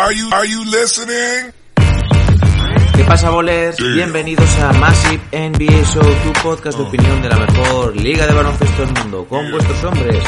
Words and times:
Are 0.00 0.14
you 0.14 0.28
are 0.32 0.48
you 0.48 0.64
listening? 0.64 1.52
¿Qué 2.94 3.02
pasa, 3.02 3.30
bolers? 3.30 3.76
Bienvenidos 3.78 4.56
a 4.60 4.72
Massive 4.74 5.20
NBA 5.32 5.84
Show, 5.86 6.04
tu 6.22 6.32
podcast 6.40 6.78
de 6.78 6.84
opinión 6.84 7.20
de 7.20 7.28
la 7.28 7.36
mejor 7.36 7.96
liga 7.96 8.24
de 8.24 8.32
baloncesto 8.32 8.86
del 8.86 8.94
mundo, 8.94 9.24
con 9.24 9.50
vuestros 9.50 9.82
hombres, 9.82 10.22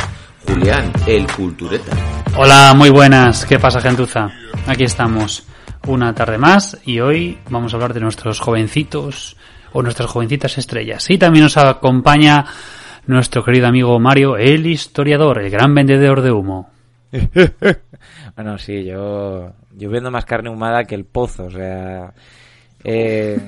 Julián, 0.45 0.93
el 1.07 1.25
cultureta. 1.29 1.93
Hola, 2.37 2.75
muy 2.75 2.91
buenas. 2.91 3.47
¿Qué 3.47 3.61
pasa, 3.61 3.81
gentuza? 3.81 4.29
Aquí 4.67 4.83
estamos 4.83 5.47
una 5.87 6.13
tarde 6.17 6.37
más 6.37 6.77
y 6.85 6.99
hoy 6.99 7.39
vamos 7.49 7.73
a 7.73 7.77
hablar 7.77 7.95
de 7.95 8.01
nuestros 8.01 8.41
jovencitos 8.41 9.37
o 9.73 9.83
nuestras 9.85 10.11
jovencitas 10.11 10.59
estrellas. 10.59 11.09
Y 11.11 11.17
también 11.17 11.45
nos 11.45 11.57
acompaña 11.57 12.45
nuestro 13.07 13.45
querido 13.45 13.69
amigo 13.69 14.01
Mario, 14.01 14.37
el 14.37 14.67
historiador, 14.67 15.41
el 15.41 15.49
gran 15.49 15.73
vendedor 15.77 16.23
de 16.23 16.33
humo. 16.33 16.71
Bueno, 18.35 18.57
sí, 18.57 18.85
yo, 18.85 19.53
yo 19.81 19.91
viendo 19.91 20.11
más 20.11 20.25
carne 20.25 20.51
humada 20.51 20.85
que 20.85 20.95
el 20.95 21.05
pozo, 21.05 21.47
o 21.47 21.51
sea, 21.51 22.13
eh, 22.85 23.41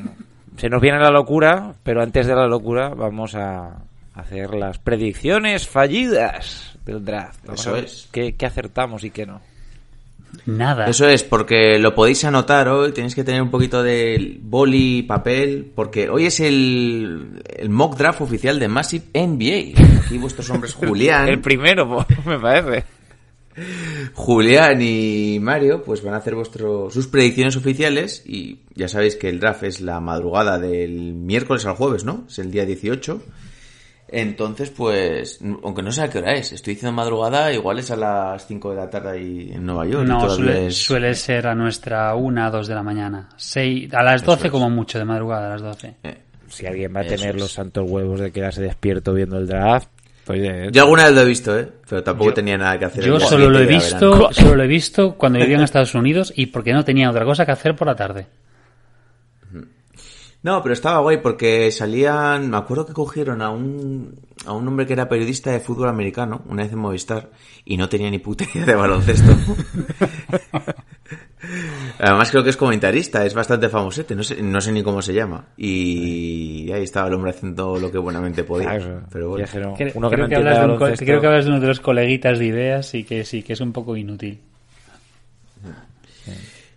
se 0.57 0.69
nos 0.69 0.81
viene 0.81 0.99
la 0.99 1.11
locura, 1.11 1.75
pero 1.83 2.03
antes 2.03 2.27
de 2.27 2.35
la 2.35 2.47
locura 2.47 2.89
vamos 2.89 3.35
a 3.35 3.85
hacer 4.15 4.55
las 4.55 4.79
predicciones 4.79 5.69
fallidas 5.69 6.77
del 6.85 7.05
draft. 7.05 7.41
Vamos 7.45 7.61
Eso 7.61 7.71
a 7.71 7.73
ver 7.75 7.85
es. 7.85 8.09
¿Qué, 8.11 8.35
qué 8.35 8.47
acertamos 8.47 9.05
y 9.05 9.11
qué 9.11 9.27
no? 9.27 9.41
Nada. 10.47 10.87
Eso 10.87 11.07
es, 11.07 11.23
porque 11.23 11.79
lo 11.79 11.95
podéis 11.95 12.25
anotar 12.25 12.69
hoy, 12.69 12.93
tenéis 12.93 13.15
que 13.15 13.23
tener 13.23 13.43
un 13.43 13.51
poquito 13.51 13.83
de 13.83 14.39
boli 14.41 14.99
y 14.99 15.03
papel, 15.03 15.71
porque 15.75 16.09
hoy 16.09 16.27
es 16.27 16.41
el, 16.41 17.43
el 17.57 17.69
mock 17.69 17.97
draft 17.97 18.23
oficial 18.23 18.59
de 18.59 18.69
Massive 18.69 19.05
NBA. 19.15 19.81
Aquí 20.05 20.19
vuestros 20.19 20.49
hombres 20.51 20.75
Julián, 20.75 21.29
El 21.29 21.41
primero, 21.41 22.07
me 22.27 22.39
parece. 22.39 22.85
Julián 24.15 24.79
y 24.81 25.39
Mario 25.41 25.83
pues 25.83 26.03
van 26.03 26.15
a 26.15 26.19
hacer 26.19 26.35
vuestro, 26.35 26.91
sus 26.91 27.07
predicciones 27.07 27.57
oficiales 27.57 28.23
y 28.27 28.61
ya 28.75 28.89
sabéis 28.89 29.17
que 29.17 29.29
el 29.29 29.41
draft 29.41 29.65
es 29.65 29.81
la 29.81 30.01
madrugada 30.01 30.59
del 30.59 31.15
miércoles 31.15 31.65
al 31.67 31.75
jueves, 31.77 32.05
¿no? 32.05 32.25
Es 32.29 32.39
el 32.39 32.51
día 32.51 32.65
18. 32.65 33.23
Entonces, 34.15 34.69
pues, 34.69 35.41
aunque 35.63 35.83
no 35.83 35.91
sé 35.91 36.03
a 36.03 36.11
qué 36.11 36.19
hora 36.19 36.35
es, 36.35 36.53
estoy 36.53 36.75
diciendo 36.75 36.95
madrugada, 36.95 37.51
igual 37.51 37.79
es 37.79 37.91
a 37.91 37.97
las 37.97 38.47
5 38.47 38.71
de 38.71 38.77
la 38.77 38.91
tarde 38.91 39.11
ahí 39.13 39.51
en 39.55 39.65
Nueva 39.65 39.87
York. 39.87 40.05
y 40.05 40.09
no, 40.09 40.29
suele, 40.29 40.67
es- 40.67 40.77
suele 40.77 41.15
ser 41.15 41.47
a 41.47 41.55
nuestra 41.55 42.15
una, 42.15 42.51
dos 42.51 42.67
de 42.69 42.75
la 42.75 42.83
mañana. 42.83 43.31
Seis, 43.37 43.93
a 43.95 44.03
las 44.03 44.23
12 44.23 44.51
como 44.51 44.69
mucho, 44.69 44.99
de 44.99 45.07
madrugada 45.07 45.47
a 45.47 45.51
las 45.53 45.63
12. 45.63 45.95
Eh, 46.03 46.19
Si 46.49 46.67
alguien 46.67 46.93
va 46.95 47.01
a 47.01 47.05
Eso 47.05 47.17
tener 47.17 47.37
es. 47.37 47.41
los 47.41 47.53
santos 47.53 47.91
huevos 47.91 48.21
de 48.21 48.31
quedarse 48.31 48.61
despierto 48.61 49.15
viendo 49.15 49.39
el 49.39 49.47
draft, 49.47 49.89
pues 50.25 50.41
eh, 50.43 50.69
Yo 50.71 50.83
alguna 50.83 51.05
vez 51.05 51.15
lo 51.15 51.21
he 51.23 51.27
visto, 51.27 51.59
¿eh? 51.59 51.69
Pero 51.89 52.03
tampoco 52.03 52.35
tenía 52.35 52.57
nada 52.57 52.79
que 52.79 52.85
hacer. 52.85 53.05
Yo 53.05 53.19
solo 53.19 53.51
lo 53.51 53.59
he 53.59 53.67
7 53.67 53.73
de 53.73 53.79
visto, 53.79 54.33
solo 54.33 54.57
lo 54.57 54.63
he 54.63 54.69
visto 54.69 55.15
cuando 55.17 55.39
vivía 55.39 55.57
en 55.57 55.63
Estados 55.65 55.95
Unidos 55.95 56.33
y 56.37 56.47
porque 56.47 56.73
no 56.73 56.85
tenía 56.85 57.11
otra 57.11 57.25
cosa 57.25 57.45
que 57.45 57.53
hacer 57.53 57.75
por 57.75 57.87
la 57.87 57.97
tarde. 57.97 58.27
No, 60.43 60.61
pero 60.61 60.73
estaba 60.73 60.99
guay 61.01 61.19
porque 61.19 61.71
salían. 61.71 62.51
Me 62.51 62.57
acuerdo 62.57 62.85
que 62.85 62.93
cogieron 62.93 63.43
a 63.43 63.51
un, 63.51 64.19
a 64.45 64.53
un 64.53 64.67
hombre 64.67 64.87
que 64.87 64.93
era 64.93 65.09
periodista 65.09 65.53
de 65.53 65.61
fútbol 65.61 65.89
americano, 65.89 66.43
una 66.49 66.65
vez 66.65 66.73
en 66.73 66.81
Movistar, 66.81 67.31
y 67.65 67.77
no 67.77 67.89
tenía 67.89 68.11
ni 68.11 68.19
puta 68.19 68.45
idea 68.55 68.67
de 68.67 68.75
baloncesto. 68.75 69.33
Además, 72.05 72.33
creo 72.33 72.43
que 72.43 72.51
es 72.51 72.57
comentarista, 72.57 73.25
es 73.25 73.33
bastante 73.33 73.69
famosete, 73.69 74.17
no 74.17 74.25
sé, 74.25 74.43
no 74.43 74.61
sé 74.61 74.73
ni 74.73 74.83
cómo 74.83 75.01
se 75.03 75.15
llama. 75.15 75.47
Y 75.57 76.69
ahí 76.73 76.83
estaba 76.83 77.07
el 77.07 77.15
hombre 77.15 77.31
haciendo 77.31 77.77
lo 77.79 77.93
que 77.93 77.99
buenamente 77.99 78.43
podía. 78.43 78.77
Pero 79.13 79.29
bueno. 79.31 79.45
Ya 79.47 79.53
será 79.53 79.73
Creo, 79.77 79.93
uno 79.95 80.11
que 80.11 80.17
creo 80.17 80.25
no 80.27 80.29
que 80.29 80.35
entiende 80.35 80.49
hablas 80.49 80.59
de 80.59 80.65
un 80.65 80.73
co- 80.73 80.81
baloncesto. 80.81 81.05
creo 81.07 81.21
que 81.21 81.27
hablas 81.29 81.45
de 81.45 81.51
uno 81.53 81.61
de 81.61 81.67
los 81.69 81.79
coleguitas 81.81 82.39
de 82.41 82.45
ideas 82.47 82.95
y 82.95 83.05
que 83.05 83.25
sí, 83.25 83.45
que 83.45 83.53
es 83.53 83.61
un 83.61 83.73
poco 83.73 83.97
inútil. 83.97 84.41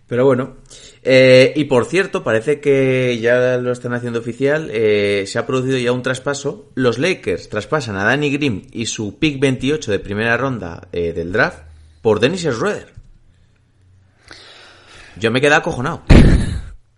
Pero 0.08 0.24
bueno. 0.24 0.58
Eh, 1.02 1.52
y 1.56 1.64
por 1.64 1.86
cierto, 1.86 2.22
parece 2.22 2.60
que 2.60 3.18
ya 3.20 3.56
lo 3.58 3.72
están 3.72 3.94
haciendo 3.94 4.20
oficial. 4.20 4.68
eh, 4.72 5.24
se 5.26 5.38
ha 5.40 5.46
producido 5.46 5.76
ya 5.78 5.90
un 5.90 6.02
traspaso. 6.02 6.70
Los 6.76 6.98
Lakers 6.98 7.48
traspasan 7.48 7.96
a 7.96 8.04
Danny 8.04 8.30
Green 8.30 8.62
y 8.72 8.86
su 8.86 9.18
pick 9.18 9.40
28 9.40 9.90
de 9.90 9.98
primera 9.98 10.36
ronda 10.36 10.86
eh, 10.92 11.12
del 11.12 11.32
draft 11.32 11.64
por 12.02 12.20
Dennis 12.20 12.42
Schroeder. 12.42 12.94
Yo 15.18 15.30
me 15.30 15.40
quedé 15.40 15.54
acojonado. 15.54 16.02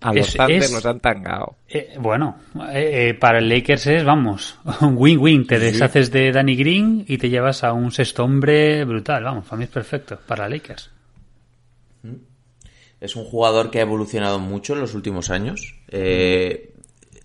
A 0.00 0.12
los 0.12 0.28
Es- 0.28 0.34
Thunder 0.36 0.62
es- 0.62 0.72
los 0.72 0.86
han 0.86 1.00
tangado. 1.00 1.56
Eh, 1.68 1.96
bueno, 1.98 2.36
eh, 2.72 3.08
eh, 3.10 3.14
para 3.14 3.38
el 3.38 3.48
Lakers 3.48 3.86
es, 3.88 4.04
vamos, 4.04 4.56
un 4.80 4.94
win-win. 4.96 5.44
Te 5.46 5.58
deshaces 5.58 6.12
de 6.12 6.30
Danny 6.30 6.54
Green 6.54 7.04
y 7.08 7.18
te 7.18 7.28
llevas 7.28 7.64
a 7.64 7.72
un 7.72 7.90
sexto 7.90 8.22
hombre 8.22 8.84
brutal. 8.84 9.24
Vamos, 9.24 9.44
para 9.46 9.56
mí 9.56 9.64
es 9.64 9.70
perfecto. 9.70 10.16
Para 10.24 10.48
Lakers. 10.48 10.90
Es 13.00 13.14
un 13.16 13.24
jugador 13.24 13.70
que 13.70 13.78
ha 13.78 13.82
evolucionado 13.82 14.38
mucho 14.38 14.74
en 14.74 14.80
los 14.80 14.94
últimos 14.94 15.30
años. 15.30 15.74
Eh, 15.88 16.72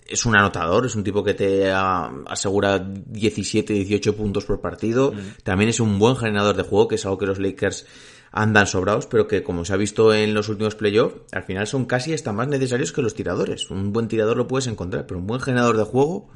es 0.07 0.25
un 0.25 0.35
anotador, 0.35 0.85
es 0.85 0.95
un 0.95 1.03
tipo 1.03 1.23
que 1.23 1.33
te 1.33 1.71
asegura 1.71 2.77
17, 2.79 3.73
18 3.73 4.15
puntos 4.15 4.45
por 4.45 4.61
partido. 4.61 5.13
También 5.43 5.69
es 5.69 5.79
un 5.79 5.97
buen 5.97 6.15
generador 6.15 6.55
de 6.55 6.63
juego, 6.63 6.87
que 6.87 6.95
es 6.95 7.05
algo 7.05 7.17
que 7.17 7.25
los 7.25 7.39
Lakers 7.39 7.87
andan 8.33 8.66
sobrados, 8.66 9.05
pero 9.05 9.27
que 9.27 9.44
como 9.44 9.63
se 9.63 9.73
ha 9.73 9.77
visto 9.77 10.13
en 10.13 10.33
los 10.33 10.49
últimos 10.49 10.75
playoffs, 10.75 11.16
al 11.31 11.44
final 11.44 11.67
son 11.67 11.85
casi 11.85 12.13
hasta 12.13 12.33
más 12.33 12.47
necesarios 12.47 12.91
que 12.91 13.03
los 13.03 13.13
tiradores. 13.13 13.69
Un 13.69 13.94
buen 13.94 14.07
tirador 14.07 14.35
lo 14.35 14.47
puedes 14.47 14.67
encontrar, 14.67 15.05
pero 15.05 15.19
un 15.19 15.27
buen 15.27 15.39
generador 15.39 15.77
de 15.77 15.83
juego, 15.83 16.29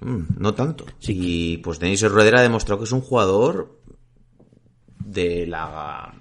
mm, 0.00 0.22
no 0.38 0.54
tanto. 0.54 0.86
Y 1.00 1.58
pues 1.58 1.78
Denis 1.78 2.00
Schroeder 2.00 2.34
ha 2.34 2.42
demostrado 2.42 2.80
que 2.80 2.84
es 2.84 2.92
un 2.92 3.00
jugador 3.00 3.78
de 4.98 5.46
la 5.46 6.14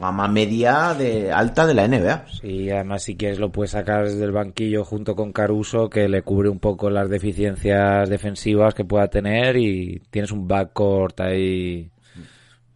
gama 0.00 0.28
media 0.28 0.94
de 0.94 1.32
alta 1.32 1.66
de 1.66 1.74
la 1.74 1.88
NBA. 1.88 2.26
Y 2.44 2.70
además 2.70 3.02
si 3.02 3.16
quieres 3.16 3.40
lo 3.40 3.50
puedes 3.50 3.72
sacar 3.72 4.04
desde 4.04 4.24
el 4.24 4.30
banquillo 4.30 4.84
junto 4.84 5.16
con 5.16 5.32
Caruso 5.32 5.90
que 5.90 6.08
le 6.08 6.22
cubre 6.22 6.48
un 6.48 6.60
poco 6.60 6.90
las 6.90 7.10
deficiencias 7.10 8.08
defensivas 8.08 8.72
que 8.72 8.84
pueda 8.84 9.08
tener 9.08 9.56
y 9.56 10.00
tienes 10.10 10.30
un 10.30 10.46
backcourt 10.46 11.20
ahí 11.20 11.90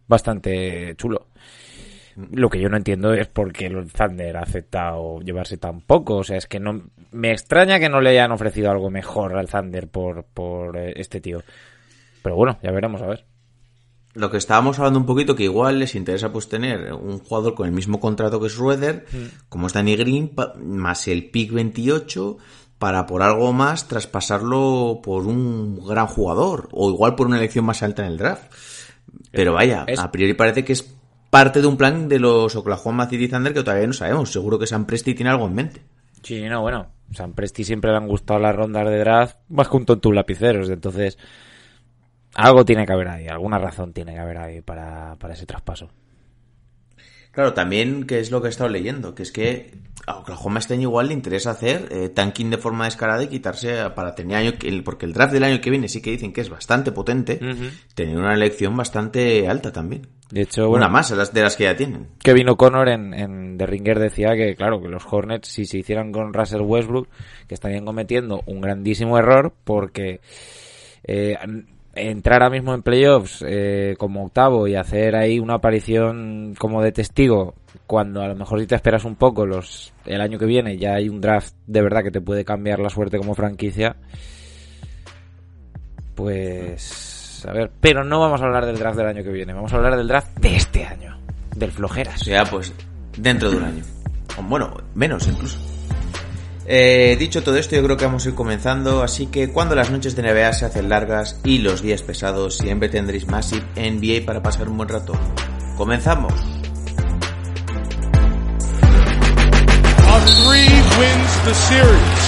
bastante 0.07 0.93
chulo. 0.97 1.28
Lo 2.31 2.49
que 2.49 2.59
yo 2.59 2.69
no 2.69 2.77
entiendo 2.77 3.13
es 3.13 3.27
por 3.27 3.53
qué 3.53 3.67
el 3.67 3.91
Thunder 3.91 4.37
ha 4.37 4.41
aceptado 4.41 5.19
llevarse 5.19 5.57
tan 5.57 5.81
poco. 5.81 6.17
O 6.17 6.23
sea, 6.23 6.37
es 6.37 6.47
que 6.47 6.59
no 6.59 6.81
me 7.11 7.31
extraña 7.31 7.79
que 7.79 7.89
no 7.89 8.01
le 8.01 8.11
hayan 8.11 8.31
ofrecido 8.31 8.71
algo 8.71 8.89
mejor 8.89 9.37
al 9.37 9.47
Thunder 9.47 9.87
por, 9.87 10.25
por 10.25 10.77
eh, 10.77 10.93
este 10.97 11.21
tío. 11.21 11.41
Pero 12.21 12.35
bueno, 12.35 12.59
ya 12.61 12.71
veremos 12.71 13.01
a 13.01 13.07
ver. 13.07 13.25
Lo 14.15 14.31
que 14.31 14.37
estábamos 14.37 14.79
hablando 14.79 14.99
un 14.99 15.05
poquito, 15.05 15.35
que 15.35 15.43
igual 15.43 15.79
les 15.79 15.95
interesa 15.95 16.31
pues 16.33 16.49
tener 16.49 16.93
un 16.93 17.19
jugador 17.19 17.53
con 17.53 17.67
el 17.67 17.71
mismo 17.71 17.99
contrato 17.99 18.41
que 18.41 18.49
Schroeder, 18.49 19.05
como 19.49 19.67
es 19.67 19.73
Danny 19.73 19.95
Green, 19.95 20.31
más 20.57 21.07
el 21.07 21.29
pick 21.29 21.53
28, 21.53 22.37
para 22.79 23.05
por 23.05 23.21
algo 23.21 23.53
más 23.53 23.87
traspasarlo 23.87 24.99
por 25.03 25.27
un 25.27 25.85
gran 25.85 26.07
jugador, 26.07 26.69
o 26.71 26.89
igual 26.89 27.15
por 27.15 27.27
una 27.27 27.37
elección 27.37 27.65
más 27.65 27.83
alta 27.83 28.03
en 28.03 28.13
el 28.13 28.17
draft. 28.17 28.51
Pero 29.31 29.53
vaya, 29.53 29.85
a 29.97 30.11
priori 30.11 30.33
parece 30.33 30.65
que 30.65 30.73
es 30.73 30.98
parte 31.29 31.61
de 31.61 31.67
un 31.67 31.77
plan 31.77 32.09
de 32.09 32.19
los 32.19 32.55
Oklahoma 32.55 33.07
City 33.07 33.27
Thunder 33.27 33.53
que 33.53 33.63
todavía 33.63 33.87
no 33.87 33.93
sabemos. 33.93 34.31
Seguro 34.31 34.57
que 34.59 34.67
Sam 34.67 34.85
Presti 34.85 35.13
tiene 35.13 35.31
algo 35.31 35.47
en 35.47 35.55
mente. 35.55 35.81
Sí, 36.23 36.41
no, 36.47 36.61
bueno. 36.61 36.87
San 37.11 37.33
Presti 37.33 37.63
siempre 37.63 37.91
le 37.91 37.97
han 37.97 38.07
gustado 38.07 38.39
las 38.39 38.55
rondas 38.55 38.87
de 38.87 38.99
draft 38.99 39.37
más 39.49 39.67
que 39.67 39.77
un 39.77 39.85
tonto 39.85 40.11
lapiceros. 40.11 40.69
Entonces, 40.69 41.17
algo 42.35 42.65
tiene 42.65 42.85
que 42.85 42.93
haber 42.93 43.07
ahí. 43.07 43.27
Alguna 43.27 43.57
razón 43.57 43.93
tiene 43.93 44.13
que 44.13 44.19
haber 44.19 44.37
ahí 44.37 44.61
para, 44.61 45.15
para 45.17 45.33
ese 45.33 45.45
traspaso. 45.45 45.89
Claro, 47.39 47.53
también, 47.53 48.03
que 48.05 48.19
es 48.19 48.31
lo 48.31 48.41
que 48.41 48.47
he 48.47 48.49
estado 48.49 48.69
leyendo? 48.69 49.15
Que 49.15 49.23
es 49.23 49.31
que 49.31 49.71
a 50.05 50.17
Oklahoma 50.17 50.59
este 50.59 50.73
año 50.73 50.89
igual 50.89 51.07
le 51.07 51.13
interesa 51.13 51.51
hacer 51.51 51.87
eh, 51.89 52.09
tanking 52.09 52.49
de 52.49 52.57
forma 52.57 52.83
descarada 52.83 53.23
y 53.23 53.27
quitarse 53.27 53.89
para 53.95 54.13
tener 54.13 54.35
año, 54.35 54.51
que- 54.59 54.81
porque 54.83 55.05
el 55.05 55.13
draft 55.13 55.31
del 55.31 55.45
año 55.45 55.61
que 55.61 55.69
viene 55.69 55.87
sí 55.87 56.01
que 56.01 56.11
dicen 56.11 56.33
que 56.33 56.41
es 56.41 56.49
bastante 56.49 56.91
potente, 56.91 57.39
tener 57.95 58.17
una 58.17 58.33
elección 58.33 58.75
bastante 58.75 59.47
alta 59.47 59.71
también. 59.71 60.01
De 60.29 60.41
hecho, 60.41 60.67
bueno, 60.67 60.87
una 60.87 60.91
más 60.91 61.31
de 61.33 61.41
las 61.41 61.55
que 61.55 61.63
ya 61.63 61.77
tienen. 61.77 62.09
Kevin 62.21 62.49
O'Connor 62.49 62.89
en, 62.89 63.13
en 63.13 63.57
The 63.57 63.65
Ringer 63.65 63.99
decía 63.99 64.35
que, 64.35 64.53
claro, 64.57 64.81
que 64.81 64.89
los 64.89 65.05
Hornets, 65.09 65.47
si 65.47 65.63
se 65.63 65.77
hicieran 65.77 66.11
con 66.11 66.33
Russell 66.33 66.59
Westbrook, 66.61 67.07
que 67.47 67.53
estarían 67.53 67.85
cometiendo 67.85 68.43
un 68.47 68.59
grandísimo 68.59 69.17
error 69.17 69.53
porque 69.63 70.19
eh, 71.05 71.37
entrar 72.01 72.41
ahora 72.41 72.55
mismo 72.55 72.73
en 72.73 72.81
playoffs 72.81 73.43
eh, 73.47 73.95
como 73.97 74.25
octavo 74.25 74.67
y 74.67 74.75
hacer 74.75 75.15
ahí 75.15 75.39
una 75.39 75.55
aparición 75.55 76.55
como 76.57 76.81
de 76.81 76.91
testigo 76.91 77.55
cuando 77.87 78.21
a 78.21 78.27
lo 78.27 78.35
mejor 78.35 78.59
si 78.59 78.67
te 78.67 78.75
esperas 78.75 79.05
un 79.05 79.15
poco 79.15 79.45
los 79.45 79.93
el 80.05 80.21
año 80.21 80.39
que 80.39 80.45
viene 80.45 80.77
ya 80.77 80.95
hay 80.95 81.09
un 81.09 81.21
draft 81.21 81.53
de 81.67 81.81
verdad 81.81 82.03
que 82.03 82.11
te 82.11 82.21
puede 82.21 82.45
cambiar 82.45 82.79
la 82.79 82.89
suerte 82.89 83.17
como 83.17 83.35
franquicia 83.35 83.95
pues 86.15 87.45
a 87.47 87.53
ver 87.53 87.71
pero 87.79 88.03
no 88.03 88.19
vamos 88.19 88.41
a 88.41 88.45
hablar 88.45 88.65
del 88.65 88.77
draft 88.77 88.97
del 88.97 89.07
año 89.07 89.23
que 89.23 89.31
viene 89.31 89.53
vamos 89.53 89.73
a 89.73 89.77
hablar 89.77 89.95
del 89.97 90.07
draft 90.07 90.37
de 90.39 90.55
este 90.55 90.85
año 90.85 91.19
del 91.55 91.71
flojeras 91.71 92.19
sea, 92.21 92.45
pues 92.45 92.73
dentro 93.17 93.51
de 93.51 93.57
un 93.57 93.63
año. 93.63 93.83
Bueno, 94.47 94.75
menos 94.95 95.27
incluso. 95.27 95.57
Eh, 96.71 97.15
dicho 97.17 97.41
todo 97.41 97.57
esto, 97.57 97.75
yo 97.75 97.83
creo 97.83 97.97
que 97.97 98.05
vamos 98.05 98.23
a 98.27 98.29
ir 98.29 98.35
comenzando, 98.35 99.01
así 99.01 99.25
que 99.25 99.49
cuando 99.49 99.73
las 99.73 99.89
noches 99.89 100.15
de 100.15 100.21
NBA 100.21 100.53
se 100.53 100.65
hacen 100.65 100.87
largas 100.87 101.39
y 101.43 101.57
los 101.57 101.81
días 101.81 102.03
pesados, 102.03 102.57
siempre 102.57 102.89
tendréis 102.89 103.25
Massive 103.25 103.65
NBA 103.75 104.23
para 104.23 104.43
pasar 104.43 104.69
un 104.69 104.77
buen 104.77 104.87
rato. 104.87 105.13
¡Comenzamos! 105.77 106.31
A 110.05 110.19
three 110.45 110.69
wins 110.99 111.33
the 111.43 111.55
series. 111.55 112.21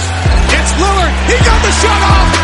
It's 0.50 0.72
Lillard. 0.74 1.14
He 1.28 1.38
got 1.46 1.62
the 1.62 1.70
shot! 1.78 2.34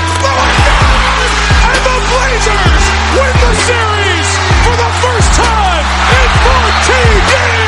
And 1.67 1.83
the 1.83 1.99
Blazers 2.15 2.85
win 3.19 3.35
the 3.43 3.55
series 3.67 4.29
for 4.63 4.77
the 4.79 4.91
first 5.03 5.31
time 5.35 5.87
in 6.15 6.31
14 6.47 7.59
years. 7.59 7.68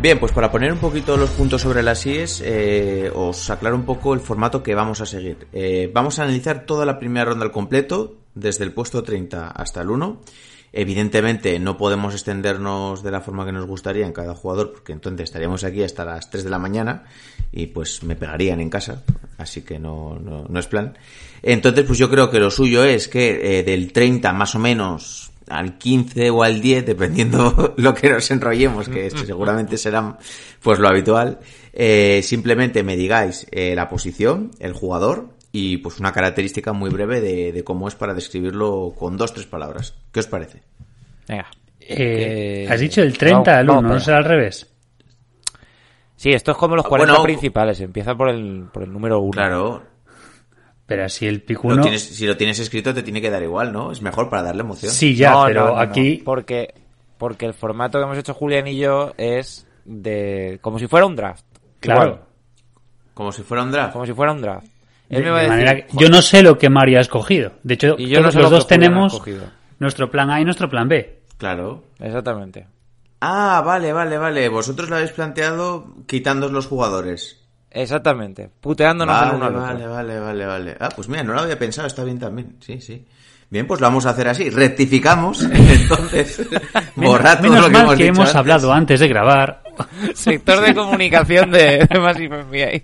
Bien, 0.00 0.20
pues 0.20 0.30
para 0.30 0.52
poner 0.52 0.72
un 0.72 0.78
poquito 0.78 1.16
los 1.16 1.30
puntos 1.30 1.62
sobre 1.62 1.82
las 1.82 2.06
IES, 2.06 2.40
eh, 2.44 3.10
os 3.12 3.50
aclaro 3.50 3.74
un 3.74 3.84
poco 3.84 4.14
el 4.14 4.20
formato 4.20 4.62
que 4.62 4.76
vamos 4.76 5.00
a 5.00 5.06
seguir. 5.06 5.48
Eh, 5.52 5.90
vamos 5.92 6.20
a 6.20 6.22
analizar 6.22 6.64
toda 6.66 6.86
la 6.86 7.00
primera 7.00 7.24
ronda 7.24 7.44
al 7.44 7.50
completo, 7.50 8.16
desde 8.32 8.62
el 8.62 8.72
puesto 8.72 9.02
30 9.02 9.48
hasta 9.48 9.80
el 9.80 9.90
1. 9.90 10.20
Evidentemente 10.72 11.58
no 11.58 11.76
podemos 11.76 12.14
extendernos 12.14 13.02
de 13.02 13.10
la 13.10 13.22
forma 13.22 13.44
que 13.44 13.50
nos 13.50 13.66
gustaría 13.66 14.06
en 14.06 14.12
cada 14.12 14.36
jugador, 14.36 14.70
porque 14.70 14.92
entonces 14.92 15.24
estaríamos 15.24 15.64
aquí 15.64 15.82
hasta 15.82 16.04
las 16.04 16.30
3 16.30 16.44
de 16.44 16.50
la 16.50 16.60
mañana 16.60 17.02
y 17.50 17.66
pues 17.66 18.04
me 18.04 18.14
pegarían 18.14 18.60
en 18.60 18.70
casa, 18.70 19.02
así 19.36 19.62
que 19.62 19.80
no, 19.80 20.16
no, 20.16 20.44
no 20.48 20.60
es 20.60 20.68
plan. 20.68 20.96
Entonces 21.42 21.84
pues 21.84 21.98
yo 21.98 22.08
creo 22.08 22.30
que 22.30 22.38
lo 22.38 22.52
suyo 22.52 22.84
es 22.84 23.08
que 23.08 23.58
eh, 23.58 23.62
del 23.64 23.92
30 23.92 24.32
más 24.32 24.54
o 24.54 24.60
menos 24.60 25.27
al 25.50 25.78
15 25.78 26.30
o 26.30 26.42
al 26.42 26.60
10, 26.60 26.86
dependiendo 26.86 27.74
lo 27.76 27.94
que 27.94 28.10
nos 28.10 28.30
enrollemos, 28.30 28.88
que 28.88 29.06
este 29.06 29.26
seguramente 29.26 29.76
será 29.76 30.18
pues 30.62 30.78
lo 30.78 30.88
habitual, 30.88 31.38
eh, 31.72 32.20
simplemente 32.22 32.82
me 32.82 32.96
digáis 32.96 33.46
eh, 33.50 33.74
la 33.74 33.88
posición, 33.88 34.50
el 34.60 34.72
jugador 34.72 35.30
y 35.52 35.78
pues 35.78 35.98
una 35.98 36.12
característica 36.12 36.72
muy 36.72 36.90
breve 36.90 37.20
de, 37.20 37.52
de 37.52 37.64
cómo 37.64 37.88
es 37.88 37.94
para 37.94 38.14
describirlo 38.14 38.94
con 38.98 39.16
dos, 39.16 39.32
tres 39.32 39.46
palabras. 39.46 39.94
¿Qué 40.12 40.20
os 40.20 40.26
parece? 40.26 40.62
venga 41.28 41.46
Eh, 41.80 42.66
has 42.70 42.80
dicho 42.80 43.02
el 43.02 43.16
30 43.16 43.58
al 43.58 43.70
1, 43.70 43.82
vamos 43.82 43.90
¿no 43.92 44.00
será 44.00 44.18
al 44.18 44.24
revés? 44.24 44.66
sí 46.16 46.30
esto 46.30 46.50
es 46.52 46.56
como 46.58 46.76
los 46.76 46.84
Ah, 46.84 46.88
40 46.88 47.12
bueno, 47.12 47.22
principales 47.24 47.80
empieza 47.80 48.14
por 48.14 48.28
el 48.28 48.66
por 48.72 48.82
el 48.82 48.92
número 48.92 49.20
1 49.20 49.30
Claro, 49.30 49.82
Pero 50.88 51.04
así 51.04 51.26
el 51.28 51.42
pick 51.42 51.62
lo 51.62 51.74
1... 51.74 51.82
tienes- 51.82 52.02
si 52.02 52.26
lo 52.26 52.36
tienes 52.36 52.58
escrito 52.58 52.92
te 52.92 53.04
tiene 53.04 53.20
que 53.20 53.30
dar 53.30 53.42
igual, 53.44 53.72
¿no? 53.72 53.92
Es 53.92 54.02
mejor 54.02 54.28
para 54.28 54.42
darle 54.42 54.62
emoción. 54.62 54.90
Sí, 54.90 55.14
ya, 55.14 55.30
No, 55.32 55.44
pero 55.46 55.60
no, 55.60 55.66
no, 55.68 55.74
no, 55.76 55.80
aquí... 55.80 56.22
porque 56.24 56.74
porque 57.18 57.46
el 57.46 57.54
formato 57.54 57.98
que 57.98 58.04
hemos 58.04 58.16
hecho 58.18 58.32
Julián 58.34 58.66
y 58.66 58.76
yo 58.78 59.12
es 59.18 59.66
de 59.84 60.58
como 60.62 60.78
si 60.80 60.86
fuera 60.88 61.06
un 61.06 61.14
draft 61.14 61.44
Claro. 61.80 62.02
Igual, 62.04 62.20
Como 63.14 63.32
si 63.32 63.42
fuera 63.42 63.62
un 63.62 63.70
draft. 63.70 63.92
como 63.92 64.06
si 64.06 64.12
fuera 64.14 64.32
un 64.32 64.40
draft 64.40 64.66
él 65.10 65.18
De- 65.18 65.22
me 65.24 65.30
va 65.30 65.36
a 65.38 65.42
de 65.42 65.48
decir 65.48 65.64
manera 65.64 65.86
que- 65.86 65.96
yo 65.96 66.08
no 66.08 66.22
sé 66.22 66.42
lo 66.42 66.58
que 66.58 66.68
Mario 66.70 66.98
ha 66.98 67.00
escogido. 67.02 67.52
De 67.62 67.74
hecho, 67.74 67.94
Y 67.98 68.08
yo 68.08 68.16
no 68.20 68.24
todos 68.30 68.34
sé 68.34 68.40
los 68.40 68.50
lo 68.50 68.56
dos 68.56 68.66
tenemos 68.66 69.22
nuestro 69.78 70.10
plan 70.10 70.30
A 70.30 70.40
y 70.40 70.44
nuestro 70.44 70.68
plan 70.70 70.88
B. 70.88 71.20
Claro. 71.38 71.84
exactamente 72.00 72.66
Ah, 73.20 73.62
vale, 73.66 73.92
vale, 73.92 74.16
vale. 74.16 74.48
Vosotros 74.48 74.88
lo 74.90 74.96
habéis 74.96 75.10
planteado 75.12 75.86
quitando 76.06 76.48
los 76.48 76.66
jugadores. 76.66 77.37
Exactamente 77.70 78.50
puteándonos 78.60 79.14
Vale, 79.14 79.30
el 79.30 79.36
uno 79.36 79.46
al 79.46 79.52
vale, 79.54 79.74
otro 79.84 79.90
vale, 79.90 80.20
vale, 80.20 80.46
vale. 80.46 80.76
Ah, 80.80 80.88
pues 80.94 81.08
mira, 81.08 81.22
no 81.22 81.32
lo 81.34 81.40
había 81.40 81.58
pensado, 81.58 81.86
está 81.86 82.04
bien 82.04 82.18
también. 82.18 82.56
Sí, 82.60 82.80
sí. 82.80 83.06
Bien, 83.50 83.66
pues 83.66 83.80
lo 83.80 83.86
vamos 83.86 84.04
a 84.04 84.10
hacer 84.10 84.28
así. 84.28 84.50
Rectificamos, 84.50 85.42
entonces, 85.52 86.46
borrad 86.96 87.38
todo 87.40 87.50
Menos 87.50 87.64
lo 87.64 87.66
que 87.68 87.72
mal 87.72 87.82
hemos 87.84 87.96
que 87.96 88.02
dicho 88.02 88.14
hemos 88.14 88.20
antes. 88.28 88.36
hablado 88.36 88.72
antes 88.72 89.00
de 89.00 89.08
grabar. 89.08 89.62
sector 90.14 90.60
de 90.60 90.74
comunicación 90.74 91.50
de, 91.50 91.86
de 91.90 92.00
Massive 92.00 92.44
NBA. 92.44 92.82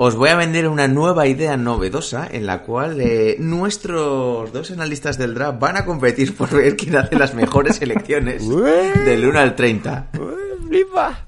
Os 0.00 0.14
voy 0.14 0.28
a 0.28 0.36
vender 0.36 0.68
una 0.68 0.86
nueva 0.86 1.26
idea 1.26 1.56
novedosa 1.56 2.28
en 2.30 2.46
la 2.46 2.62
cual 2.62 3.00
eh, 3.00 3.34
nuestros 3.40 4.52
dos 4.52 4.70
analistas 4.70 5.18
del 5.18 5.34
draft 5.34 5.58
van 5.58 5.76
a 5.76 5.84
competir 5.84 6.36
por 6.36 6.50
ver 6.50 6.76
quién 6.76 6.96
hace 6.96 7.16
las 7.16 7.34
mejores 7.34 7.76
selecciones 7.80 8.48
del 8.48 9.24
1 9.26 9.38
al 9.40 9.56
30. 9.56 10.08
Flipa. 10.68 11.26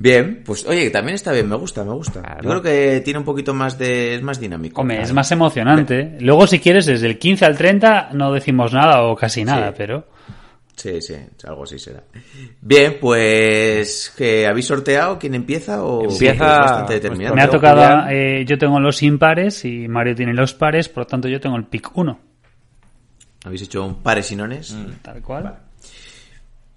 Bien, 0.00 0.42
pues 0.46 0.64
oye, 0.64 0.90
también 0.90 1.16
está 1.16 1.32
bien, 1.32 1.48
me 1.48 1.56
gusta, 1.56 1.82
me 1.84 1.92
gusta. 1.92 2.22
Claro. 2.22 2.42
Yo 2.42 2.48
creo 2.50 2.62
que 2.62 3.00
tiene 3.00 3.18
un 3.18 3.24
poquito 3.24 3.52
más 3.52 3.76
de... 3.76 4.14
es 4.14 4.22
más 4.22 4.38
dinámico. 4.38 4.80
Hombre, 4.80 5.02
es 5.02 5.12
más 5.12 5.30
emocionante. 5.32 6.16
Luego, 6.20 6.46
si 6.46 6.60
quieres, 6.60 6.86
desde 6.86 7.08
el 7.08 7.18
15 7.18 7.44
al 7.44 7.58
30 7.58 8.10
no 8.12 8.32
decimos 8.32 8.72
nada 8.72 9.02
o 9.02 9.16
casi 9.16 9.44
nada, 9.44 9.70
Sí. 9.70 9.74
pero... 9.76 10.06
Sí, 10.76 11.02
sí, 11.02 11.16
algo 11.44 11.64
así 11.64 11.76
será. 11.80 12.04
Bien, 12.60 12.98
pues 13.00 14.14
que 14.16 14.46
habéis 14.46 14.66
sorteado 14.66 15.18
quién 15.18 15.34
empieza 15.34 15.82
o 15.82 16.04
Empieza 16.04 16.32
es 16.32 16.38
bastante 16.60 16.94
determinante. 16.94 17.34
Me 17.34 17.42
ha 17.42 17.50
tocado, 17.50 18.08
eh, 18.08 18.44
yo 18.46 18.56
tengo 18.56 18.78
los 18.78 19.02
impares 19.02 19.64
y 19.64 19.88
Mario 19.88 20.14
tiene 20.14 20.32
los 20.32 20.54
pares, 20.54 20.88
por 20.88 21.02
lo 21.02 21.06
tanto 21.08 21.26
yo 21.26 21.40
tengo 21.40 21.56
el 21.56 21.64
pick 21.64 21.90
1. 21.98 22.20
Habéis 23.44 23.62
hecho 23.62 23.84
un 23.84 23.96
pares 23.96 24.30
y 24.30 24.36
nones. 24.36 24.76
Tal 25.02 25.20
cual. 25.20 25.58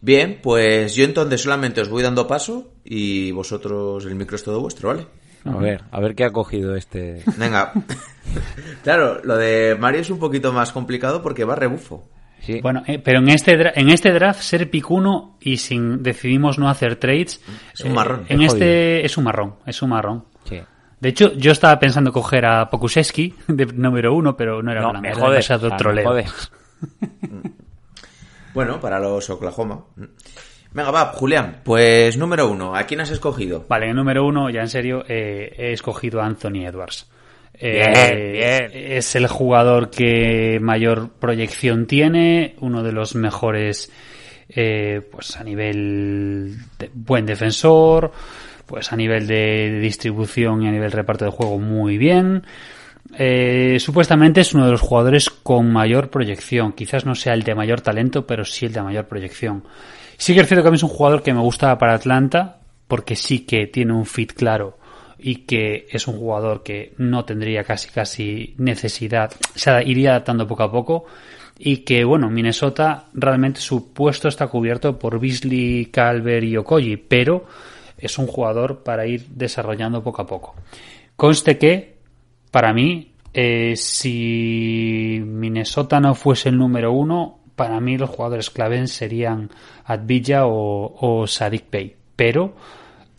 Bien, 0.01 0.39
pues 0.41 0.95
yo 0.95 1.05
entonces 1.05 1.41
solamente 1.41 1.81
os 1.81 1.89
voy 1.89 2.01
dando 2.01 2.27
paso 2.27 2.73
y 2.83 3.31
vosotros 3.31 4.03
el 4.05 4.15
micro 4.15 4.35
es 4.35 4.43
todo 4.43 4.59
vuestro, 4.59 4.89
¿vale? 4.89 5.05
A 5.45 5.57
ver, 5.57 5.83
a 5.91 5.99
ver 5.99 6.15
qué 6.15 6.23
ha 6.23 6.31
cogido 6.31 6.75
este. 6.75 7.23
Venga. 7.37 7.71
claro, 8.83 9.21
lo 9.23 9.37
de 9.37 9.75
Mario 9.79 10.01
es 10.01 10.09
un 10.09 10.19
poquito 10.19 10.51
más 10.53 10.71
complicado 10.71 11.21
porque 11.21 11.45
va 11.45 11.55
rebufo. 11.55 12.07
Sí. 12.41 12.59
Bueno, 12.61 12.81
eh, 12.87 12.97
pero 12.97 13.19
en 13.19 13.29
este, 13.29 13.79
en 13.79 13.89
este 13.89 14.11
draft 14.11 14.41
ser 14.41 14.69
pick 14.69 14.89
1 14.89 15.37
y 15.41 15.57
sin 15.57 16.01
decidimos 16.01 16.57
no 16.57 16.69
hacer 16.69 16.95
trades... 16.95 17.39
Es 17.73 17.81
un 17.81 17.91
eh, 17.91 17.93
marrón. 17.93 18.25
En 18.29 18.41
Es 18.41 18.53
este 18.53 19.05
es 19.05 19.15
un 19.17 19.23
marrón, 19.25 19.55
es 19.65 19.81
un 19.81 19.89
marrón. 19.89 20.25
sí. 20.45 20.59
De 20.99 21.09
hecho, 21.09 21.33
yo 21.33 21.51
estaba 21.51 21.79
pensando 21.79 22.11
coger 22.11 22.45
a 22.45 22.69
Pokusevski 22.69 23.33
de 23.47 23.65
número 23.65 24.13
uno, 24.13 24.37
pero 24.37 24.61
no 24.61 24.71
era 24.71 24.81
No, 24.81 24.91
plan, 24.91 25.01
me 25.01 25.13
jodes. 25.13 25.47
demasiado 25.47 25.67
o 25.73 25.77
sea, 25.79 25.91
me 25.91 26.03
jodes. 26.03 26.51
Bueno, 28.53 28.79
para 28.79 28.99
los 28.99 29.29
Oklahoma. 29.29 29.85
Venga, 30.73 30.91
va, 30.91 31.05
Julián. 31.07 31.61
Pues 31.63 32.17
número 32.17 32.49
uno, 32.49 32.75
¿a 32.75 32.83
quién 32.83 33.01
has 33.01 33.11
escogido? 33.11 33.65
Vale, 33.67 33.89
en 33.89 33.95
número 33.95 34.25
uno, 34.25 34.49
ya 34.49 34.61
en 34.61 34.69
serio, 34.69 35.03
eh, 35.07 35.53
he 35.57 35.73
escogido 35.73 36.21
a 36.21 36.25
Anthony 36.25 36.65
Edwards. 36.65 37.09
Eh, 37.53 37.73
Bien, 37.73 38.31
bien. 38.31 38.71
Es 38.73 39.15
el 39.15 39.27
jugador 39.27 39.89
que 39.89 40.59
mayor 40.61 41.09
proyección 41.19 41.85
tiene, 41.87 42.55
uno 42.59 42.83
de 42.83 42.91
los 42.91 43.15
mejores, 43.15 43.91
eh, 44.49 45.01
pues 45.11 45.35
a 45.37 45.43
nivel 45.43 46.55
de 46.79 46.89
buen 46.93 47.25
defensor, 47.25 48.11
pues 48.65 48.91
a 48.93 48.95
nivel 48.95 49.27
de 49.27 49.79
distribución 49.81 50.63
y 50.63 50.67
a 50.67 50.71
nivel 50.71 50.91
reparto 50.91 51.25
de 51.25 51.31
juego 51.31 51.59
muy 51.59 51.97
bien. 51.97 52.43
Eh, 53.17 53.77
supuestamente 53.79 54.41
es 54.41 54.53
uno 54.53 54.65
de 54.65 54.71
los 54.71 54.81
jugadores 54.81 55.29
con 55.29 55.71
mayor 55.71 56.09
proyección. 56.09 56.73
Quizás 56.73 57.05
no 57.05 57.15
sea 57.15 57.33
el 57.33 57.43
de 57.43 57.55
mayor 57.55 57.81
talento, 57.81 58.25
pero 58.25 58.45
sí 58.45 58.65
el 58.65 58.73
de 58.73 58.81
mayor 58.81 59.07
proyección. 59.07 59.63
Sí 60.17 60.33
que 60.33 60.41
es 60.41 60.47
cierto 60.47 60.63
que 60.63 60.67
a 60.67 60.71
mí 60.71 60.77
es 60.77 60.83
un 60.83 60.89
jugador 60.89 61.23
que 61.23 61.33
me 61.33 61.41
gusta 61.41 61.77
para 61.77 61.95
Atlanta, 61.95 62.59
porque 62.87 63.15
sí 63.15 63.39
que 63.39 63.67
tiene 63.67 63.93
un 63.93 64.05
fit 64.05 64.33
claro 64.33 64.77
y 65.17 65.45
que 65.45 65.87
es 65.89 66.07
un 66.07 66.17
jugador 66.17 66.63
que 66.63 66.93
no 66.97 67.25
tendría 67.25 67.63
casi 67.63 67.89
casi 67.89 68.55
necesidad, 68.57 69.31
se 69.55 69.83
iría 69.83 70.11
adaptando 70.11 70.47
poco 70.47 70.63
a 70.63 70.71
poco 70.71 71.05
y 71.57 71.77
que 71.77 72.03
bueno, 72.03 72.29
Minnesota 72.29 73.05
realmente 73.13 73.61
su 73.61 73.93
puesto 73.93 74.27
está 74.27 74.47
cubierto 74.47 74.97
por 74.97 75.19
Beasley, 75.19 75.85
Calvert 75.85 76.43
y 76.43 76.57
Okoye, 76.57 76.97
pero 76.97 77.45
es 77.97 78.17
un 78.17 78.25
jugador 78.25 78.83
para 78.83 79.05
ir 79.05 79.27
desarrollando 79.29 80.03
poco 80.03 80.23
a 80.23 80.25
poco. 80.25 80.55
Conste 81.15 81.59
que, 81.59 81.97
para 82.51 82.73
mí, 82.73 83.13
eh, 83.33 83.73
si 83.75 85.21
Minnesota 85.25 85.99
no 85.99 86.13
fuese 86.15 86.49
el 86.49 86.57
número 86.57 86.91
uno, 86.91 87.39
para 87.55 87.79
mí 87.79 87.97
los 87.97 88.09
jugadores 88.09 88.49
clave 88.49 88.85
serían 88.87 89.49
Advilla 89.85 90.45
o, 90.45 91.25
Sadik 91.27 91.69
Bey. 91.71 91.95
Pero, 92.15 92.55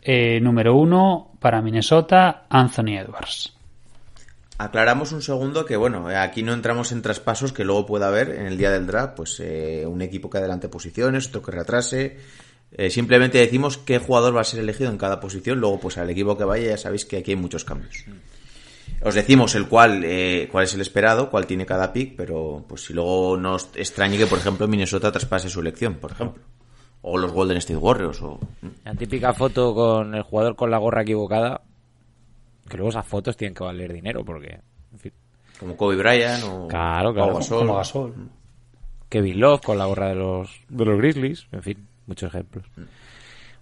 eh, 0.02 0.40
número 0.40 0.76
uno, 0.76 1.32
para 1.40 1.62
Minnesota, 1.62 2.46
Anthony 2.48 2.98
Edwards. 2.98 3.52
Aclaramos 4.58 5.10
un 5.10 5.22
segundo 5.22 5.64
que, 5.64 5.76
bueno, 5.76 6.06
aquí 6.08 6.42
no 6.42 6.52
entramos 6.52 6.92
en 6.92 7.02
traspasos 7.02 7.52
que 7.52 7.64
luego 7.64 7.84
pueda 7.84 8.08
haber 8.08 8.30
en 8.30 8.46
el 8.46 8.56
día 8.56 8.70
del 8.70 8.86
draft, 8.86 9.14
pues 9.16 9.40
eh, 9.40 9.84
un 9.86 10.02
equipo 10.02 10.30
que 10.30 10.38
adelante 10.38 10.68
posiciones, 10.68 11.28
otro 11.28 11.42
que 11.42 11.50
retrase. 11.50 12.18
Eh, 12.70 12.88
simplemente 12.88 13.38
decimos 13.38 13.76
qué 13.76 13.98
jugador 13.98 14.36
va 14.36 14.42
a 14.42 14.44
ser 14.44 14.60
elegido 14.60 14.90
en 14.90 14.98
cada 14.98 15.20
posición, 15.20 15.58
luego 15.58 15.80
pues 15.80 15.98
al 15.98 16.08
equipo 16.10 16.38
que 16.38 16.44
vaya 16.44 16.68
ya 16.68 16.76
sabéis 16.76 17.04
que 17.04 17.18
aquí 17.18 17.32
hay 17.32 17.36
muchos 17.36 17.64
cambios. 17.64 18.04
Os 19.04 19.14
decimos 19.14 19.54
el 19.54 19.68
cual, 19.68 20.02
eh, 20.04 20.48
cuál 20.50 20.64
es 20.64 20.74
el 20.74 20.80
esperado, 20.80 21.28
cuál 21.28 21.46
tiene 21.46 21.66
cada 21.66 21.92
pick, 21.92 22.14
pero 22.16 22.64
pues 22.68 22.84
si 22.84 22.94
luego 22.94 23.36
nos 23.36 23.70
extrañe 23.74 24.16
que, 24.16 24.26
por 24.26 24.38
ejemplo, 24.38 24.68
Minnesota 24.68 25.10
traspase 25.10 25.48
su 25.48 25.60
elección, 25.60 25.94
por 25.94 26.12
ejemplo. 26.12 26.42
O 27.02 27.18
los 27.18 27.32
Golden 27.32 27.56
State 27.56 27.78
Warriors, 27.78 28.22
o... 28.22 28.38
La 28.84 28.94
típica 28.94 29.32
foto 29.32 29.74
con 29.74 30.14
el 30.14 30.22
jugador 30.22 30.54
con 30.54 30.70
la 30.70 30.78
gorra 30.78 31.02
equivocada, 31.02 31.62
que 32.68 32.76
luego 32.76 32.90
esas 32.90 33.06
fotos 33.06 33.36
tienen 33.36 33.54
que 33.54 33.64
valer 33.64 33.92
dinero, 33.92 34.24
porque... 34.24 34.60
En 34.92 34.98
fin. 34.98 35.12
Como 35.58 35.76
Kobe 35.76 35.96
Bryant 35.96 36.44
o... 36.44 36.68
Claro, 36.68 37.12
claro. 37.12 37.32
o 37.32 37.36
Gasol. 37.36 37.58
Como 37.58 37.76
Gasol. 37.76 38.14
Kevin 39.08 39.40
Love 39.40 39.60
con 39.60 39.78
la 39.78 39.86
gorra 39.86 40.08
de 40.08 40.14
los, 40.14 40.62
de 40.68 40.84
los 40.84 40.96
Grizzlies, 40.96 41.46
en 41.50 41.62
fin, 41.62 41.88
muchos 42.06 42.32
ejemplos. 42.32 42.64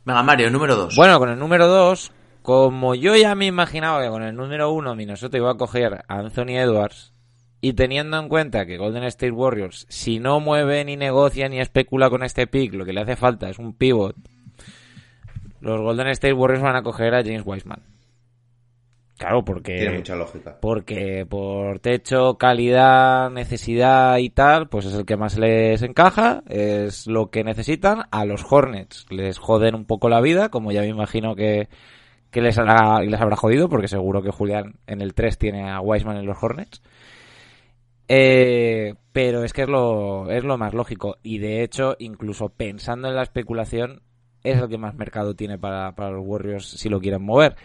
Venga, 0.04 0.23
Mario, 0.23 0.50
número 0.50 0.76
2. 0.76 0.94
Bueno, 0.97 1.18
con 1.18 1.30
el 1.30 1.38
número 1.38 1.66
2, 1.66 2.12
como 2.42 2.94
yo 2.94 3.16
ya 3.16 3.35
me 3.35 3.47
imaginaba 3.47 4.02
que 4.02 4.09
con 4.09 4.23
el 4.23 4.35
número 4.35 4.73
1 4.73 4.94
Minnesota 4.94 5.37
iba 5.37 5.50
a 5.50 5.56
coger 5.56 6.04
a 6.06 6.18
Anthony 6.18 6.59
Edwards, 6.59 7.12
y 7.61 7.75
teniendo 7.75 8.18
en 8.18 8.28
cuenta 8.28 8.64
que 8.66 8.78
Golden 8.78 9.04
State 9.04 9.32
Warriors, 9.32 9.87
si 9.88 10.18
no 10.18 10.40
mueve 10.40 10.85
ni 10.85 10.97
negocia 10.97 11.49
ni 11.49 11.61
especula 11.61 12.09
con 12.09 12.23
este 12.23 12.47
pick, 12.47 12.75
lo 12.75 12.85
que 12.85 12.92
le 12.92 13.02
hace 13.02 13.16
falta 13.16 13.50
es 13.50 13.59
un 13.59 13.75
pivot, 13.75 14.16
los 15.61 15.80
Golden 15.80 16.09
State 16.09 16.32
Warriors 16.32 16.62
van 16.62 16.76
a 16.76 16.82
coger 16.82 17.14
a 17.14 17.23
James 17.23 17.42
Wiseman. 17.44 17.82
Claro, 19.18 19.44
porque... 19.44 19.76
Tiene 19.76 19.99
mucha 19.99 20.16
lógica. 20.16 20.56
Porque 20.59 21.26
por 21.28 21.78
techo, 21.80 22.38
calidad, 22.38 23.30
necesidad 23.30 24.16
y 24.16 24.30
tal, 24.30 24.70
pues 24.70 24.87
es 24.87 24.94
el 24.94 25.04
que 25.04 25.18
más 25.18 25.37
les 25.37 25.82
encaja, 25.82 26.42
es 26.49 27.06
lo 27.06 27.28
que 27.28 27.44
necesitan. 27.44 28.04
A 28.11 28.25
los 28.25 28.50
Hornets 28.50 29.04
les 29.11 29.37
joden 29.37 29.75
un 29.75 29.85
poco 29.85 30.09
la 30.09 30.23
vida, 30.23 30.49
como 30.49 30.73
ya 30.73 30.80
me 30.80 30.88
imagino 30.88 31.37
que, 31.37 31.68
que 32.30 32.40
les, 32.40 32.58
hará, 32.58 33.00
les 33.02 33.20
habrá 33.20 33.37
jodido, 33.37 33.68
porque 33.68 33.88
seguro 33.88 34.22
que 34.22 34.30
Julián 34.30 34.76
en 34.87 35.00
el 35.00 35.14
3 35.14 35.38
tiene 35.38 35.70
a 35.70 35.80
Wiseman 35.80 36.16
en 36.16 36.26
los 36.26 36.42
Hornets. 36.42 36.82
Eh, 38.08 38.94
pero 39.12 39.44
es 39.44 39.52
que 39.52 39.62
es 39.62 39.68
lo, 39.68 40.30
es 40.30 40.44
lo 40.44 40.58
más 40.58 40.75
lógico. 40.75 41.16
Y 41.22 41.38
de 41.38 41.62
hecho, 41.62 41.96
incluso 41.99 42.49
pensando 42.49 43.08
en 43.08 43.14
la 43.14 43.22
especulación, 43.22 44.02
es 44.42 44.58
el 44.58 44.68
que 44.68 44.78
más 44.78 44.94
mercado 44.94 45.34
tiene 45.34 45.58
para, 45.58 45.94
para 45.94 46.10
los 46.10 46.26
Warriors 46.26 46.66
si 46.66 46.88
lo 46.88 47.00
quieren 47.00 47.22
mover. 47.22 47.56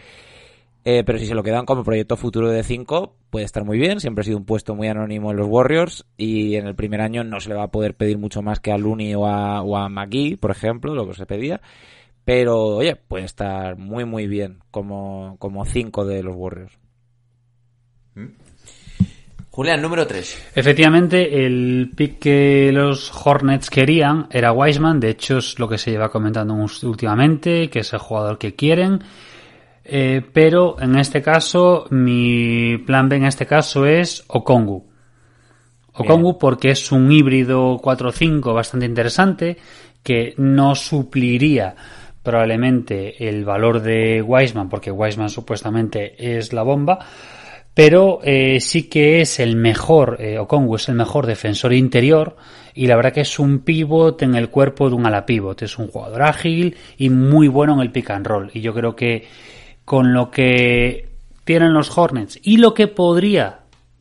Eh, 0.84 1.02
pero 1.04 1.18
si 1.18 1.26
se 1.26 1.34
lo 1.34 1.42
quedan 1.42 1.66
como 1.66 1.82
proyecto 1.82 2.16
futuro 2.16 2.48
de 2.48 2.62
5, 2.62 3.16
puede 3.30 3.44
estar 3.44 3.64
muy 3.64 3.76
bien. 3.76 3.98
Siempre 3.98 4.20
ha 4.20 4.24
sido 4.24 4.38
un 4.38 4.44
puesto 4.44 4.76
muy 4.76 4.86
anónimo 4.86 5.32
en 5.32 5.36
los 5.36 5.48
Warriors. 5.48 6.06
Y 6.16 6.54
en 6.54 6.68
el 6.68 6.76
primer 6.76 7.00
año 7.00 7.24
no 7.24 7.40
se 7.40 7.48
le 7.48 7.56
va 7.56 7.64
a 7.64 7.70
poder 7.72 7.96
pedir 7.96 8.18
mucho 8.18 8.40
más 8.40 8.60
que 8.60 8.70
a 8.70 8.78
Looney 8.78 9.16
o 9.16 9.26
a, 9.26 9.62
o 9.62 9.76
a 9.76 9.88
McGee, 9.88 10.36
por 10.36 10.52
ejemplo, 10.52 10.94
lo 10.94 11.08
que 11.08 11.14
se 11.14 11.26
pedía. 11.26 11.60
Pero, 12.26 12.76
oye, 12.78 12.96
puede 12.96 13.24
estar 13.24 13.78
muy, 13.78 14.04
muy 14.04 14.26
bien 14.26 14.58
como 14.72 15.64
5 15.64 16.04
de 16.04 16.24
los 16.24 16.34
Warriors. 16.36 16.76
Julián, 19.50 19.80
número 19.80 20.06
3. 20.08 20.50
Efectivamente, 20.56 21.46
el 21.46 21.92
pick 21.94 22.18
que 22.18 22.72
los 22.72 23.12
Hornets 23.24 23.70
querían 23.70 24.26
era 24.32 24.50
Wiseman. 24.50 24.98
De 24.98 25.10
hecho, 25.10 25.38
es 25.38 25.58
lo 25.60 25.68
que 25.68 25.78
se 25.78 25.92
lleva 25.92 26.10
comentando 26.10 26.52
últimamente, 26.82 27.70
que 27.70 27.78
es 27.78 27.92
el 27.92 28.00
jugador 28.00 28.38
que 28.38 28.56
quieren. 28.56 29.04
Eh, 29.84 30.20
pero 30.32 30.80
en 30.80 30.98
este 30.98 31.22
caso, 31.22 31.86
mi 31.90 32.76
plan 32.78 33.08
B 33.08 33.16
en 33.18 33.24
este 33.24 33.46
caso 33.46 33.86
es 33.86 34.24
Okongu. 34.26 34.84
Okongu 35.92 36.38
porque 36.38 36.72
es 36.72 36.90
un 36.90 37.12
híbrido 37.12 37.78
4-5 37.78 38.52
bastante 38.52 38.84
interesante 38.84 39.56
que 40.02 40.34
no 40.36 40.74
supliría 40.74 41.74
probablemente 42.26 43.26
el 43.26 43.46
valor 43.46 43.80
de 43.80 44.20
Wiseman 44.20 44.68
porque 44.68 44.90
Wiseman 44.90 45.30
supuestamente 45.30 46.36
es 46.36 46.52
la 46.52 46.62
bomba 46.62 46.98
pero 47.76 48.20
eh, 48.22 48.58
sí 48.60 48.84
que 48.84 49.20
es 49.20 49.38
el 49.38 49.54
mejor, 49.54 50.16
eh, 50.18 50.38
Okongu 50.38 50.76
es 50.76 50.88
el 50.88 50.94
mejor 50.94 51.26
defensor 51.26 51.74
interior 51.74 52.34
y 52.74 52.86
la 52.86 52.96
verdad 52.96 53.12
que 53.12 53.20
es 53.20 53.38
un 53.38 53.58
pivot 53.58 54.22
en 54.22 54.34
el 54.34 54.48
cuerpo 54.48 54.88
de 54.88 54.94
un 54.94 55.04
ala 55.04 55.26
pivot, 55.26 55.60
es 55.60 55.76
un 55.78 55.88
jugador 55.88 56.22
ágil 56.22 56.74
y 56.96 57.10
muy 57.10 57.48
bueno 57.48 57.74
en 57.74 57.80
el 57.80 57.92
pick 57.92 58.08
and 58.08 58.26
roll. 58.26 58.50
Y 58.54 58.62
yo 58.62 58.72
creo 58.72 58.96
que 58.96 59.28
con 59.84 60.14
lo 60.14 60.30
que 60.30 61.10
tienen 61.44 61.74
los 61.74 61.96
Hornets 61.98 62.40
y 62.42 62.56
lo 62.56 62.72
que 62.72 62.88
podría 62.88 63.60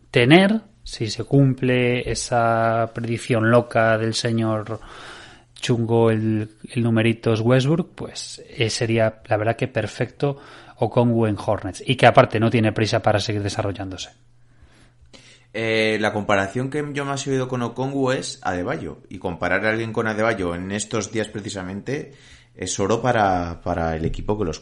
tener 0.09 0.61
si 0.85 1.07
se 1.07 1.25
cumple 1.25 2.09
esa 2.09 2.91
predicción 2.95 3.51
loca 3.51 3.97
del 3.97 4.13
señor 4.13 4.79
chungo 5.65 6.11
el, 6.11 6.49
el 6.69 6.83
numeritos 6.83 7.41
Westbrook, 7.41 7.95
pues 7.95 8.43
eh, 8.47 8.69
sería 8.69 9.21
la 9.25 9.37
verdad 9.37 9.55
que 9.55 9.67
perfecto 9.67 10.37
Okongu 10.77 11.25
en 11.25 11.37
Hornets 11.43 11.83
y 11.85 11.95
que 11.95 12.05
aparte 12.05 12.39
no 12.39 12.51
tiene 12.51 12.71
prisa 12.71 13.01
para 13.01 13.19
seguir 13.19 13.41
desarrollándose. 13.41 14.09
Eh, 15.53 15.97
la 15.99 16.13
comparación 16.13 16.69
que 16.69 16.85
yo 16.93 17.03
más 17.03 17.25
he 17.25 17.31
oído 17.31 17.47
con 17.47 17.63
Okongu 17.63 18.11
es 18.11 18.39
Adebayo. 18.43 18.99
Y 19.09 19.17
comparar 19.17 19.65
a 19.65 19.71
alguien 19.71 19.91
con 19.91 20.05
Adebayo 20.05 20.53
en 20.53 20.71
estos 20.71 21.11
días 21.11 21.29
precisamente 21.29 22.13
es 22.55 22.79
oro 22.79 23.01
para, 23.01 23.61
para 23.63 23.95
el 23.95 24.05
equipo 24.05 24.37
que 24.37 24.45
los. 24.45 24.61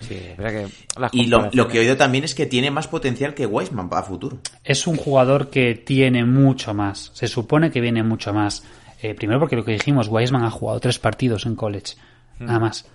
Sí, 0.00 0.18
que 0.36 0.68
las 0.98 1.12
Y 1.14 1.26
lo, 1.26 1.50
lo 1.52 1.68
que 1.68 1.76
he 1.76 1.80
oído 1.82 1.96
también 1.96 2.24
es 2.24 2.34
que 2.34 2.46
tiene 2.46 2.70
más 2.70 2.88
potencial 2.88 3.34
que 3.34 3.46
Wiseman 3.46 3.90
a 3.92 4.02
futuro. 4.02 4.38
Es 4.64 4.86
un 4.86 4.96
jugador 4.96 5.50
que 5.50 5.74
tiene 5.74 6.24
mucho 6.24 6.72
más. 6.72 7.10
Se 7.14 7.28
supone 7.28 7.70
que 7.70 7.80
viene 7.80 8.02
mucho 8.02 8.32
más. 8.32 8.64
Eh, 9.02 9.14
primero 9.14 9.40
porque 9.40 9.56
lo 9.56 9.64
que 9.64 9.72
dijimos, 9.72 10.08
Wiseman 10.08 10.44
ha 10.44 10.50
jugado 10.50 10.80
tres 10.80 10.98
partidos 10.98 11.46
en 11.46 11.56
college. 11.56 11.94
Nada 12.38 12.58
más. 12.58 12.86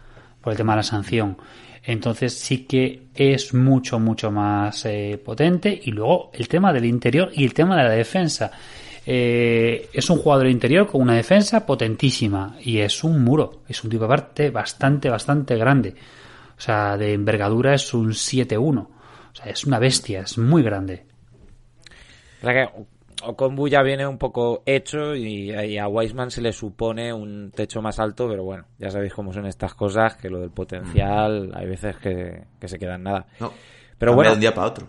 Por 0.41 0.51
el 0.51 0.57
tema 0.57 0.73
de 0.73 0.77
la 0.77 0.83
sanción. 0.83 1.37
Entonces 1.83 2.37
sí 2.37 2.65
que 2.65 3.07
es 3.13 3.53
mucho, 3.53 3.99
mucho 3.99 4.31
más 4.31 4.85
eh, 4.85 5.21
potente. 5.23 5.79
Y 5.83 5.91
luego 5.91 6.31
el 6.33 6.47
tema 6.47 6.71
del 6.73 6.85
interior 6.85 7.31
y 7.33 7.43
el 7.43 7.53
tema 7.53 7.77
de 7.77 7.83
la 7.83 7.91
defensa. 7.91 8.51
Eh, 9.07 9.89
es 9.93 10.09
un 10.09 10.17
jugador 10.17 10.47
interior 10.47 10.87
con 10.87 11.01
una 11.01 11.15
defensa 11.15 11.65
potentísima. 11.65 12.55
Y 12.61 12.79
es 12.79 13.03
un 13.03 13.23
muro. 13.23 13.63
Es 13.67 13.83
un 13.83 13.89
tipo 13.89 14.03
de 14.03 14.09
parte 14.09 14.49
bastante, 14.51 15.09
bastante 15.09 15.55
grande. 15.55 15.95
O 16.57 16.61
sea, 16.61 16.97
de 16.97 17.13
envergadura 17.13 17.73
es 17.73 17.93
un 17.93 18.11
7-1. 18.11 18.77
O 18.79 18.89
sea, 19.33 19.51
es 19.51 19.65
una 19.65 19.79
bestia, 19.79 20.21
es 20.21 20.37
muy 20.37 20.63
grande. 20.63 21.05
Que 22.41 22.69
Okonbu 23.27 23.67
ya 23.67 23.81
viene 23.81 24.07
un 24.07 24.17
poco 24.17 24.63
hecho 24.65 25.15
y, 25.15 25.51
y 25.51 25.77
a 25.77 25.87
Wiseman 25.87 26.31
se 26.31 26.41
le 26.41 26.53
supone 26.53 27.11
un 27.13 27.51
techo 27.51 27.81
más 27.81 27.99
alto, 27.99 28.27
pero 28.27 28.43
bueno, 28.43 28.65
ya 28.77 28.89
sabéis 28.89 29.13
cómo 29.13 29.33
son 29.33 29.45
estas 29.45 29.73
cosas, 29.73 30.15
que 30.15 30.29
lo 30.29 30.39
del 30.39 30.51
potencial 30.51 31.51
hay 31.55 31.67
veces 31.67 31.97
que, 31.97 32.43
que 32.59 32.67
se 32.67 32.79
queda 32.79 32.95
en 32.95 33.03
nada. 33.03 33.27
No. 33.39 33.51
Pero 33.97 34.13
bueno, 34.13 34.31
de 34.31 34.35
un 34.35 34.41
día 34.41 34.53
para 34.53 34.67
otro. 34.67 34.87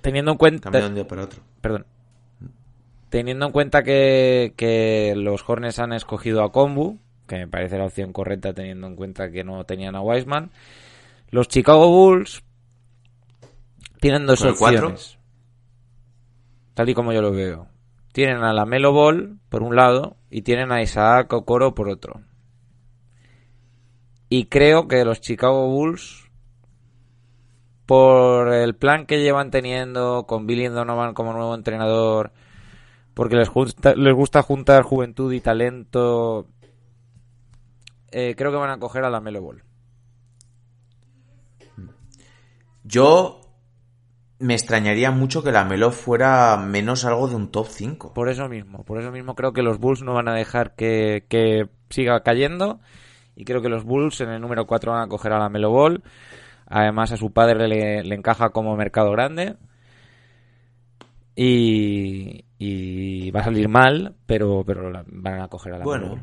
teniendo 0.00 0.32
en 0.32 0.38
cuenta... 0.38 0.62
Cambia 0.64 0.82
de 0.82 0.88
un 0.88 0.94
día 0.94 1.08
para 1.08 1.24
otro. 1.24 1.42
Perdón. 1.60 1.86
Teniendo 3.08 3.46
en 3.46 3.52
cuenta 3.52 3.82
que, 3.82 4.52
que 4.56 5.14
los 5.16 5.48
Hornets 5.48 5.78
han 5.78 5.92
escogido 5.92 6.42
a 6.42 6.52
Kombu, 6.52 6.98
que 7.26 7.36
me 7.36 7.48
parece 7.48 7.78
la 7.78 7.86
opción 7.86 8.12
correcta 8.12 8.52
teniendo 8.52 8.86
en 8.86 8.96
cuenta 8.96 9.30
que 9.30 9.44
no 9.44 9.64
tenían 9.64 9.96
a 9.96 10.00
Wiseman, 10.00 10.50
los 11.30 11.48
Chicago 11.48 11.88
Bulls 11.88 12.42
tienen 14.00 14.26
dos 14.26 14.40
¿Con 14.40 14.48
el 14.48 14.56
cuatro? 14.56 14.94
tal 16.78 16.88
y 16.88 16.94
como 16.94 17.12
yo 17.12 17.20
lo 17.20 17.32
veo. 17.32 17.66
Tienen 18.12 18.44
a 18.44 18.52
la 18.52 18.64
Melo 18.64 18.92
Ball 18.92 19.40
por 19.48 19.64
un 19.64 19.74
lado 19.74 20.16
y 20.30 20.42
tienen 20.42 20.70
a 20.70 20.80
Isaac 20.80 21.32
Okoro 21.32 21.74
por 21.74 21.88
otro. 21.88 22.20
Y 24.28 24.44
creo 24.44 24.86
que 24.86 25.04
los 25.04 25.20
Chicago 25.20 25.66
Bulls, 25.66 26.30
por 27.84 28.52
el 28.52 28.76
plan 28.76 29.06
que 29.06 29.20
llevan 29.20 29.50
teniendo 29.50 30.26
con 30.28 30.46
Billy 30.46 30.68
Donovan 30.68 31.14
como 31.14 31.32
nuevo 31.32 31.52
entrenador, 31.56 32.30
porque 33.12 33.34
les, 33.34 33.50
gusta, 33.50 33.96
les 33.96 34.14
gusta 34.14 34.42
juntar 34.42 34.84
juventud 34.84 35.32
y 35.32 35.40
talento, 35.40 36.46
eh, 38.12 38.36
creo 38.36 38.52
que 38.52 38.56
van 38.56 38.70
a 38.70 38.78
coger 38.78 39.02
a 39.02 39.10
la 39.10 39.20
Melo 39.20 39.42
Ball. 39.42 39.64
Yo 42.84 43.47
me 44.40 44.54
extrañaría 44.54 45.10
mucho 45.10 45.42
que 45.42 45.50
la 45.52 45.64
Melo 45.64 45.90
fuera 45.90 46.56
menos 46.56 47.04
algo 47.04 47.26
de 47.28 47.34
un 47.36 47.50
top 47.50 47.66
5. 47.68 48.14
Por 48.14 48.28
eso 48.28 48.48
mismo, 48.48 48.84
por 48.84 49.00
eso 49.00 49.10
mismo 49.10 49.34
creo 49.34 49.52
que 49.52 49.62
los 49.62 49.78
Bulls 49.78 50.02
no 50.02 50.14
van 50.14 50.28
a 50.28 50.34
dejar 50.34 50.74
que, 50.76 51.24
que 51.28 51.68
siga 51.90 52.20
cayendo 52.22 52.78
y 53.34 53.44
creo 53.44 53.60
que 53.62 53.68
los 53.68 53.84
Bulls 53.84 54.20
en 54.20 54.30
el 54.30 54.40
número 54.40 54.66
4 54.66 54.92
van 54.92 55.02
a 55.02 55.08
coger 55.08 55.32
a 55.32 55.38
la 55.38 55.48
Melo 55.48 55.70
Ball. 55.70 56.02
Además 56.66 57.12
a 57.12 57.16
su 57.16 57.32
padre 57.32 57.66
le, 57.66 58.04
le 58.04 58.14
encaja 58.14 58.50
como 58.50 58.76
mercado 58.76 59.10
grande 59.12 59.56
y, 61.34 62.44
y 62.58 63.30
va 63.30 63.40
a 63.40 63.44
salir 63.44 63.68
mal, 63.68 64.14
pero, 64.26 64.64
pero 64.66 64.90
la- 64.90 65.04
van 65.06 65.40
a 65.40 65.48
coger 65.48 65.74
a 65.74 65.78
la 65.78 65.84
Melo 65.84 65.90
Bueno, 65.98 66.08
Ball. 66.10 66.22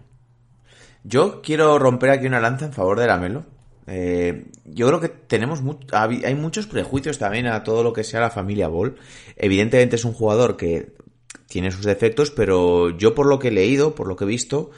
yo 1.03 1.41
quiero 1.41 1.79
romper 1.79 2.09
aquí 2.11 2.27
una 2.27 2.39
lanza 2.39 2.65
en 2.65 2.73
favor 2.73 2.99
de 2.99 3.07
la 3.07 3.17
Melo. 3.17 3.45
Eh, 3.87 4.45
yo 4.65 4.87
creo 4.87 4.99
que 4.99 5.09
tenemos 5.09 5.61
mu- 5.61 5.77
hay 5.91 6.35
muchos 6.35 6.65
prejuicios 6.67 7.17
también 7.19 7.47
a 7.47 7.63
todo 7.63 7.83
lo 7.83 7.93
que 7.93 8.03
sea 8.03 8.19
la 8.19 8.29
familia 8.31 8.67
Ball. 8.67 8.95
Evidentemente 9.35 9.95
es 9.95 10.05
un 10.05 10.13
jugador 10.13 10.57
que 10.57 10.93
tiene 11.47 11.71
sus 11.71 11.85
defectos, 11.85 12.31
pero 12.31 12.89
yo 12.97 13.13
por 13.13 13.27
lo 13.27 13.37
que 13.39 13.49
he 13.49 13.51
leído, 13.51 13.93
por 13.95 14.07
lo 14.07 14.15
que 14.15 14.23
he 14.23 14.27
visto, 14.27 14.71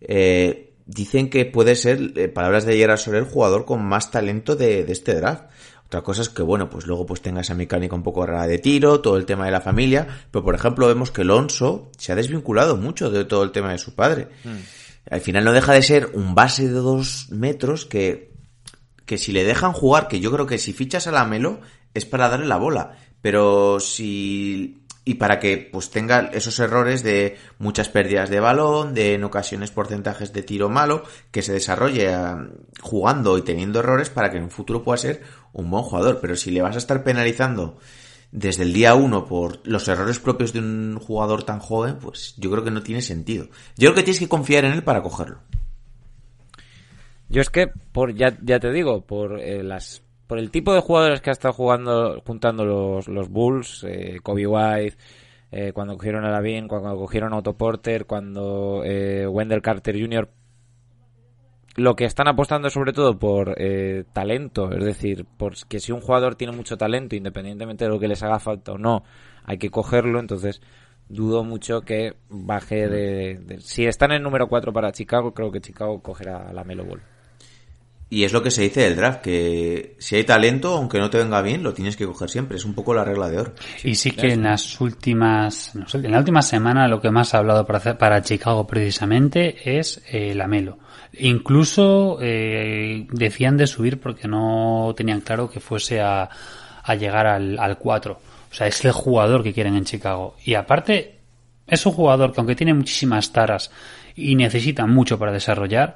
eh, 0.00 0.74
dicen 0.86 1.30
que 1.30 1.46
puede 1.46 1.74
ser, 1.76 2.12
eh, 2.16 2.28
palabras 2.28 2.64
de 2.64 2.76
Gerard 2.76 2.98
Soler, 2.98 3.22
el 3.22 3.28
jugador 3.28 3.64
con 3.64 3.84
más 3.84 4.10
talento 4.10 4.56
de, 4.56 4.84
de 4.84 4.92
este 4.92 5.14
draft. 5.14 5.44
Otra 5.86 6.02
cosa 6.02 6.22
es 6.22 6.28
que, 6.28 6.42
bueno, 6.42 6.70
pues 6.70 6.86
luego 6.86 7.04
pues 7.04 7.20
tenga 7.20 7.40
esa 7.40 7.54
mecánica 7.54 7.96
un 7.96 8.04
poco 8.04 8.24
rara 8.24 8.46
de 8.46 8.58
tiro, 8.58 9.00
todo 9.00 9.16
el 9.16 9.24
tema 9.26 9.46
de 9.46 9.50
la 9.50 9.60
familia, 9.60 10.06
pero 10.30 10.44
por 10.44 10.54
ejemplo 10.54 10.86
vemos 10.86 11.10
que 11.10 11.22
Alonso 11.22 11.90
se 11.98 12.12
ha 12.12 12.14
desvinculado 12.14 12.76
mucho 12.76 13.10
de 13.10 13.24
todo 13.24 13.42
el 13.42 13.50
tema 13.50 13.72
de 13.72 13.78
su 13.78 13.94
padre. 13.96 14.28
Al 15.10 15.20
final 15.20 15.44
no 15.44 15.52
deja 15.52 15.72
de 15.72 15.82
ser 15.82 16.10
un 16.14 16.34
base 16.36 16.64
de 16.68 16.74
dos 16.74 17.26
metros 17.30 17.86
que, 17.86 18.29
que 19.10 19.18
si 19.18 19.32
le 19.32 19.42
dejan 19.42 19.72
jugar, 19.72 20.06
que 20.06 20.20
yo 20.20 20.30
creo 20.30 20.46
que 20.46 20.56
si 20.56 20.72
fichas 20.72 21.08
a 21.08 21.10
la 21.10 21.24
Melo 21.24 21.62
es 21.94 22.06
para 22.06 22.28
darle 22.28 22.46
la 22.46 22.58
bola, 22.58 22.96
pero 23.20 23.80
si 23.80 24.84
y 25.04 25.14
para 25.14 25.40
que 25.40 25.68
pues 25.72 25.90
tenga 25.90 26.30
esos 26.32 26.60
errores 26.60 27.02
de 27.02 27.36
muchas 27.58 27.88
pérdidas 27.88 28.30
de 28.30 28.38
balón, 28.38 28.94
de 28.94 29.14
en 29.14 29.24
ocasiones 29.24 29.72
porcentajes 29.72 30.32
de 30.32 30.44
tiro 30.44 30.68
malo, 30.68 31.02
que 31.32 31.42
se 31.42 31.52
desarrolle 31.52 32.14
ah, 32.14 32.38
jugando 32.80 33.36
y 33.36 33.42
teniendo 33.42 33.80
errores 33.80 34.10
para 34.10 34.30
que 34.30 34.36
en 34.36 34.44
un 34.44 34.50
futuro 34.52 34.84
pueda 34.84 34.98
ser 34.98 35.22
un 35.52 35.68
buen 35.68 35.82
jugador, 35.82 36.20
pero 36.20 36.36
si 36.36 36.52
le 36.52 36.62
vas 36.62 36.76
a 36.76 36.78
estar 36.78 37.02
penalizando 37.02 37.78
desde 38.30 38.62
el 38.62 38.72
día 38.72 38.94
uno 38.94 39.26
por 39.26 39.58
los 39.66 39.88
errores 39.88 40.20
propios 40.20 40.52
de 40.52 40.60
un 40.60 41.00
jugador 41.04 41.42
tan 41.42 41.58
joven, 41.58 41.98
pues 41.98 42.36
yo 42.36 42.48
creo 42.48 42.62
que 42.62 42.70
no 42.70 42.84
tiene 42.84 43.02
sentido. 43.02 43.46
Yo 43.76 43.88
creo 43.88 43.94
que 43.96 44.02
tienes 44.04 44.20
que 44.20 44.28
confiar 44.28 44.66
en 44.66 44.74
él 44.74 44.84
para 44.84 45.02
cogerlo. 45.02 45.40
Yo 47.30 47.40
es 47.40 47.48
que, 47.48 47.68
por 47.68 48.14
ya, 48.14 48.36
ya 48.42 48.60
te 48.60 48.70
digo, 48.70 49.06
por 49.06 49.40
eh, 49.40 49.62
las 49.62 50.02
por 50.26 50.38
el 50.38 50.50
tipo 50.50 50.72
de 50.72 50.80
jugadores 50.80 51.20
que 51.20 51.30
ha 51.30 51.32
estado 51.32 51.52
jugando, 51.54 52.22
juntando 52.24 52.64
los, 52.64 53.08
los 53.08 53.28
Bulls, 53.28 53.84
eh, 53.88 54.20
Kobe 54.22 54.46
White, 54.46 54.96
eh, 55.50 55.72
cuando 55.72 55.94
cogieron 55.96 56.24
a 56.24 56.30
Lavin, 56.30 56.68
cuando 56.68 56.94
cogieron 56.96 57.32
a 57.32 57.38
Otto 57.38 57.56
Porter, 57.56 58.06
cuando 58.06 58.82
eh, 58.84 59.26
Wendell 59.26 59.62
Carter 59.62 60.00
Jr., 60.00 60.28
lo 61.76 61.96
que 61.96 62.04
están 62.04 62.28
apostando 62.28 62.70
sobre 62.70 62.92
todo 62.92 63.18
por 63.18 63.54
eh, 63.58 64.04
talento, 64.12 64.72
es 64.72 64.84
decir, 64.84 65.24
por 65.24 65.54
que 65.66 65.80
si 65.80 65.92
un 65.92 66.00
jugador 66.00 66.36
tiene 66.36 66.56
mucho 66.56 66.76
talento, 66.76 67.16
independientemente 67.16 67.84
de 67.84 67.90
lo 67.90 67.98
que 67.98 68.08
les 68.08 68.22
haga 68.22 68.38
falta 68.38 68.72
o 68.72 68.78
no, 68.78 69.02
hay 69.44 69.58
que 69.58 69.70
cogerlo, 69.70 70.20
entonces 70.20 70.60
dudo 71.08 71.42
mucho 71.42 71.80
que 71.80 72.14
baje 72.28 72.88
de... 72.88 73.58
si 73.60 73.86
están 73.86 74.12
en 74.12 74.22
número 74.22 74.48
4 74.48 74.72
para 74.72 74.92
Chicago, 74.92 75.34
creo 75.34 75.50
que 75.50 75.60
Chicago 75.60 76.00
cogerá 76.02 76.52
la 76.52 76.62
Melo 76.62 76.84
Ball. 76.84 77.02
Y 78.12 78.24
es 78.24 78.32
lo 78.32 78.42
que 78.42 78.50
se 78.50 78.62
dice 78.62 78.80
del 78.80 78.96
draft, 78.96 79.20
que 79.20 79.94
si 80.00 80.16
hay 80.16 80.24
talento, 80.24 80.74
aunque 80.76 80.98
no 80.98 81.10
te 81.10 81.18
venga 81.18 81.40
bien, 81.42 81.62
lo 81.62 81.72
tienes 81.72 81.96
que 81.96 82.06
coger 82.06 82.28
siempre. 82.28 82.56
Es 82.56 82.64
un 82.64 82.74
poco 82.74 82.92
la 82.92 83.04
regla 83.04 83.28
de 83.28 83.38
oro. 83.38 83.54
Y 83.84 83.94
sí 83.94 84.10
que 84.10 84.32
en 84.32 84.42
las 84.42 84.80
últimas, 84.80 85.76
no 85.76 85.88
sé, 85.88 85.98
en 85.98 86.10
la 86.10 86.18
última 86.18 86.42
semana 86.42 86.88
lo 86.88 87.00
que 87.00 87.10
más 87.12 87.34
ha 87.34 87.38
hablado 87.38 87.64
para, 87.64 87.78
hacer- 87.78 87.96
para 87.98 88.20
Chicago 88.20 88.66
precisamente 88.66 89.78
es 89.78 90.02
eh, 90.10 90.34
la 90.34 90.48
Melo. 90.48 90.78
Incluso 91.30 92.18
eh, 92.20 93.06
decían 93.12 93.56
de 93.56 93.66
subir 93.68 94.00
porque 94.00 94.26
no 94.26 94.92
tenían 94.96 95.20
claro 95.20 95.48
que 95.48 95.60
fuese 95.60 96.00
a, 96.00 96.28
a 96.82 96.94
llegar 96.96 97.28
al, 97.28 97.58
al 97.60 97.78
4. 97.78 98.12
O 98.50 98.54
sea, 98.54 98.66
es 98.66 98.84
el 98.84 98.90
jugador 98.92 99.44
que 99.44 99.52
quieren 99.52 99.76
en 99.76 99.84
Chicago. 99.84 100.34
Y 100.44 100.54
aparte, 100.54 101.14
es 101.68 101.86
un 101.86 101.92
jugador 101.92 102.32
que 102.32 102.40
aunque 102.40 102.56
tiene 102.56 102.74
muchísimas 102.74 103.32
taras 103.32 103.70
y 104.16 104.34
necesita 104.34 104.84
mucho 104.86 105.16
para 105.18 105.30
desarrollar, 105.30 105.94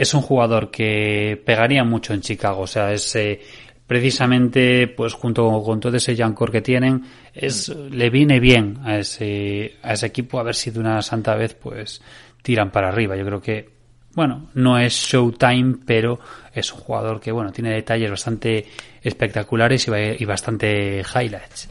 es 0.00 0.14
un 0.14 0.22
jugador 0.22 0.70
que 0.70 1.38
pegaría 1.44 1.84
mucho 1.84 2.14
en 2.14 2.22
Chicago. 2.22 2.62
O 2.62 2.66
sea, 2.66 2.90
es 2.90 3.14
eh, 3.16 3.38
precisamente, 3.86 4.88
pues 4.88 5.12
junto 5.12 5.62
con 5.62 5.78
todo 5.78 5.94
ese 5.94 6.16
Jankor 6.16 6.50
que 6.50 6.62
tienen, 6.62 7.04
es, 7.34 7.68
le 7.68 8.08
viene 8.08 8.40
bien 8.40 8.78
a 8.82 8.96
ese, 8.96 9.74
a 9.82 9.92
ese 9.92 10.06
equipo 10.06 10.40
a 10.40 10.42
ver 10.42 10.54
si 10.54 10.70
de 10.70 10.80
una 10.80 11.02
santa 11.02 11.34
vez, 11.34 11.54
pues, 11.54 12.00
tiran 12.40 12.70
para 12.70 12.88
arriba. 12.88 13.14
Yo 13.14 13.26
creo 13.26 13.42
que, 13.42 13.68
bueno, 14.14 14.48
no 14.54 14.78
es 14.78 14.94
Showtime, 14.94 15.80
pero 15.84 16.18
es 16.54 16.72
un 16.72 16.80
jugador 16.80 17.20
que, 17.20 17.30
bueno, 17.30 17.52
tiene 17.52 17.74
detalles 17.74 18.08
bastante 18.08 18.64
espectaculares 19.02 19.86
y, 19.86 19.90
y 20.18 20.24
bastante 20.24 21.02
highlights. 21.14 21.68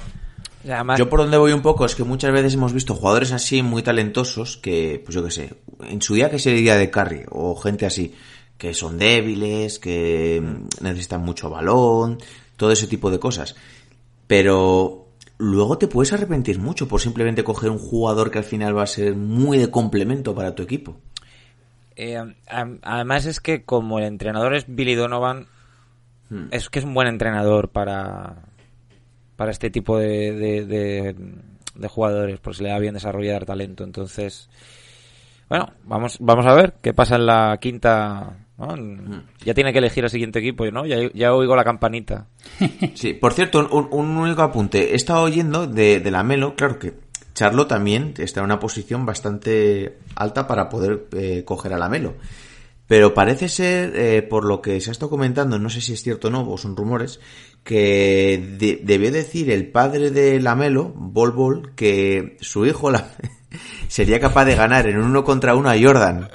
Además, 0.66 1.00
Yo 1.00 1.10
por 1.10 1.20
donde 1.20 1.38
voy 1.38 1.54
un 1.54 1.62
poco 1.62 1.86
es 1.86 1.96
que 1.96 2.04
muchas 2.04 2.32
veces 2.32 2.54
hemos 2.54 2.74
visto 2.74 2.94
jugadores 2.94 3.32
así 3.32 3.64
muy 3.64 3.82
talentosos 3.82 4.58
que, 4.58 5.02
pues 5.04 5.16
yo 5.16 5.24
qué 5.24 5.32
sé, 5.32 5.54
en 5.82 6.02
su 6.02 6.16
día 6.16 6.30
que 6.30 6.40
se 6.40 6.52
diría 6.52 6.76
de 6.76 6.90
carry 6.90 7.24
o 7.30 7.56
gente 7.56 7.86
así, 7.86 8.14
que 8.58 8.74
son 8.74 8.98
débiles, 8.98 9.80
que 9.80 10.42
mm, 10.44 10.84
necesitan 10.84 11.22
mucho 11.22 11.50
balón, 11.50 12.18
todo 12.58 12.72
ese 12.72 12.88
tipo 12.88 13.10
de 13.10 13.20
cosas. 13.20 13.56
Pero 14.28 15.08
luego 15.38 15.78
te 15.78 15.88
puedes 15.88 16.12
arrepentir 16.12 16.60
mucho 16.60 16.88
por 16.88 17.00
simplemente 17.00 17.44
coger 17.44 17.70
un 17.70 17.80
jugador 17.80 18.30
que 18.30 18.40
al 18.40 18.44
final 18.44 18.78
va 18.78 18.84
a 18.84 18.88
ser 18.88 19.16
muy 19.16 19.58
de 19.58 19.72
complemento 19.72 20.36
para 20.36 20.56
tu 20.56 20.64
equipo. 20.64 20.98
eh, 21.96 22.22
además 22.82 23.26
es 23.26 23.40
que 23.40 23.64
como 23.64 24.00
el 24.00 24.06
entrenador 24.06 24.54
es 24.56 24.66
Billy 24.68 24.96
Donovan, 24.96 25.48
es 26.52 26.70
que 26.70 26.78
es 26.78 26.86
un 26.86 26.94
buen 26.94 27.08
entrenador 27.08 27.70
para, 27.70 28.44
para 29.40 29.52
este 29.52 29.70
tipo 29.70 29.98
de, 29.98 30.34
de, 30.34 30.66
de- 30.66 31.16
de 31.76 31.88
jugadores, 31.88 32.42
porque 32.42 32.58
se 32.58 32.64
le 32.64 32.70
da 32.72 32.78
bien 32.80 32.94
desarrollar 32.94 33.46
talento. 33.46 33.86
Entonces, 33.86 34.50
bueno, 35.48 35.72
vamos, 35.86 36.18
vamos 36.20 36.46
a 36.46 36.54
ver 36.54 36.74
qué 36.82 36.94
pasa 36.94 37.16
en 37.16 37.26
la 37.26 37.58
quinta. 37.62 38.36
¿no? 38.58 38.76
Ya 39.46 39.54
tiene 39.54 39.72
que 39.72 39.80
elegir 39.80 40.04
el 40.04 40.10
siguiente 40.10 40.40
equipo, 40.40 40.70
¿no? 40.72 40.86
Ya, 40.86 40.98
ya 41.14 41.34
oigo 41.34 41.56
la 41.56 41.64
campanita. 41.64 42.28
Sí, 42.96 43.14
por 43.14 43.32
cierto, 43.32 43.66
un, 43.72 43.88
un 43.92 44.18
único 44.18 44.42
apunte. 44.42 44.92
He 44.92 44.96
estado 44.96 45.22
oyendo 45.22 45.68
de, 45.68 46.02
de 46.02 46.12
la 46.12 46.22
Melo, 46.24 46.56
claro 46.56 46.78
que 46.78 46.96
Charlo 47.34 47.66
también 47.66 48.14
está 48.18 48.42
en 48.42 48.46
una 48.48 48.60
posición 48.60 49.06
bastante 49.06 50.00
alta 50.16 50.48
para 50.48 50.68
poder 50.68 51.06
eh, 51.14 51.44
coger 51.46 51.72
a 51.74 51.78
la 51.78 51.88
Melo. 51.88 52.16
Pero 52.88 53.14
parece 53.14 53.48
ser, 53.48 53.96
eh, 53.96 54.22
por 54.24 54.44
lo 54.44 54.62
que 54.64 54.82
se 54.82 54.90
ha 54.90 54.92
estado 54.92 55.12
comentando, 55.12 55.60
no 55.60 55.70
sé 55.70 55.80
si 55.80 55.94
es 55.94 56.02
cierto 56.02 56.28
o 56.28 56.32
no, 56.32 56.42
o 56.50 56.58
son 56.58 56.76
rumores, 56.76 57.20
que 57.64 58.56
de- 58.58 58.80
debió 58.84 59.12
decir 59.12 59.52
el 59.52 59.68
padre 59.68 60.12
de 60.12 60.40
Lamelo, 60.40 60.86
Bol 60.96 61.32
Bol, 61.32 61.74
que 61.76 62.38
su 62.42 62.66
hijo 62.66 62.90
la- 62.92 63.12
sería 63.88 64.20
capaz 64.20 64.46
de 64.46 64.56
ganar 64.56 64.88
en 64.88 64.98
un 64.98 65.06
uno 65.06 65.24
contra 65.24 65.56
uno 65.56 65.70
a 65.70 65.76
Jordan. 65.80 66.30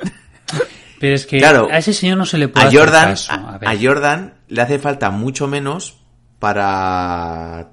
Pero 1.01 1.15
es 1.17 1.27
que 1.27 1.39
Claro, 1.39 1.69
a 1.71 1.79
ese 1.79 1.93
señor 1.93 2.19
no 2.19 2.25
se 2.27 2.39
le 2.39 2.49
puede 2.49 2.67
a 2.67 2.69
hacer 2.69 2.81
Jordan, 2.81 3.09
caso. 3.11 3.33
a, 3.33 3.55
A 3.55 3.59
ver. 3.59 3.69
a 3.69 3.77
Jordan 3.81 4.35
le 4.49 4.63
hace 4.63 4.79
falta 4.79 5.11
mucho 5.11 5.47
menos 5.49 5.99
para, 6.39 7.71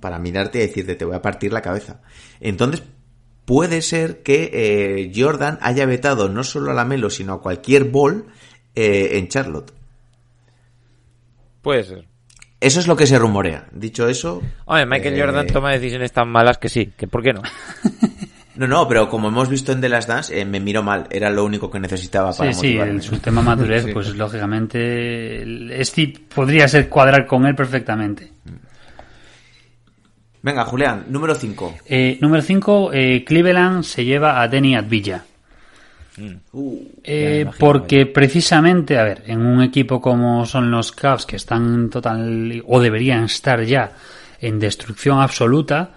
para 0.00 0.18
mirarte 0.18 0.58
y 0.58 0.62
decirte 0.62 0.94
te 0.94 1.04
voy 1.04 1.14
a 1.16 1.22
partir 1.22 1.52
la 1.52 1.62
cabeza. 1.62 2.00
Entonces, 2.40 2.82
puede 3.44 3.82
ser 3.82 4.22
que 4.22 4.50
eh, 4.52 5.12
Jordan 5.14 5.58
haya 5.60 5.84
vetado 5.86 6.28
no 6.28 6.42
solo 6.42 6.70
a 6.70 6.74
la 6.74 6.84
Melo, 6.84 7.10
sino 7.10 7.34
a 7.34 7.40
cualquier 7.42 7.84
ball 7.84 8.26
eh, 8.74 9.10
en 9.18 9.28
Charlotte. 9.28 9.72
Puede 11.62 11.84
ser. 11.84 12.07
Eso 12.60 12.80
es 12.80 12.88
lo 12.88 12.96
que 12.96 13.06
se 13.06 13.18
rumorea. 13.18 13.66
Dicho 13.70 14.08
eso... 14.08 14.42
Hombre, 14.64 14.86
Michael 14.86 15.14
eh, 15.14 15.20
Jordan 15.20 15.46
toma 15.46 15.72
decisiones 15.72 16.10
tan 16.12 16.28
malas 16.28 16.58
que 16.58 16.68
sí, 16.68 16.92
que 16.96 17.06
¿por 17.06 17.22
qué 17.22 17.32
no? 17.32 17.42
No, 18.56 18.66
no, 18.66 18.88
pero 18.88 19.08
como 19.08 19.28
hemos 19.28 19.48
visto 19.48 19.70
en 19.70 19.80
The 19.80 19.88
Last 19.88 20.08
Dance, 20.08 20.36
eh, 20.40 20.44
me 20.44 20.58
miro 20.58 20.82
mal. 20.82 21.06
Era 21.10 21.30
lo 21.30 21.44
único 21.44 21.70
que 21.70 21.78
necesitaba 21.78 22.32
para 22.32 22.52
Sí, 22.52 22.58
sí, 22.60 22.66
motivarme. 22.66 22.94
el, 22.94 23.02
su 23.02 23.16
tema 23.20 23.40
madurez, 23.40 23.86
pues 23.92 24.16
lógicamente, 24.16 25.80
este 25.80 26.12
podría 26.34 26.66
ser 26.66 26.88
cuadrar 26.88 27.24
con 27.24 27.46
él 27.46 27.54
perfectamente. 27.54 28.32
Venga, 30.42 30.64
Julián, 30.64 31.04
número 31.08 31.36
5. 31.36 31.74
Eh, 31.86 32.18
número 32.20 32.42
5, 32.42 32.90
Cleveland 33.24 33.84
se 33.84 34.04
lleva 34.04 34.42
a 34.42 34.48
Denny 34.48 34.74
Advilla. 34.74 35.24
Eh, 37.04 37.40
imagino, 37.42 37.58
porque 37.58 38.06
precisamente, 38.06 38.98
a 38.98 39.04
ver, 39.04 39.22
en 39.26 39.40
un 39.40 39.62
equipo 39.62 40.00
como 40.00 40.44
son 40.46 40.70
los 40.70 40.92
Cavs, 40.92 41.26
que 41.26 41.36
están 41.36 41.74
en 41.74 41.90
total, 41.90 42.62
o 42.66 42.80
deberían 42.80 43.24
estar 43.24 43.62
ya 43.62 43.92
en 44.40 44.58
destrucción 44.58 45.20
absoluta, 45.20 45.90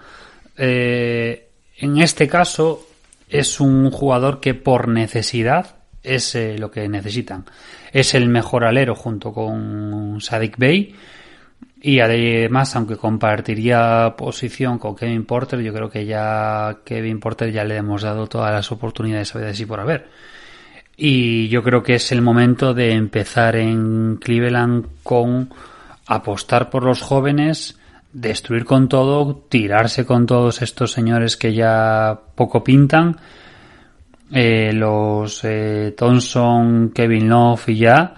eh, 0.58 1.48
en 1.78 1.98
este 1.98 2.28
caso 2.28 2.88
es 3.30 3.60
un 3.60 3.90
jugador 3.92 4.40
que 4.40 4.54
por 4.54 4.88
necesidad 4.88 5.76
es 6.04 6.36
eh, 6.36 6.58
lo 6.58 6.72
que 6.72 6.88
necesitan. 6.88 7.46
Es 7.92 8.14
el 8.14 8.28
mejor 8.28 8.64
alero 8.64 8.96
junto 8.96 9.34
con 9.34 10.20
Sadik 10.22 10.58
Bey 10.58 10.96
Y 11.84 12.00
además, 12.00 12.76
aunque 12.76 12.96
compartiría 12.96 14.14
posición 14.16 14.78
con 14.78 14.96
Kevin 14.96 15.26
Porter, 15.26 15.62
yo 15.62 15.74
creo 15.74 15.90
que 15.90 16.06
ya 16.06 16.78
Kevin 16.86 17.20
Porter 17.20 17.52
ya 17.52 17.64
le 17.64 17.78
hemos 17.78 18.04
dado 18.04 18.28
todas 18.28 18.52
las 18.52 18.72
oportunidades 18.72 19.34
de 19.34 19.54
sí 19.56 19.66
por 19.66 19.80
haber. 19.80 20.08
Y 20.96 21.48
yo 21.48 21.64
creo 21.64 21.82
que 21.82 21.96
es 21.96 22.12
el 22.12 22.22
momento 22.22 22.76
de 22.76 22.92
empezar 22.92 23.56
en 23.56 24.18
Cleveland 24.18 24.86
con 25.02 25.50
apostar 26.06 26.70
por 26.70 26.84
los 26.84 27.02
jóvenes, 27.02 27.80
destruir 28.14 28.66
con 28.66 28.88
todo, 28.88 29.44
tirarse 29.50 30.06
con 30.06 30.28
todos 30.28 30.62
estos 30.62 30.92
señores 30.92 31.36
que 31.36 31.54
ya 31.54 32.20
poco 32.36 32.64
pintan, 32.64 33.18
eh, 34.32 34.72
los 34.74 35.44
eh, 35.44 35.96
Thompson, 35.98 36.92
Kevin 36.94 37.28
Love 37.28 37.70
y 37.70 37.78
ya, 37.78 38.14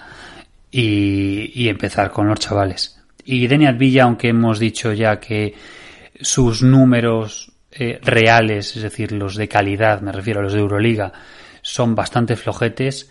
y, 0.69 1.51
y 1.53 1.69
empezar 1.69 2.11
con 2.11 2.27
los 2.27 2.39
chavales. 2.39 3.02
Y 3.25 3.47
Deniat 3.47 3.77
Villa, 3.77 4.03
aunque 4.03 4.29
hemos 4.29 4.59
dicho 4.59 4.93
ya 4.93 5.19
que 5.19 5.53
sus 6.19 6.63
números 6.63 7.51
eh, 7.71 7.99
reales, 8.01 8.75
es 8.75 8.83
decir, 8.83 9.11
los 9.11 9.35
de 9.35 9.47
calidad, 9.47 10.01
me 10.01 10.11
refiero 10.11 10.39
a 10.39 10.43
los 10.43 10.53
de 10.53 10.59
Euroliga, 10.59 11.11
son 11.61 11.95
bastante 11.95 12.35
flojetes, 12.35 13.09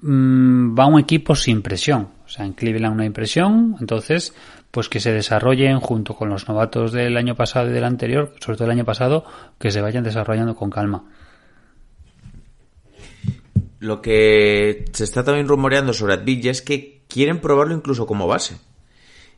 mm, 0.00 0.76
va 0.76 0.86
un 0.86 0.98
equipo 0.98 1.34
sin 1.34 1.62
presión. 1.62 2.08
O 2.24 2.28
sea, 2.28 2.44
en 2.44 2.54
Cleveland 2.54 2.94
una 2.94 3.04
impresión, 3.04 3.76
entonces, 3.78 4.34
pues 4.70 4.88
que 4.88 4.98
se 4.98 5.12
desarrollen 5.12 5.78
junto 5.78 6.14
con 6.14 6.28
los 6.28 6.48
novatos 6.48 6.92
del 6.92 7.16
año 7.16 7.36
pasado 7.36 7.70
y 7.70 7.72
del 7.72 7.84
anterior, 7.84 8.34
sobre 8.40 8.56
todo 8.56 8.66
el 8.66 8.72
año 8.72 8.84
pasado, 8.84 9.24
que 9.58 9.70
se 9.70 9.80
vayan 9.80 10.02
desarrollando 10.02 10.56
con 10.56 10.70
calma. 10.70 11.04
Lo 13.78 14.02
que 14.02 14.86
se 14.92 15.04
está 15.04 15.22
también 15.22 15.46
rumoreando 15.46 15.92
sobre 15.92 16.14
Advilla 16.14 16.50
es 16.50 16.62
que 16.62 17.02
quieren 17.08 17.40
probarlo 17.40 17.74
incluso 17.74 18.06
como 18.06 18.26
base. 18.26 18.56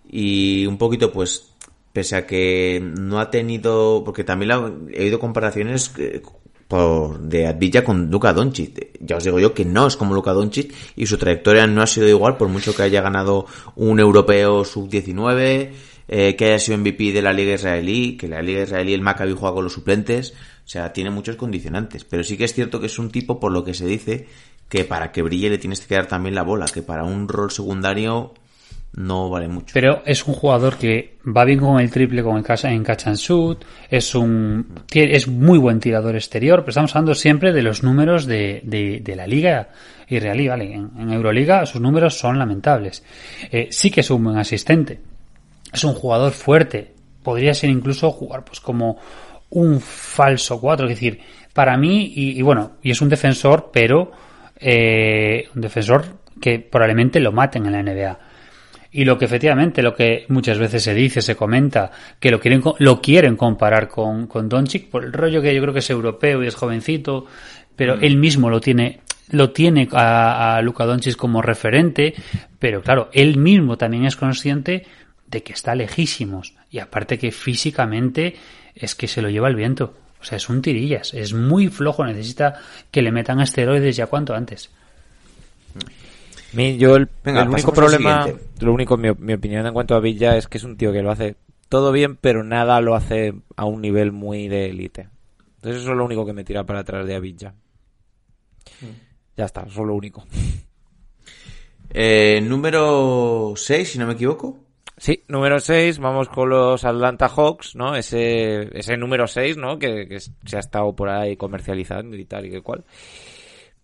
Y 0.08 0.66
un 0.66 0.78
poquito, 0.78 1.12
pues, 1.12 1.52
pese 1.92 2.16
a 2.16 2.26
que 2.26 2.80
no 2.82 3.20
ha 3.20 3.30
tenido, 3.30 4.02
porque 4.04 4.24
también 4.24 4.50
he 4.92 5.02
oído 5.02 5.18
comparaciones 5.18 5.92
eh, 5.98 6.22
por, 6.68 7.18
de 7.20 7.46
Advilla 7.46 7.82
con 7.82 8.10
Luka 8.10 8.32
Doncic. 8.32 8.98
Ya 9.00 9.16
os 9.16 9.24
digo 9.24 9.40
yo 9.40 9.54
que 9.54 9.64
no 9.64 9.86
es 9.86 9.96
como 9.96 10.14
Luka 10.14 10.32
Doncic 10.32 10.72
y 10.96 11.06
su 11.06 11.18
trayectoria 11.18 11.66
no 11.66 11.82
ha 11.82 11.86
sido 11.86 12.08
igual 12.08 12.36
por 12.36 12.48
mucho 12.48 12.74
que 12.74 12.82
haya 12.82 13.00
ganado 13.00 13.46
un 13.74 13.98
europeo 14.00 14.64
sub-19, 14.64 15.70
eh, 16.08 16.36
que 16.36 16.44
haya 16.44 16.58
sido 16.58 16.78
MVP 16.78 17.12
de 17.12 17.22
la 17.22 17.32
Liga 17.32 17.54
Israelí, 17.54 18.16
que 18.16 18.28
la 18.28 18.42
Liga 18.42 18.62
Israelí 18.62 18.94
el 18.94 19.02
Maccabi 19.02 19.32
juega 19.32 19.54
con 19.54 19.64
los 19.64 19.72
suplentes, 19.72 20.32
o 20.32 20.68
sea, 20.68 20.92
tiene 20.92 21.10
muchos 21.10 21.36
condicionantes. 21.36 22.04
Pero 22.04 22.22
sí 22.22 22.36
que 22.36 22.44
es 22.44 22.54
cierto 22.54 22.80
que 22.80 22.86
es 22.86 22.98
un 22.98 23.10
tipo, 23.10 23.40
por 23.40 23.52
lo 23.52 23.64
que 23.64 23.74
se 23.74 23.86
dice, 23.86 24.26
que 24.68 24.84
para 24.84 25.10
que 25.10 25.22
brille 25.22 25.50
le 25.50 25.58
tienes 25.58 25.80
que 25.80 25.94
dar 25.94 26.06
también 26.06 26.34
la 26.34 26.42
bola, 26.42 26.66
que 26.66 26.82
para 26.82 27.04
un 27.04 27.28
rol 27.28 27.50
secundario 27.50 28.34
no 28.98 29.30
vale 29.30 29.46
mucho. 29.46 29.72
Pero 29.72 30.02
es 30.04 30.26
un 30.26 30.34
jugador 30.34 30.76
que 30.76 31.18
va 31.24 31.44
bien 31.44 31.60
con 31.60 31.80
el 31.80 31.90
triple 31.90 32.22
con 32.22 32.36
el 32.36 32.42
catch, 32.42 32.64
en 32.64 32.82
catch 32.82 33.06
and 33.06 33.16
shoot, 33.16 33.64
es 33.88 34.14
un 34.14 34.66
es 34.92 35.28
muy 35.28 35.58
buen 35.58 35.78
tirador 35.78 36.16
exterior, 36.16 36.60
pero 36.60 36.70
estamos 36.70 36.94
hablando 36.96 37.14
siempre 37.14 37.52
de 37.52 37.62
los 37.62 37.84
números 37.84 38.26
de, 38.26 38.60
de, 38.64 39.16
la 39.16 39.26
liga 39.26 39.68
israelí, 40.08 40.48
¿vale? 40.48 40.74
En, 40.74 40.90
en 40.98 41.12
Euroliga 41.12 41.64
sus 41.64 41.80
números 41.80 42.18
son 42.18 42.38
lamentables. 42.38 43.04
Eh, 43.52 43.68
sí 43.70 43.90
que 43.90 44.00
es 44.00 44.10
un 44.10 44.24
buen 44.24 44.36
asistente, 44.36 45.00
es 45.72 45.84
un 45.84 45.94
jugador 45.94 46.32
fuerte, 46.32 46.92
podría 47.22 47.54
ser 47.54 47.70
incluso 47.70 48.10
jugar 48.10 48.44
pues 48.44 48.58
como 48.58 48.98
un 49.50 49.80
falso 49.80 50.60
4, 50.60 50.86
es 50.86 50.90
decir, 50.90 51.20
para 51.54 51.76
mí, 51.76 52.12
y, 52.16 52.38
y 52.38 52.42
bueno, 52.42 52.72
y 52.82 52.90
es 52.90 53.00
un 53.00 53.08
defensor, 53.08 53.70
pero 53.72 54.10
eh, 54.58 55.48
un 55.54 55.60
defensor 55.62 56.04
que 56.40 56.58
probablemente 56.58 57.20
lo 57.20 57.30
maten 57.30 57.66
en 57.66 57.72
la 57.72 57.82
NBA. 57.82 58.27
Y 58.90 59.04
lo 59.04 59.18
que 59.18 59.26
efectivamente, 59.26 59.82
lo 59.82 59.94
que 59.94 60.24
muchas 60.28 60.58
veces 60.58 60.82
se 60.82 60.94
dice, 60.94 61.20
se 61.20 61.36
comenta, 61.36 61.90
que 62.18 62.30
lo 62.30 62.40
quieren, 62.40 62.62
lo 62.78 63.00
quieren 63.02 63.36
comparar 63.36 63.88
con, 63.88 64.26
con 64.26 64.48
Doncic 64.48 64.88
por 64.88 65.04
el 65.04 65.12
rollo 65.12 65.42
que 65.42 65.54
yo 65.54 65.60
creo 65.60 65.74
que 65.74 65.80
es 65.80 65.90
europeo 65.90 66.42
y 66.42 66.46
es 66.46 66.54
jovencito, 66.54 67.26
pero 67.76 67.94
él 67.94 68.16
mismo 68.16 68.48
lo 68.48 68.60
tiene, 68.60 69.00
lo 69.30 69.50
tiene 69.50 69.88
a, 69.92 70.56
a 70.56 70.62
Luka 70.62 70.86
Doncic 70.86 71.16
como 71.16 71.42
referente, 71.42 72.14
pero 72.58 72.82
claro, 72.82 73.10
él 73.12 73.36
mismo 73.36 73.76
también 73.76 74.06
es 74.06 74.16
consciente 74.16 74.86
de 75.26 75.42
que 75.42 75.52
está 75.52 75.74
lejísimos. 75.74 76.54
Y 76.70 76.78
aparte 76.78 77.18
que 77.18 77.30
físicamente 77.30 78.36
es 78.74 78.94
que 78.94 79.08
se 79.08 79.22
lo 79.22 79.28
lleva 79.28 79.48
el 79.48 79.56
viento. 79.56 79.94
O 80.20 80.24
sea, 80.24 80.36
es 80.36 80.48
un 80.48 80.62
tirillas, 80.62 81.14
es 81.14 81.32
muy 81.32 81.68
flojo, 81.68 82.04
necesita 82.04 82.54
que 82.90 83.02
le 83.02 83.12
metan 83.12 83.40
esteroides 83.40 83.96
ya 83.96 84.06
cuanto 84.06 84.34
antes. 84.34 84.70
Mi- 86.52 86.78
yo 86.78 86.96
el, 86.96 87.08
Venga, 87.24 87.42
el 87.42 87.48
único 87.48 87.72
problema, 87.72 88.26
lo 88.60 88.72
único, 88.72 88.96
mi, 88.96 89.10
mi 89.18 89.34
opinión 89.34 89.66
en 89.66 89.74
cuanto 89.74 89.94
a 89.94 90.00
Villa 90.00 90.36
es 90.36 90.48
que 90.48 90.58
es 90.58 90.64
un 90.64 90.76
tío 90.76 90.92
que 90.92 91.02
lo 91.02 91.10
hace 91.10 91.36
todo 91.68 91.92
bien, 91.92 92.16
pero 92.16 92.42
nada 92.44 92.80
lo 92.80 92.94
hace 92.94 93.34
a 93.56 93.64
un 93.66 93.82
nivel 93.82 94.12
muy 94.12 94.48
de 94.48 94.66
élite. 94.70 95.08
Entonces 95.56 95.82
eso 95.82 95.90
es 95.92 95.96
lo 95.98 96.04
único 96.04 96.24
que 96.24 96.32
me 96.32 96.44
tira 96.44 96.64
para 96.64 96.80
atrás 96.80 97.06
de 97.06 97.14
Avilla. 97.16 97.54
Ya 99.36 99.44
está, 99.44 99.62
eso 99.62 99.80
es 99.82 99.86
lo 99.86 99.94
único. 99.94 100.24
Eh, 101.90 102.40
número 102.42 103.54
6, 103.56 103.90
si 103.92 103.98
no 103.98 104.06
me 104.06 104.12
equivoco. 104.14 104.58
Sí, 104.96 105.22
número 105.28 105.60
6, 105.60 105.98
vamos 106.00 106.28
con 106.28 106.48
los 106.48 106.84
Atlanta 106.84 107.28
Hawks, 107.28 107.76
¿no? 107.76 107.94
Ese, 107.94 108.76
ese 108.76 108.96
número 108.96 109.26
6, 109.28 109.56
¿no? 109.56 109.78
Que, 109.78 110.08
que 110.08 110.18
se 110.20 110.56
ha 110.56 110.58
estado 110.58 110.94
por 110.94 111.08
ahí 111.08 111.36
comercializando 111.36 112.16
y 112.16 112.24
tal 112.24 112.46
y 112.46 112.50
que 112.50 112.62
cual. 112.62 112.84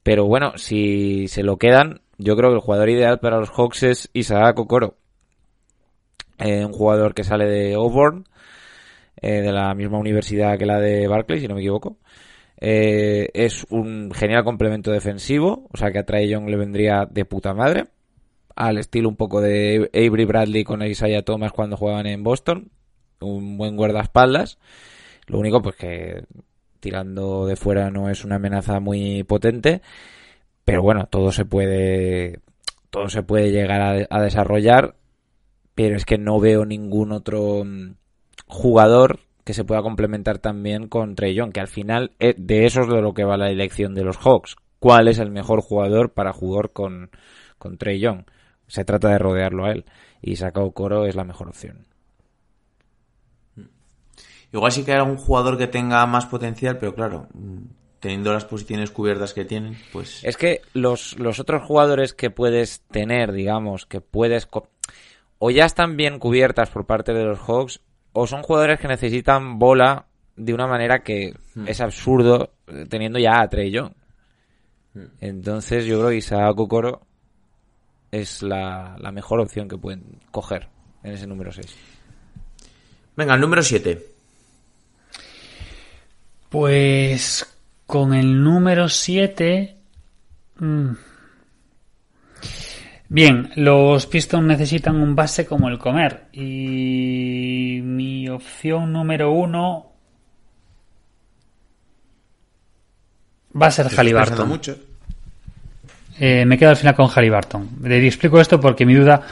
Pero 0.02 0.24
bueno, 0.26 0.52
si 0.58 1.28
se 1.28 1.42
lo 1.42 1.56
quedan, 1.56 2.00
yo 2.18 2.36
creo 2.36 2.50
que 2.50 2.56
el 2.56 2.60
jugador 2.60 2.88
ideal 2.88 3.18
para 3.20 3.38
los 3.38 3.50
Hawks 3.50 3.82
es 3.82 4.10
Isaac 4.12 4.58
Okoro. 4.58 4.96
Eh, 6.38 6.64
un 6.64 6.72
jugador 6.72 7.14
que 7.14 7.24
sale 7.24 7.46
de 7.46 7.74
Auburn, 7.74 8.24
eh, 9.20 9.40
de 9.40 9.52
la 9.52 9.74
misma 9.74 9.98
universidad 9.98 10.58
que 10.58 10.66
la 10.66 10.80
de 10.80 11.06
Barclay, 11.06 11.40
si 11.40 11.48
no 11.48 11.54
me 11.54 11.60
equivoco. 11.60 11.98
Eh, 12.60 13.30
es 13.34 13.66
un 13.70 14.10
genial 14.12 14.44
complemento 14.44 14.90
defensivo, 14.90 15.68
o 15.72 15.76
sea 15.76 15.90
que 15.90 15.98
a 15.98 16.04
Trae 16.04 16.28
Young 16.28 16.48
le 16.48 16.56
vendría 16.56 17.06
de 17.10 17.24
puta 17.24 17.52
madre 17.54 17.86
al 18.56 18.78
estilo 18.78 19.08
un 19.08 19.16
poco 19.16 19.40
de 19.40 19.90
Avery 19.92 20.24
Bradley 20.24 20.64
con 20.64 20.82
Isaiah 20.82 21.22
Thomas 21.22 21.52
cuando 21.52 21.76
jugaban 21.76 22.06
en 22.06 22.22
Boston. 22.22 22.70
Un 23.20 23.56
buen 23.56 23.76
guardaespaldas. 23.76 24.58
Lo 25.26 25.38
único, 25.38 25.62
pues 25.62 25.76
que 25.76 26.24
tirando 26.80 27.46
de 27.46 27.56
fuera 27.56 27.90
no 27.90 28.10
es 28.10 28.24
una 28.24 28.36
amenaza 28.36 28.80
muy 28.80 29.24
potente. 29.24 29.82
Pero 30.64 30.82
bueno, 30.82 31.06
todo 31.06 31.32
se 31.32 31.44
puede. 31.44 32.40
Todo 32.90 33.08
se 33.08 33.22
puede 33.22 33.50
llegar 33.50 34.06
a, 34.08 34.22
desarrollar. 34.22 34.96
Pero 35.74 35.96
es 35.96 36.04
que 36.04 36.18
no 36.18 36.38
veo 36.38 36.64
ningún 36.64 37.12
otro 37.12 37.64
mm, 37.64 37.96
jugador 38.46 39.20
que 39.44 39.54
se 39.54 39.64
pueda 39.64 39.82
complementar 39.82 40.38
también 40.38 40.88
con 40.88 41.14
Trey 41.14 41.34
Young. 41.34 41.52
Que 41.52 41.60
al 41.60 41.68
final 41.68 42.12
eh, 42.18 42.34
de 42.38 42.66
eso 42.66 42.82
es 42.82 42.88
de 42.88 43.02
lo 43.02 43.14
que 43.14 43.24
va 43.24 43.36
la 43.36 43.50
elección 43.50 43.94
de 43.94 44.04
los 44.04 44.18
Hawks. 44.18 44.56
¿Cuál 44.78 45.08
es 45.08 45.18
el 45.18 45.30
mejor 45.30 45.60
jugador 45.62 46.12
para 46.12 46.32
jugar 46.32 46.70
con, 46.70 47.10
con 47.58 47.78
Trey 47.78 47.98
Young? 47.98 48.24
Se 48.66 48.84
trata 48.84 49.08
de 49.08 49.18
rodearlo 49.18 49.66
a 49.66 49.72
él. 49.72 49.84
Y 50.22 50.36
Sakao 50.36 50.72
Coro 50.72 51.06
es 51.06 51.16
la 51.16 51.24
mejor 51.24 51.48
opción. 51.48 51.86
Igual 54.54 54.70
sí 54.70 54.84
que 54.84 54.92
hay 54.92 54.98
algún 54.98 55.16
jugador 55.16 55.58
que 55.58 55.66
tenga 55.66 56.06
más 56.06 56.26
potencial, 56.26 56.78
pero 56.78 56.94
claro, 56.94 57.26
mm, 57.34 57.64
teniendo 58.04 58.34
las 58.34 58.44
posiciones 58.44 58.90
cubiertas 58.90 59.32
que 59.32 59.46
tienen, 59.46 59.78
pues... 59.90 60.22
Es 60.24 60.36
que 60.36 60.60
los, 60.74 61.18
los 61.18 61.40
otros 61.40 61.62
jugadores 61.62 62.12
que 62.12 62.28
puedes 62.28 62.82
tener, 62.90 63.32
digamos, 63.32 63.86
que 63.86 64.02
puedes... 64.02 64.46
O 65.38 65.50
ya 65.50 65.64
están 65.64 65.96
bien 65.96 66.18
cubiertas 66.18 66.68
por 66.68 66.84
parte 66.84 67.14
de 67.14 67.24
los 67.24 67.38
Hawks, 67.38 67.80
o 68.12 68.26
son 68.26 68.42
jugadores 68.42 68.78
que 68.78 68.88
necesitan 68.88 69.58
bola 69.58 70.04
de 70.36 70.52
una 70.52 70.66
manera 70.66 70.98
que 70.98 71.32
es 71.66 71.80
absurdo 71.80 72.52
eh, 72.66 72.84
teniendo 72.90 73.18
ya 73.18 73.40
a 73.40 73.48
Trey 73.48 73.70
Young. 73.70 73.94
Entonces 75.22 75.86
yo 75.86 75.96
creo 75.96 76.10
que 76.10 76.16
Isaac 76.16 76.58
Okoro 76.58 77.06
es 78.10 78.42
la, 78.42 78.96
la 78.98 79.12
mejor 79.12 79.40
opción 79.40 79.66
que 79.66 79.78
pueden 79.78 80.20
coger 80.30 80.68
en 81.02 81.12
ese 81.14 81.26
número 81.26 81.50
6. 81.50 81.74
Venga, 83.16 83.34
el 83.34 83.40
número 83.40 83.62
7. 83.62 84.06
Pues 86.50 87.53
con 87.86 88.14
el 88.14 88.42
número 88.42 88.88
7... 88.88 89.76
Bien, 93.08 93.52
los 93.56 94.06
Pistons 94.06 94.44
necesitan 94.46 94.96
un 94.96 95.14
base 95.14 95.46
como 95.46 95.68
el 95.68 95.78
comer. 95.78 96.26
Y 96.32 97.80
mi 97.82 98.28
opción 98.28 98.92
número 98.92 99.30
uno 99.30 99.92
va 103.60 103.66
a 103.66 103.70
ser 103.70 103.88
Halliburton. 103.88 104.48
mucho. 104.48 104.76
Eh, 106.18 106.44
me 106.44 106.58
quedo 106.58 106.70
al 106.70 106.76
final 106.76 106.94
con 106.94 107.08
Halliburton. 107.08 107.68
Le 107.82 108.04
explico 108.06 108.40
esto 108.40 108.60
porque 108.60 108.86
mi 108.86 108.94
duda, 108.94 109.22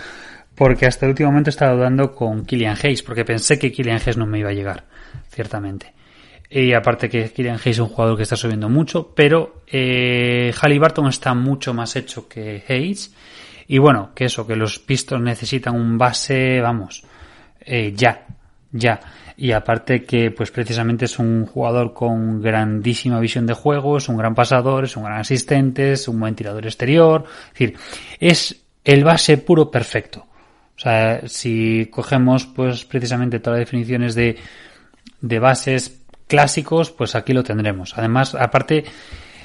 porque 0.55 0.87
hasta 0.87 1.07
el 1.07 1.11
último 1.11 1.31
momento 1.31 1.51
estaba 1.51 1.75
dudando 1.75 2.15
con 2.15 2.45
Killian 2.45 2.77
Hayes, 2.81 3.03
porque 3.03 3.25
pensé 3.25 3.59
que 3.59 3.73
Killian 3.73 3.97
Hayes 3.97 4.17
no 4.17 4.27
me 4.27 4.39
iba 4.39 4.51
a 4.51 4.55
llegar, 4.55 4.85
ciertamente. 5.31 5.93
Y 6.55 6.75
aparte 6.75 7.09
que 7.09 7.31
Killian 7.31 7.57
Hayes 7.57 7.77
es 7.77 7.79
un 7.79 7.89
jugador 7.89 8.15
que 8.15 8.25
está 8.25 8.37
subiendo 8.37 8.69
mucho, 8.69 9.15
pero 9.15 9.63
eh, 9.67 10.53
Halliburton 10.61 11.09
está 11.09 11.33
mucho 11.33 11.73
más 11.73 11.97
hecho 11.97 12.29
que 12.29 12.63
Hayes. 12.69 13.15
Y 13.69 13.79
bueno, 13.79 14.11
que 14.15 14.27
eso, 14.27 14.47
que 14.47 14.55
los 14.55 14.79
Pistons 14.79 15.25
necesitan 15.25 15.75
un 15.75 15.97
base, 15.97 16.61
vamos, 16.61 17.05
eh, 17.59 17.95
ya, 17.97 18.27
ya. 18.71 19.01
Y 19.39 19.53
aparte 19.53 20.05
que, 20.05 20.31
pues 20.31 20.51
precisamente 20.51 21.07
es 21.07 21.19
un 21.19 21.47
jugador 21.47 21.95
con 21.95 22.43
grandísima 22.43 23.19
visión 23.19 23.47
de 23.47 23.55
juego, 23.55 23.97
es 23.97 24.11
un 24.11 24.19
gran 24.19 24.35
pasador, 24.35 24.85
es 24.85 24.95
un 24.99 25.05
gran 25.05 25.21
asistente, 25.21 25.93
es 25.93 26.07
un 26.07 26.21
buen 26.21 26.35
tirador 26.35 26.67
exterior. 26.67 27.25
Es 27.47 27.53
decir, 27.53 27.79
es 28.21 28.63
el 28.85 29.05
base 29.05 29.39
puro 29.39 29.71
perfecto. 29.71 30.27
O 30.77 30.79
sea, 30.79 31.27
si 31.29 31.89
cogemos, 31.91 32.45
pues 32.45 32.85
precisamente 32.85 33.41
todas 33.41 33.61
las 33.61 33.67
definiciones 33.67 34.15
de, 34.15 34.37
de 35.23 35.39
bases 35.39 36.02
clásicos, 36.33 36.91
pues 36.91 37.15
aquí 37.15 37.35
lo 37.35 37.45
tendremos. 37.45 37.93
Además, 37.99 38.35
aparte, 38.35 38.85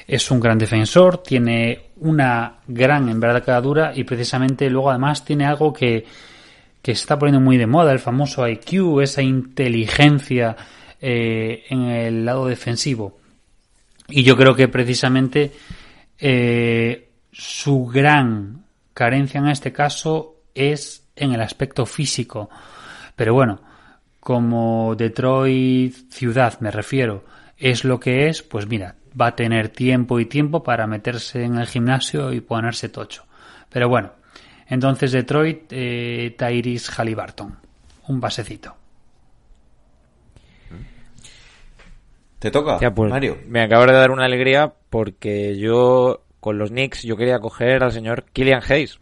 es 0.07 0.31
un 0.31 0.39
gran 0.39 0.57
defensor, 0.57 1.21
tiene 1.21 1.89
una 1.97 2.59
gran 2.65 3.09
envergadura 3.09 3.91
y 3.93 4.05
precisamente 4.05 4.69
luego 4.69 4.89
además 4.89 5.25
tiene 5.25 5.45
algo 5.45 5.73
que, 5.73 6.05
que 6.81 6.95
se 6.95 7.01
está 7.01 7.19
poniendo 7.19 7.41
muy 7.41 7.57
de 7.57 7.67
moda, 7.67 7.91
el 7.91 7.99
famoso 7.99 8.47
IQ, 8.47 9.01
esa 9.01 9.21
inteligencia 9.21 10.55
eh, 11.01 11.65
en 11.67 11.81
el 11.89 12.23
lado 12.23 12.47
defensivo. 12.47 13.17
Y 14.07 14.23
yo 14.23 14.37
creo 14.37 14.55
que 14.55 14.69
precisamente 14.69 15.51
eh, 16.17 17.09
su 17.33 17.85
gran 17.85 18.63
carencia 18.93 19.39
en 19.39 19.49
este 19.49 19.73
caso 19.73 20.35
es 20.55 21.03
en 21.17 21.33
el 21.33 21.41
aspecto 21.41 21.85
físico. 21.85 22.49
Pero 23.17 23.33
bueno, 23.33 23.59
como 24.27 24.93
Detroit 24.97 26.11
ciudad 26.11 26.59
me 26.59 26.69
refiero, 26.69 27.23
es 27.55 27.85
lo 27.85 27.97
que 27.97 28.27
es, 28.27 28.43
pues 28.43 28.67
mira, 28.67 28.95
va 29.19 29.27
a 29.27 29.35
tener 29.37 29.69
tiempo 29.69 30.19
y 30.19 30.25
tiempo 30.25 30.63
para 30.63 30.85
meterse 30.85 31.45
en 31.45 31.57
el 31.57 31.65
gimnasio 31.65 32.33
y 32.33 32.41
ponerse 32.41 32.89
tocho. 32.89 33.23
Pero 33.69 33.87
bueno, 33.87 34.11
entonces 34.67 35.13
Detroit, 35.13 35.71
eh, 35.71 36.35
Tyrese 36.37 36.91
Halliburton, 36.91 37.57
un 38.09 38.19
basecito. 38.19 38.75
¿Te 42.39 42.51
toca, 42.51 42.79
Ya, 42.81 42.93
pues, 42.93 43.09
Mario? 43.09 43.37
Me 43.47 43.61
acabo 43.61 43.85
de 43.85 43.93
dar 43.93 44.11
una 44.11 44.25
alegría 44.25 44.73
porque 44.89 45.57
yo, 45.57 46.25
con 46.41 46.57
los 46.57 46.71
Knicks, 46.71 47.03
yo 47.03 47.15
quería 47.15 47.39
coger 47.39 47.81
al 47.81 47.93
señor 47.93 48.25
Killian 48.33 48.61
Hayes, 48.67 48.99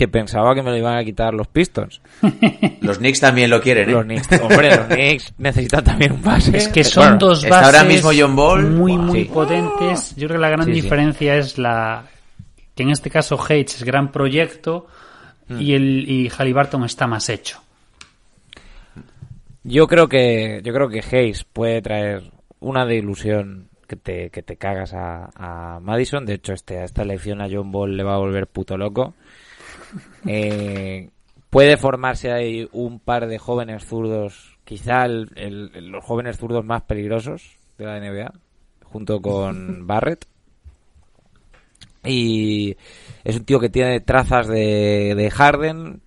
que 0.00 0.08
pensaba 0.08 0.54
que 0.54 0.62
me 0.62 0.70
lo 0.70 0.78
iban 0.78 0.96
a 0.96 1.04
quitar 1.04 1.34
los 1.34 1.46
Pistons. 1.46 2.00
Los 2.80 2.96
Knicks 2.96 3.20
también 3.20 3.50
lo 3.50 3.60
quieren, 3.60 3.90
¿eh? 3.90 3.92
Los 3.92 4.04
Knicks, 4.04 4.28
hombre, 4.42 4.74
los 4.74 4.86
Knicks 4.86 5.34
necesitan 5.36 5.84
también 5.84 6.12
un 6.12 6.22
base. 6.22 6.56
Es 6.56 6.68
que 6.68 6.82
son 6.84 7.02
Bueno, 7.04 7.18
dos 7.18 7.46
bases 7.46 7.66
ahora 7.66 7.84
mismo 7.84 8.10
John 8.18 8.34
Ball. 8.34 8.62
muy, 8.70 8.96
muy 8.96 9.24
sí. 9.24 9.30
potentes. 9.32 10.16
Yo 10.16 10.26
creo 10.26 10.38
que 10.38 10.42
la 10.42 10.48
gran 10.48 10.64
Sí, 10.64 10.72
sí. 10.74 10.80
diferencia 10.80 11.36
es 11.36 11.58
la 11.58 12.04
que 12.74 12.82
en 12.82 12.90
este 12.90 13.10
caso 13.10 13.38
Hates 13.38 13.76
es 13.76 13.84
gran 13.84 14.10
proyecto 14.10 14.86
y 15.50 15.74
el 15.74 16.08
y 16.08 16.30
Halliburton 16.30 16.84
está 16.84 17.06
más 17.06 17.28
hecho. 17.28 17.60
Yo 19.64 19.86
creo 19.86 20.08
que 20.08 20.60
yo 20.64 20.72
creo 20.72 20.88
que 20.88 21.00
Hayes 21.00 21.44
puede 21.44 21.82
traer 21.82 22.22
una 22.60 22.86
de 22.86 22.96
ilusión 22.96 23.68
que 23.86 23.96
te, 23.96 24.30
que 24.30 24.42
te 24.42 24.56
cagas 24.56 24.94
a, 24.94 25.28
a 25.34 25.80
Madison. 25.80 26.24
De 26.24 26.34
hecho, 26.34 26.52
este, 26.54 26.78
a 26.78 26.84
esta 26.84 27.02
elección 27.02 27.42
a 27.42 27.48
John 27.50 27.70
Ball 27.70 27.96
le 27.96 28.02
va 28.04 28.14
a 28.14 28.18
volver 28.18 28.46
puto 28.46 28.78
loco. 28.78 29.14
Eh, 30.26 31.10
puede 31.50 31.76
formarse 31.76 32.32
ahí 32.32 32.68
un 32.72 33.00
par 33.00 33.26
de 33.26 33.38
jóvenes 33.38 33.84
zurdos, 33.84 34.58
quizá 34.64 35.04
el- 35.04 35.30
el- 35.36 35.88
los 35.90 36.04
jóvenes 36.04 36.38
zurdos 36.38 36.64
más 36.64 36.82
peligrosos 36.82 37.56
de 37.78 37.84
la 37.86 37.96
NBA, 37.98 38.32
junto 38.84 39.20
con 39.20 39.86
Barrett. 39.86 40.26
Y 42.04 42.76
es 43.24 43.36
un 43.36 43.44
tío 43.44 43.60
que 43.60 43.68
tiene 43.68 44.00
trazas 44.00 44.48
de, 44.48 45.14
de 45.14 45.30
Harden, 45.30 46.00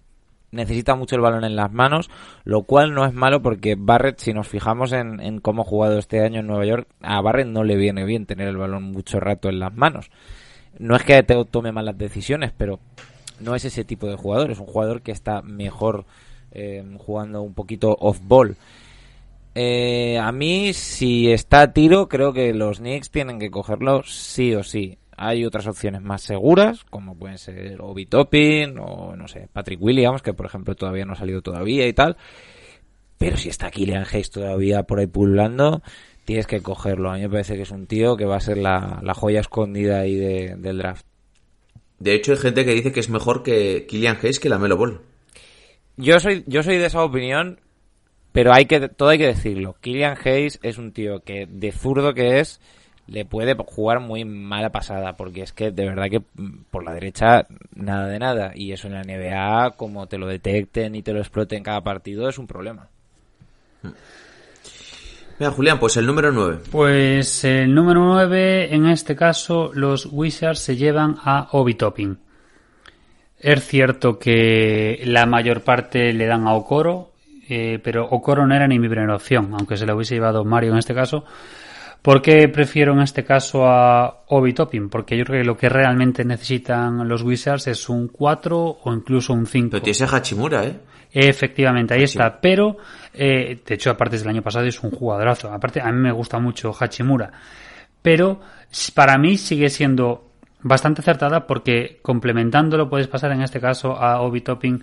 necesita 0.52 0.96
mucho 0.96 1.16
el 1.16 1.22
balón 1.22 1.44
en 1.44 1.56
las 1.56 1.72
manos, 1.72 2.10
lo 2.46 2.64
cual 2.64 2.94
no 2.96 3.06
es 3.06 3.14
malo 3.14 3.42
porque 3.44 3.76
Barrett, 3.78 4.18
si 4.20 4.34
nos 4.34 4.48
fijamos 4.48 4.92
en, 4.92 5.20
en 5.20 5.40
cómo 5.40 5.62
ha 5.62 5.66
jugado 5.66 6.00
este 6.00 6.22
año 6.22 6.40
en 6.40 6.48
Nueva 6.48 6.66
York, 6.66 6.88
a 7.02 7.22
Barrett 7.22 7.48
no 7.48 7.64
le 7.64 7.76
viene 7.76 8.06
bien 8.06 8.26
tener 8.26 8.48
el 8.48 8.58
balón 8.58 8.84
mucho 8.84 9.20
rato 9.20 9.50
en 9.50 9.60
las 9.60 9.74
manos. 9.76 10.10
No 10.80 10.96
es 10.96 11.04
que 11.04 11.22
te 11.22 11.46
tome 11.46 11.72
malas 11.72 11.98
decisiones, 11.98 12.52
pero 12.58 12.80
no 13.40 13.56
es 13.56 13.66
ese 13.66 13.84
tipo 13.84 14.08
de 14.08 14.16
jugador, 14.16 14.52
es 14.52 14.60
un 14.60 14.68
jugador 14.68 15.02
que 15.02 15.12
está 15.12 15.42
mejor 15.42 16.06
eh, 16.52 16.84
jugando 16.98 17.42
un 17.42 17.54
poquito 17.54 17.96
off-ball. 18.00 18.56
Eh, 19.56 20.18
a 20.18 20.32
mí, 20.32 20.74
si 20.74 21.32
está 21.32 21.62
a 21.62 21.74
tiro, 21.74 22.08
creo 22.10 22.34
que 22.34 22.54
los 22.54 22.80
Knicks 22.80 23.12
tienen 23.12 23.40
que 23.40 23.52
cogerlo 23.52 24.04
sí 24.04 24.56
o 24.56 24.64
sí. 24.64 24.98
Hay 25.16 25.46
otras 25.46 25.68
opciones 25.68 26.02
más 26.02 26.24
seguras, 26.24 26.84
como 26.86 27.16
pueden 27.16 27.38
ser 27.38 27.80
Obi 27.82 28.08
Toppin 28.08 28.80
o, 28.80 29.16
no 29.16 29.28
sé, 29.28 29.48
Patrick 29.54 29.80
Williams, 29.82 30.24
que 30.24 30.34
por 30.34 30.48
ejemplo 30.48 30.76
todavía 30.76 31.06
no 31.06 31.14
ha 31.14 31.16
salido 31.18 31.42
todavía 31.42 31.88
y 31.88 31.94
tal. 31.94 32.18
Pero 33.20 33.38
si 33.38 33.50
está 33.50 33.70
Killian 33.70 34.06
Hayes 34.12 34.32
todavía 34.32 34.84
por 34.84 35.00
ahí 35.00 35.08
pululando, 35.08 35.84
tienes 36.26 36.48
que 36.48 36.62
cogerlo. 36.62 37.12
A 37.12 37.16
mí 37.16 37.22
me 37.22 37.30
parece 37.30 37.56
que 37.56 37.62
es 37.62 37.72
un 37.72 37.86
tío 37.86 38.18
que 38.18 38.26
va 38.26 38.38
a 38.38 38.42
ser 38.42 38.58
la, 38.58 39.02
joya 39.16 39.40
escondida 39.40 40.00
ahí 40.00 40.16
de- 40.16 40.56
del 40.58 40.80
draft. 40.80 41.06
De 42.04 42.16
hecho, 42.16 42.34
hay 42.34 42.38
gente 42.38 42.66
que 42.66 42.74
dice 42.74 42.92
que 42.92 43.00
es 43.00 43.10
mejor 43.10 43.44
que 43.44 43.86
Killian 43.88 44.18
Hayes 44.22 44.42
que 44.42 44.50
la 44.50 44.60
Melo 44.60 44.76
Ball. 44.76 45.00
Yo 45.96 46.20
soy, 46.20 46.44
yo 46.48 46.62
soy 46.62 46.78
de 46.78 46.88
esa 46.88 47.02
opinión, 47.02 47.62
pero 48.34 48.54
hay 48.54 48.66
que, 48.66 48.90
todo 48.90 49.08
hay 49.08 49.18
que 49.18 49.28
decirlo. 49.28 49.78
Killian 49.80 50.18
Hayes 50.22 50.60
es 50.64 50.78
un 50.78 50.92
tío 50.92 51.22
que, 51.22 51.48
de 51.50 51.72
zurdo 51.72 52.14
que 52.14 52.42
es, 52.42 52.60
le 53.08 53.24
puede 53.24 53.56
jugar 53.56 54.02
muy 54.02 54.26
mala 54.26 54.70
pasada, 54.70 55.16
porque 55.16 55.44
es 55.44 55.54
que 55.54 55.72
de 55.72 55.86
verdad 55.86 56.10
que 56.10 56.20
mm, 56.20 56.64
por 56.70 56.84
la 56.84 56.94
derecha 56.94 57.48
nada 57.74 58.10
de 58.10 58.20
nada. 58.20 58.52
Y 58.54 58.74
eso 58.74 58.88
en 58.88 58.96
la 58.96 59.04
NBA, 59.04 59.78
como 59.78 60.06
te 60.08 60.18
lo 60.18 60.28
detecten 60.28 60.96
y 60.96 61.04
te 61.04 61.14
lo 61.14 61.20
exploten 61.20 61.64
cada 61.64 61.86
partido, 61.86 62.28
es 62.28 62.38
un 62.38 62.48
problema. 62.48 62.90
Mira, 65.40 65.52
Julián, 65.52 65.80
pues 65.80 65.98
el 65.98 66.06
número 66.06 66.32
9. 66.32 66.60
Pues 66.72 67.44
el 67.44 67.74
número 67.74 68.02
9, 68.06 68.74
en 68.74 68.86
este 68.88 69.16
caso, 69.16 69.72
los 69.74 70.08
Wizards 70.12 70.60
se 70.60 70.76
llevan 70.76 71.18
a 71.24 71.50
Obi 71.52 71.74
Topping. 71.74 72.18
Es 73.40 73.66
cierto 73.68 74.20
que 74.20 75.02
la 75.06 75.26
mayor 75.26 75.62
parte 75.62 76.14
le 76.14 76.28
dan 76.28 76.48
a 76.48 76.54
Okoro, 76.54 77.12
eh, 77.50 77.80
pero 77.84 78.06
Okoro 78.06 78.48
no 78.48 78.56
era 78.56 78.68
ni 78.68 78.80
mi 78.80 78.88
primera 78.88 79.16
opción, 79.16 79.50
aunque 79.54 79.76
se 79.76 79.86
la 79.86 79.96
hubiese 79.96 80.16
llevado 80.16 80.46
Mario 80.46 80.72
en 80.72 80.78
este 80.78 80.94
caso. 80.94 81.26
¿Por 82.02 82.22
qué 82.22 82.48
prefiero 82.50 82.94
en 82.94 83.00
este 83.00 83.24
caso 83.24 83.66
a 83.66 84.24
Obi 84.28 84.54
Topping? 84.54 84.90
Porque 84.90 85.18
yo 85.18 85.24
creo 85.26 85.42
que 85.42 85.46
lo 85.46 85.58
que 85.58 85.70
realmente 85.70 86.24
necesitan 86.26 87.08
los 87.08 87.24
Wizards 87.24 87.68
es 87.68 87.90
un 87.90 88.10
4 88.10 88.80
o 88.84 88.94
incluso 88.94 89.34
un 89.34 89.46
5. 89.46 89.70
Pero 89.72 89.84
tienes 89.84 90.02
a 90.02 90.16
Hachimura, 90.16 90.66
¿eh? 90.66 90.80
Efectivamente, 91.14 91.94
ahí 91.94 92.04
está. 92.04 92.42
Pero, 92.42 92.78
eh, 93.14 93.62
de 93.66 93.76
hecho, 93.76 93.92
aparte 93.92 94.18
del 94.18 94.28
año 94.28 94.42
pasado 94.42 94.66
es 94.66 94.82
un 94.82 94.92
jugadorazo. 94.92 95.54
Aparte, 95.54 95.80
a 95.80 95.92
mí 95.92 96.00
me 96.00 96.12
gusta 96.12 96.40
mucho 96.40 96.74
Hachimura. 96.78 97.32
Pero 98.02 98.42
para 98.96 99.18
mí 99.18 99.38
sigue 99.38 99.70
siendo 99.70 100.32
bastante 100.64 101.02
acertada 101.02 101.46
porque 101.46 102.00
complementándolo 102.02 102.90
puedes 102.90 103.08
pasar 103.08 103.32
en 103.32 103.42
este 103.42 103.60
caso 103.60 103.98
a 103.98 104.22
Obi 104.22 104.42
Topping 104.42 104.82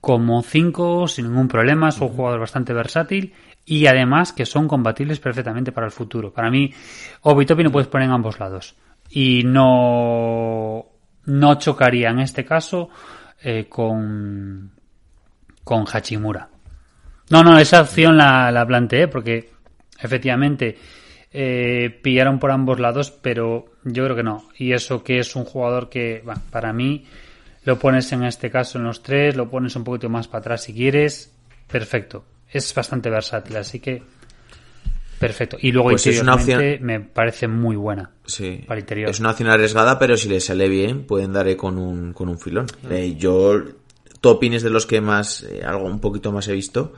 como 0.00 0.42
5 0.42 1.08
sin 1.08 1.28
ningún 1.28 1.48
problema. 1.48 1.88
Es 1.88 2.00
un 2.00 2.08
jugador 2.08 2.40
bastante 2.40 2.74
versátil 2.74 3.32
y 3.64 3.86
además 3.86 4.32
que 4.32 4.44
son 4.44 4.68
compatibles 4.68 5.18
perfectamente 5.18 5.72
para 5.72 5.86
el 5.86 5.92
futuro. 5.92 6.32
Para 6.32 6.50
mí, 6.50 6.72
Obi 7.22 7.46
Topping 7.46 7.64
lo 7.64 7.72
puedes 7.72 7.88
poner 7.88 8.08
en 8.08 8.14
ambos 8.14 8.38
lados. 8.38 8.76
Y 9.08 9.42
no, 9.44 10.86
no 11.24 11.54
chocaría 11.56 12.10
en 12.10 12.20
este 12.20 12.44
caso 12.44 12.90
eh, 13.42 13.66
con, 13.68 14.72
con 15.70 15.84
Hachimura. 15.86 16.48
No, 17.28 17.44
no, 17.44 17.56
esa 17.56 17.82
opción 17.82 18.16
la, 18.16 18.50
la 18.50 18.66
planteé 18.66 19.06
porque 19.06 19.50
efectivamente 20.00 20.76
eh, 21.32 21.96
pillaron 22.02 22.40
por 22.40 22.50
ambos 22.50 22.80
lados, 22.80 23.12
pero 23.12 23.66
yo 23.84 24.02
creo 24.02 24.16
que 24.16 24.24
no. 24.24 24.48
Y 24.58 24.72
eso 24.72 25.04
que 25.04 25.20
es 25.20 25.36
un 25.36 25.44
jugador 25.44 25.88
que, 25.88 26.22
bueno, 26.24 26.42
para 26.50 26.72
mí, 26.72 27.06
lo 27.64 27.78
pones 27.78 28.10
en 28.10 28.24
este 28.24 28.50
caso 28.50 28.78
en 28.78 28.84
los 28.84 29.00
tres, 29.00 29.36
lo 29.36 29.48
pones 29.48 29.76
un 29.76 29.84
poquito 29.84 30.08
más 30.08 30.26
para 30.26 30.40
atrás 30.40 30.64
si 30.64 30.74
quieres, 30.74 31.32
perfecto. 31.70 32.24
Es 32.50 32.74
bastante 32.74 33.08
versátil, 33.08 33.56
así 33.56 33.78
que 33.78 34.02
perfecto. 35.20 35.56
Y 35.60 35.70
luego 35.70 35.90
Pues 35.90 36.04
es 36.08 36.20
una 36.20 36.32
interiormente 36.32 36.84
me 36.84 36.98
parece 36.98 37.46
muy 37.46 37.76
buena. 37.76 38.10
Sí. 38.26 38.64
Para 38.66 38.80
interior. 38.80 39.08
Es 39.08 39.20
una 39.20 39.30
opción 39.30 39.50
arriesgada, 39.50 40.00
pero 40.00 40.16
si 40.16 40.28
le 40.28 40.40
sale 40.40 40.68
bien, 40.68 41.04
pueden 41.06 41.32
darle 41.32 41.56
con 41.56 41.78
un, 41.78 42.12
con 42.12 42.28
un 42.28 42.40
filón. 42.40 42.66
Eh, 42.90 43.14
yo, 43.16 43.62
Topping 44.20 44.54
es 44.54 44.62
de 44.62 44.70
los 44.70 44.86
que 44.86 45.00
más, 45.00 45.42
eh, 45.44 45.62
algo 45.64 45.86
un 45.86 46.00
poquito 46.00 46.32
más 46.32 46.48
he 46.48 46.52
visto. 46.52 46.92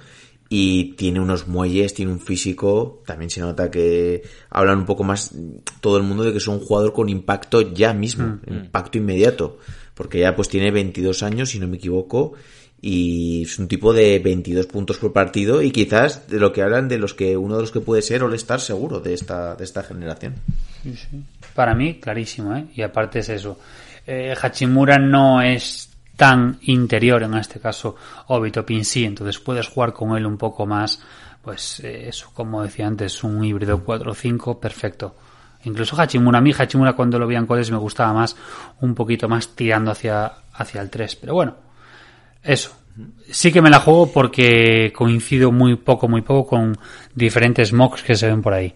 Y 0.48 0.92
tiene 0.94 1.18
unos 1.18 1.48
muelles, 1.48 1.94
tiene 1.94 2.12
un 2.12 2.20
físico. 2.20 3.02
También 3.06 3.30
se 3.30 3.40
nota 3.40 3.70
que 3.70 4.22
hablan 4.50 4.80
un 4.80 4.85
poco 4.85 5.02
más 5.02 5.35
todo 5.80 5.96
el 5.96 6.02
mundo 6.02 6.24
de 6.24 6.32
que 6.32 6.38
es 6.38 6.48
un 6.48 6.61
jugador 6.61 6.92
con 6.92 7.08
impacto 7.08 7.72
ya 7.72 7.94
mismo, 7.94 8.38
impacto 8.46 8.98
inmediato. 8.98 9.58
Porque 9.94 10.20
ya 10.20 10.37
pues 10.37 10.50
tiene 10.50 10.70
22 10.70 11.22
años, 11.22 11.50
si 11.50 11.58
no 11.58 11.68
me 11.68 11.76
equivoco. 11.76 12.35
Y 12.82 13.44
es 13.44 13.58
un 13.58 13.68
tipo 13.68 13.94
de 13.94 14.18
22 14.18 14.66
puntos 14.66 14.98
por 14.98 15.14
partido. 15.14 15.62
Y 15.62 15.70
quizás 15.70 16.28
de 16.28 16.38
lo 16.38 16.52
que 16.52 16.61
hablan 16.61 16.87
de 16.87 16.98
los 16.98 17.14
que, 17.14 17.35
uno 17.35 17.54
de 17.56 17.62
los 17.62 17.70
que 17.70 17.80
puede 17.80 18.02
ser 18.02 18.22
All-Star 18.22 18.61
seguro 18.61 19.00
de 19.00 19.14
esta, 19.14 19.54
de 19.54 19.64
esta 19.64 19.82
generación. 19.82 20.35
Para 21.54 21.74
mí, 21.74 21.98
clarísimo, 21.98 22.54
¿eh? 22.54 22.66
Y 22.74 22.82
aparte 22.82 23.20
es 23.20 23.30
eso. 23.30 23.58
Eh, 24.06 24.35
Hachimura 24.38 24.98
no 24.98 25.40
es 25.40 25.91
tan 26.16 26.59
interior, 26.62 27.22
en 27.22 27.35
este 27.35 27.61
caso 27.61 27.96
Obito 28.29 28.64
Pinsi, 28.64 29.05
entonces 29.05 29.38
puedes 29.38 29.68
jugar 29.68 29.92
con 29.92 30.16
él 30.16 30.27
un 30.27 30.37
poco 30.37 30.66
más, 30.66 31.03
pues 31.42 31.81
eh, 31.81 32.09
eso, 32.09 32.31
como 32.35 32.62
decía 32.62 32.87
antes, 32.87 33.25
un 33.25 33.44
híbrido 33.44 33.85
4-5 33.85 34.61
perfecto. 34.61 35.16
Incluso 35.64 36.01
Hachimura, 36.01 36.38
a 36.38 36.40
mí 36.40 36.53
Hachimura 36.57 36.94
cuando 36.94 37.18
lo 37.18 37.27
vi 37.27 37.37
en 37.37 37.46
me 37.48 37.77
gustaba 37.77 38.12
más, 38.12 38.37
un 38.81 38.94
poquito 38.94 39.29
más 39.29 39.55
tirando 39.55 39.90
hacia, 39.90 40.33
hacia 40.53 40.81
el 40.81 40.90
3, 40.90 41.16
pero 41.16 41.35
bueno, 41.35 41.57
eso. 42.42 42.72
Sí 43.31 43.51
que 43.51 43.62
me 43.62 43.70
la 43.70 43.81
juego 43.81 44.12
porque 44.12 44.92
coincido 44.94 45.51
muy 45.51 45.77
poco, 45.77 46.09
muy 46.09 46.20
poco 46.20 46.46
con 46.46 46.77
diferentes 47.14 47.72
mocks 47.72 48.03
que 48.03 48.16
se 48.16 48.27
ven 48.27 48.42
por 48.42 48.53
ahí. 48.53 48.75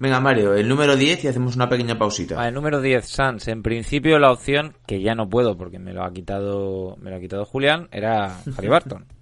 Venga, 0.00 0.20
Mario, 0.20 0.54
el 0.54 0.68
número 0.68 0.96
10 0.96 1.24
y 1.24 1.28
hacemos 1.28 1.56
una 1.56 1.68
pequeña 1.68 1.98
pausita. 1.98 2.36
Vale, 2.36 2.52
número 2.52 2.80
10, 2.80 3.04
Sans. 3.04 3.48
En 3.48 3.62
principio 3.62 4.18
la 4.20 4.30
opción, 4.30 4.74
que 4.86 5.00
ya 5.00 5.16
no 5.16 5.28
puedo 5.28 5.56
porque 5.56 5.80
me 5.80 5.92
lo 5.92 6.04
ha 6.04 6.12
quitado, 6.12 6.96
me 7.00 7.10
lo 7.10 7.16
ha 7.16 7.20
quitado 7.20 7.44
Julián, 7.44 7.88
era 7.90 8.38
Harry 8.56 8.68
Barton. 8.68 9.06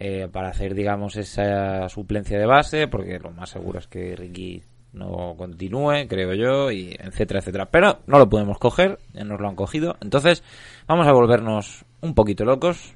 Eh, 0.00 0.28
para 0.30 0.50
hacer, 0.50 0.74
digamos, 0.74 1.16
esa 1.16 1.88
suplencia 1.88 2.38
de 2.38 2.46
base, 2.46 2.86
porque 2.86 3.18
lo 3.18 3.32
más 3.32 3.50
seguro 3.50 3.80
es 3.80 3.88
que 3.88 4.14
Ricky 4.14 4.62
no 4.92 5.34
continúe, 5.36 6.06
creo 6.08 6.34
yo, 6.34 6.70
y 6.70 6.96
etcétera, 7.00 7.40
etcétera. 7.40 7.66
Pero 7.66 7.98
no 8.06 8.18
lo 8.20 8.28
podemos 8.28 8.58
coger, 8.58 9.00
ya 9.12 9.24
nos 9.24 9.40
lo 9.40 9.48
han 9.48 9.56
cogido. 9.56 9.96
Entonces, 10.00 10.44
vamos 10.86 11.08
a 11.08 11.12
volvernos 11.12 11.84
un 12.00 12.14
poquito 12.14 12.44
locos. 12.44 12.94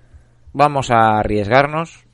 Vamos 0.52 0.92
a 0.92 1.18
arriesgarnos. 1.18 2.04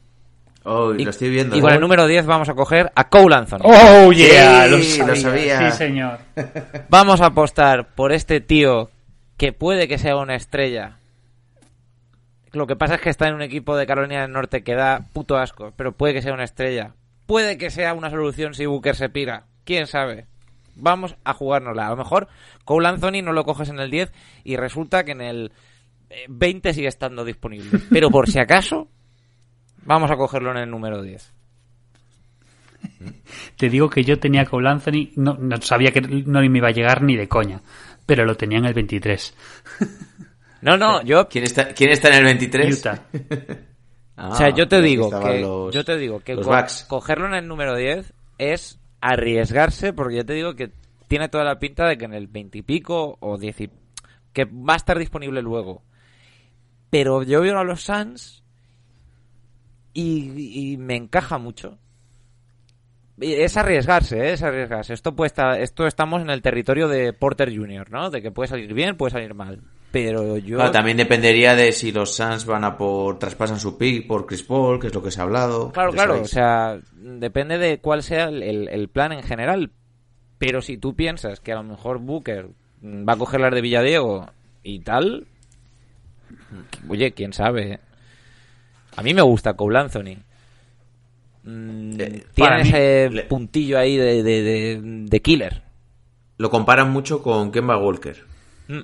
Oh, 0.64 0.92
Y, 0.94 1.04
lo 1.04 1.10
estoy 1.10 1.30
viendo. 1.30 1.56
y 1.56 1.60
con 1.60 1.70
¿no? 1.70 1.74
el 1.76 1.80
número 1.80 2.06
10 2.06 2.26
vamos 2.26 2.48
a 2.48 2.54
coger 2.54 2.90
a 2.94 3.08
Cole 3.08 3.34
Anthony. 3.36 3.60
¡Oh, 3.62 4.12
yeah! 4.12 4.64
Sí, 4.80 4.98
lo, 5.00 5.06
lo 5.08 5.16
sabía. 5.16 5.56
sabía. 5.56 5.70
Sí, 5.70 5.76
señor. 5.78 6.18
Vamos 6.90 7.20
a 7.20 7.26
apostar 7.26 7.88
por 7.94 8.12
este 8.12 8.40
tío 8.40 8.90
que 9.36 9.52
puede 9.52 9.88
que 9.88 9.98
sea 9.98 10.16
una 10.16 10.34
estrella. 10.34 10.98
Lo 12.52 12.66
que 12.66 12.76
pasa 12.76 12.96
es 12.96 13.00
que 13.00 13.10
está 13.10 13.28
en 13.28 13.34
un 13.34 13.42
equipo 13.42 13.76
de 13.76 13.86
Carolina 13.86 14.22
del 14.22 14.32
Norte 14.32 14.62
que 14.62 14.74
da 14.74 15.06
puto 15.12 15.36
asco, 15.36 15.72
pero 15.76 15.92
puede 15.92 16.14
que 16.14 16.22
sea 16.22 16.34
una 16.34 16.44
estrella. 16.44 16.92
Puede 17.26 17.56
que 17.58 17.70
sea 17.70 17.94
una 17.94 18.10
solución 18.10 18.54
si 18.54 18.66
Booker 18.66 18.96
se 18.96 19.08
pira. 19.10 19.44
¿Quién 19.64 19.86
sabe? 19.86 20.26
Vamos 20.74 21.14
a 21.24 21.34
jugárnosla. 21.34 21.86
A 21.86 21.90
lo 21.90 21.96
mejor 21.96 22.28
Cole 22.64 22.88
Anthony 22.88 23.22
no 23.22 23.32
lo 23.32 23.44
coges 23.44 23.68
en 23.68 23.78
el 23.80 23.90
10 23.90 24.12
y 24.44 24.56
resulta 24.56 25.04
que 25.04 25.12
en 25.12 25.20
el 25.20 25.52
eh, 26.10 26.24
20 26.28 26.72
sigue 26.72 26.88
estando 26.88 27.24
disponible. 27.24 27.80
Pero 27.90 28.10
por 28.10 28.30
si 28.30 28.38
acaso, 28.38 28.88
vamos 29.88 30.10
a 30.10 30.16
cogerlo 30.16 30.50
en 30.52 30.58
el 30.58 30.70
número 30.70 31.02
10. 31.02 31.32
Te 33.56 33.68
digo 33.68 33.90
que 33.90 34.04
yo 34.04 34.18
tenía 34.20 34.44
Cole 34.44 34.68
Anthony, 34.68 35.10
no, 35.16 35.34
no 35.34 35.60
sabía 35.60 35.90
que 35.92 36.00
no 36.00 36.40
me 36.40 36.58
iba 36.58 36.68
a 36.68 36.72
llegar 36.72 37.02
ni 37.02 37.16
de 37.16 37.28
coña, 37.28 37.60
pero 38.06 38.24
lo 38.24 38.36
tenía 38.36 38.58
en 38.58 38.66
el 38.66 38.74
23. 38.74 39.34
No, 40.60 40.76
no, 40.76 41.02
yo 41.02 41.28
¿Quién 41.28 41.44
está, 41.44 41.68
¿Quién 41.72 41.90
está 41.92 42.08
en 42.08 42.14
el 42.14 42.24
23? 42.24 42.78
Utah. 42.78 43.02
Ah, 44.20 44.30
O 44.30 44.34
sea, 44.34 44.50
yo 44.50 44.66
te 44.66 44.82
digo 44.82 45.08
que 45.22 45.38
los- 45.40 45.72
yo 45.72 45.84
te 45.84 45.96
digo 45.96 46.18
que 46.18 46.34
los 46.34 46.44
co- 46.44 46.52
Bucks. 46.52 46.84
cogerlo 46.88 47.28
en 47.28 47.34
el 47.34 47.46
número 47.46 47.76
10 47.76 48.12
es 48.38 48.80
arriesgarse 49.00 49.92
porque 49.92 50.16
yo 50.16 50.26
te 50.26 50.32
digo 50.32 50.56
que 50.56 50.72
tiene 51.06 51.28
toda 51.28 51.44
la 51.44 51.60
pinta 51.60 51.86
de 51.86 51.96
que 51.96 52.06
en 52.06 52.14
el 52.14 52.26
20 52.26 52.58
y 52.58 52.62
pico 52.62 53.16
o 53.20 53.38
10 53.38 53.60
y- 53.60 53.70
que 54.32 54.44
va 54.46 54.72
a 54.72 54.76
estar 54.76 54.98
disponible 54.98 55.40
luego. 55.42 55.82
Pero 56.90 57.22
yo 57.22 57.40
veo 57.42 57.56
a 57.60 57.62
los 57.62 57.82
Suns 57.84 58.42
y, 60.02 60.72
y 60.72 60.76
me 60.76 60.96
encaja 60.96 61.38
mucho. 61.38 61.78
Y 63.20 63.32
Es 63.34 63.56
arriesgarse, 63.56 64.16
¿eh? 64.28 64.32
es 64.34 64.42
arriesgarse. 64.42 64.94
Esto 64.94 65.16
puede 65.16 65.26
estar, 65.26 65.60
esto 65.60 65.86
estamos 65.86 66.22
en 66.22 66.30
el 66.30 66.40
territorio 66.42 66.86
de 66.88 67.12
Porter 67.12 67.54
Jr., 67.54 67.90
¿no? 67.90 68.10
De 68.10 68.22
que 68.22 68.30
puede 68.30 68.48
salir 68.48 68.72
bien, 68.74 68.96
puede 68.96 69.10
salir 69.12 69.34
mal. 69.34 69.60
Pero 69.90 70.36
yo 70.36 70.56
Claro, 70.58 70.70
también 70.70 70.98
dependería 70.98 71.56
de 71.56 71.72
si 71.72 71.90
los 71.92 72.14
Suns 72.14 72.44
van 72.44 72.62
a 72.62 72.76
por 72.76 73.18
traspasan 73.18 73.58
su 73.58 73.76
pick 73.78 74.06
por 74.06 74.26
Chris 74.26 74.42
Paul, 74.42 74.78
que 74.78 74.88
es 74.88 74.94
lo 74.94 75.02
que 75.02 75.10
se 75.10 75.18
ha 75.20 75.24
hablado. 75.24 75.72
Claro, 75.72 75.92
claro, 75.92 76.12
sabéis. 76.12 76.28
o 76.28 76.32
sea, 76.32 76.78
depende 76.92 77.56
de 77.58 77.80
cuál 77.80 78.02
sea 78.02 78.26
el, 78.28 78.68
el- 78.68 78.88
plan 78.88 79.12
en 79.12 79.22
general. 79.22 79.72
Pero 80.38 80.62
si 80.62 80.76
tú 80.78 80.94
piensas 80.94 81.40
que 81.40 81.50
a 81.52 81.56
lo 81.56 81.64
mejor 81.64 81.98
Booker 81.98 82.50
va 82.84 83.14
a 83.14 83.16
coger 83.16 83.40
las 83.40 83.52
de 83.52 83.60
Villadiego 83.62 84.26
y 84.62 84.78
tal, 84.80 85.26
oye, 86.88 87.12
quién 87.12 87.32
sabe. 87.32 87.80
A 88.98 89.02
mí 89.02 89.14
me 89.14 89.22
gusta 89.22 89.54
Cole 89.54 89.78
Anthony. 89.78 90.16
Mm, 91.44 92.00
Eh, 92.00 92.24
tiene 92.34 92.62
mí, 92.62 92.68
ese 92.68 93.26
puntillo 93.28 93.78
ahí 93.78 93.96
de, 93.96 94.22
de, 94.22 94.42
de- 94.42 94.80
de 95.08 95.20
killer. 95.22 95.62
Lo 96.36 96.50
comparan 96.50 96.90
mucho 96.90 97.22
con 97.22 97.50
Kemba 97.50 97.78
Walker. 97.78 98.24
Mm. 98.68 98.80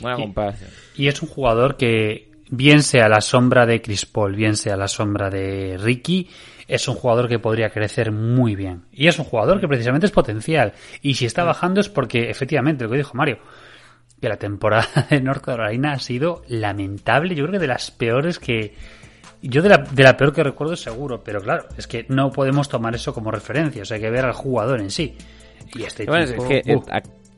Buena 0.00 0.18
Y- 0.18 0.22
comparación. 0.22 0.70
Y 0.96 1.08
es 1.08 1.22
un 1.22 1.28
jugador 1.28 1.76
que, 1.76 2.30
bien 2.50 2.82
sea 2.82 3.08
la 3.08 3.20
sombra 3.20 3.66
de 3.66 3.80
Chris 3.82 4.06
Paul, 4.06 4.34
bien 4.36 4.56
sea 4.56 4.76
la 4.76 4.88
sombra 4.88 5.30
de 5.30 5.78
Ricky, 5.80 6.28
es 6.68 6.86
un 6.88 6.94
jugador 6.94 7.28
que 7.28 7.38
podría 7.38 7.70
crecer 7.70 8.10
muy 8.12 8.54
bien. 8.56 8.84
Y 8.92 9.06
es 9.08 9.18
un 9.18 9.24
jugador 9.24 9.60
que 9.60 9.68
precisamente 9.68 10.06
es 10.06 10.12
potencial. 10.12 10.72
Y 11.02 11.14
si 11.14 11.26
está 11.26 11.44
bajando 11.44 11.80
es 11.80 11.88
porque, 11.88 12.30
efectivamente, 12.30 12.84
lo 12.84 12.90
que 12.90 12.96
dijo 12.98 13.14
Mario, 13.14 13.38
que 14.20 14.28
la 14.28 14.36
temporada 14.38 14.88
de 15.10 15.20
North 15.20 15.42
Carolina 15.44 15.92
ha 15.92 15.98
sido 15.98 16.42
lamentable. 16.48 17.34
Yo 17.34 17.44
creo 17.44 17.52
que 17.52 17.58
de 17.58 17.66
las 17.68 17.90
peores 17.90 18.38
que. 18.38 18.74
Yo 19.46 19.62
de 19.62 19.68
la, 19.68 19.78
de 19.78 20.02
la 20.02 20.16
peor 20.16 20.32
que 20.32 20.42
recuerdo 20.42 20.74
seguro, 20.74 21.22
pero 21.22 21.40
claro, 21.40 21.66
es 21.76 21.86
que 21.86 22.06
no 22.08 22.30
podemos 22.30 22.68
tomar 22.68 22.94
eso 22.94 23.12
como 23.12 23.30
referencia, 23.30 23.82
o 23.82 23.84
sea, 23.84 23.96
hay 23.96 24.02
que 24.02 24.10
ver 24.10 24.24
al 24.24 24.32
jugador 24.32 24.80
en 24.80 24.90
sí. 24.90 25.16
Y 25.74 25.82
este 25.82 26.06
Bueno, 26.06 26.26
tipo, 26.26 26.42
es 26.44 26.48
que 26.48 26.72
eh, 26.72 26.80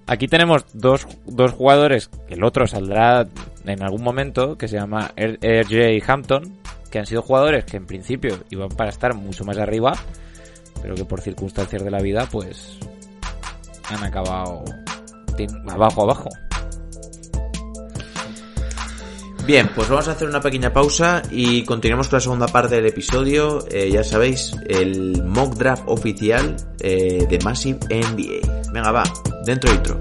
aquí 0.06 0.28
tenemos 0.28 0.64
dos, 0.72 1.06
dos 1.26 1.52
jugadores, 1.52 2.08
que 2.28 2.34
el 2.34 2.44
otro 2.44 2.66
saldrá 2.66 3.26
en 3.64 3.82
algún 3.82 4.02
momento, 4.02 4.56
que 4.56 4.68
se 4.68 4.76
llama 4.76 5.10
R- 5.16 5.38
RJ 5.62 6.02
Hampton, 6.10 6.58
que 6.90 6.98
han 7.00 7.06
sido 7.06 7.22
jugadores 7.22 7.64
que 7.64 7.76
en 7.76 7.86
principio 7.86 8.38
iban 8.50 8.68
para 8.68 8.90
estar 8.90 9.14
mucho 9.14 9.44
más 9.44 9.58
arriba, 9.58 9.92
pero 10.82 10.94
que 10.94 11.04
por 11.04 11.20
circunstancias 11.20 11.82
de 11.82 11.90
la 11.90 12.00
vida, 12.00 12.28
pues 12.30 12.78
han 13.90 14.04
acabado 14.04 14.64
abajo, 15.68 16.02
abajo. 16.04 16.28
Bien, 19.46 19.70
pues 19.74 19.88
vamos 19.88 20.08
a 20.08 20.12
hacer 20.12 20.28
una 20.28 20.40
pequeña 20.40 20.72
pausa 20.72 21.22
y 21.30 21.64
continuamos 21.64 22.08
con 22.08 22.16
la 22.16 22.20
segunda 22.20 22.46
parte 22.48 22.74
del 22.74 22.86
episodio. 22.86 23.64
Eh, 23.70 23.90
ya 23.92 24.02
sabéis, 24.02 24.52
el 24.68 25.22
mock 25.22 25.54
draft 25.54 25.84
oficial 25.86 26.56
eh, 26.80 27.26
de 27.28 27.38
Massive 27.44 27.78
NBA. 27.88 28.72
Venga, 28.72 28.90
va, 28.90 29.04
dentro 29.44 29.72
intro. 29.72 30.00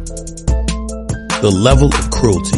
the 1.45 1.51
level 1.51 1.93
of 1.93 2.09
cruelty 2.09 2.57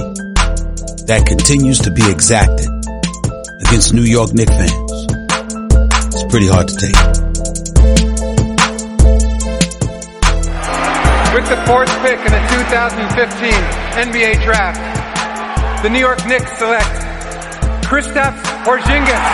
that 1.08 1.26
continues 1.26 1.80
to 1.80 1.92
be 1.92 2.10
exacted 2.10 2.70
against 3.68 3.94
New 3.94 4.08
York 4.08 4.32
Knicks 4.32 4.56
fans. 4.56 4.92
It's 6.16 6.24
pretty 6.32 6.48
hard 6.48 6.70
to 6.70 6.76
take. 6.78 6.96
With 11.36 11.50
the 11.52 11.60
fourth 11.68 11.92
pick 12.00 12.16
in 12.16 12.32
the 12.32 12.44
2015 12.48 13.52
NBA 14.08 14.44
Draft, 14.46 14.97
the 15.88 15.94
New 15.94 16.00
York 16.00 16.20
Knicks 16.28 16.52
select 16.58 16.86
Kristaps 17.88 18.44
Porzingis 18.66 19.26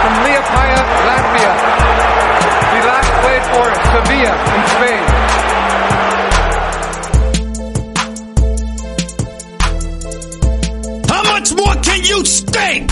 from 0.00 0.14
Liepaja, 0.24 0.80
Latvia. 1.08 1.52
He 2.72 2.78
last 2.88 3.12
played 3.20 3.44
for 3.52 3.66
Sevilla 3.92 4.34
in 4.54 4.62
Spain. 4.72 5.04
How 11.10 11.22
much 11.24 11.48
more 11.52 11.76
can 11.82 12.00
you 12.02 12.24
stink? 12.24 12.88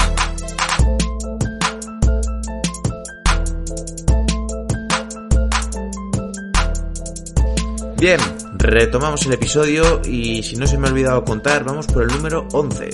Bien, 7.96 8.20
retomamos 8.60 9.24
el 9.26 9.32
episodio 9.32 10.00
y 10.04 10.42
si 10.42 10.56
no 10.56 10.66
se 10.66 10.78
me 10.78 10.88
ha 10.88 10.90
olvidado 10.90 11.24
contar, 11.24 11.64
vamos 11.64 11.86
por 11.86 12.02
el 12.02 12.08
número 12.08 12.46
11. 12.52 12.90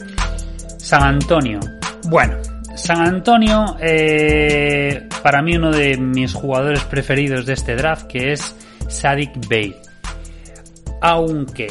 San 0.79 1.03
Antonio. 1.03 1.61
Bueno, 2.05 2.37
San 2.77 3.01
Antonio, 3.01 3.77
eh, 3.81 5.09
para 5.23 5.43
mí 5.43 5.57
uno 5.57 5.73
de 5.73 5.97
mis 5.97 6.33
jugadores 6.35 6.85
preferidos 6.85 7.47
de 7.47 7.55
este 7.55 7.75
draft, 7.75 8.07
que 8.07 8.33
es 8.33 8.55
Sadik 8.89 9.49
Bey. 9.49 9.75
Aunque 11.01 11.67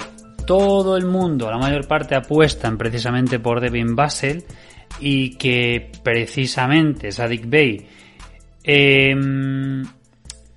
todo 0.46 0.98
el 0.98 1.06
mundo, 1.06 1.50
la 1.50 1.58
mayor 1.58 1.88
parte, 1.88 2.16
apuestan 2.16 2.78
precisamente 2.78 3.40
por 3.40 3.62
Devin 3.62 3.96
Basel 3.96 4.44
y 5.00 5.38
que 5.38 5.92
precisamente 6.04 7.12
Sadik 7.12 7.48
Bey 7.48 7.88
em, 8.64 9.84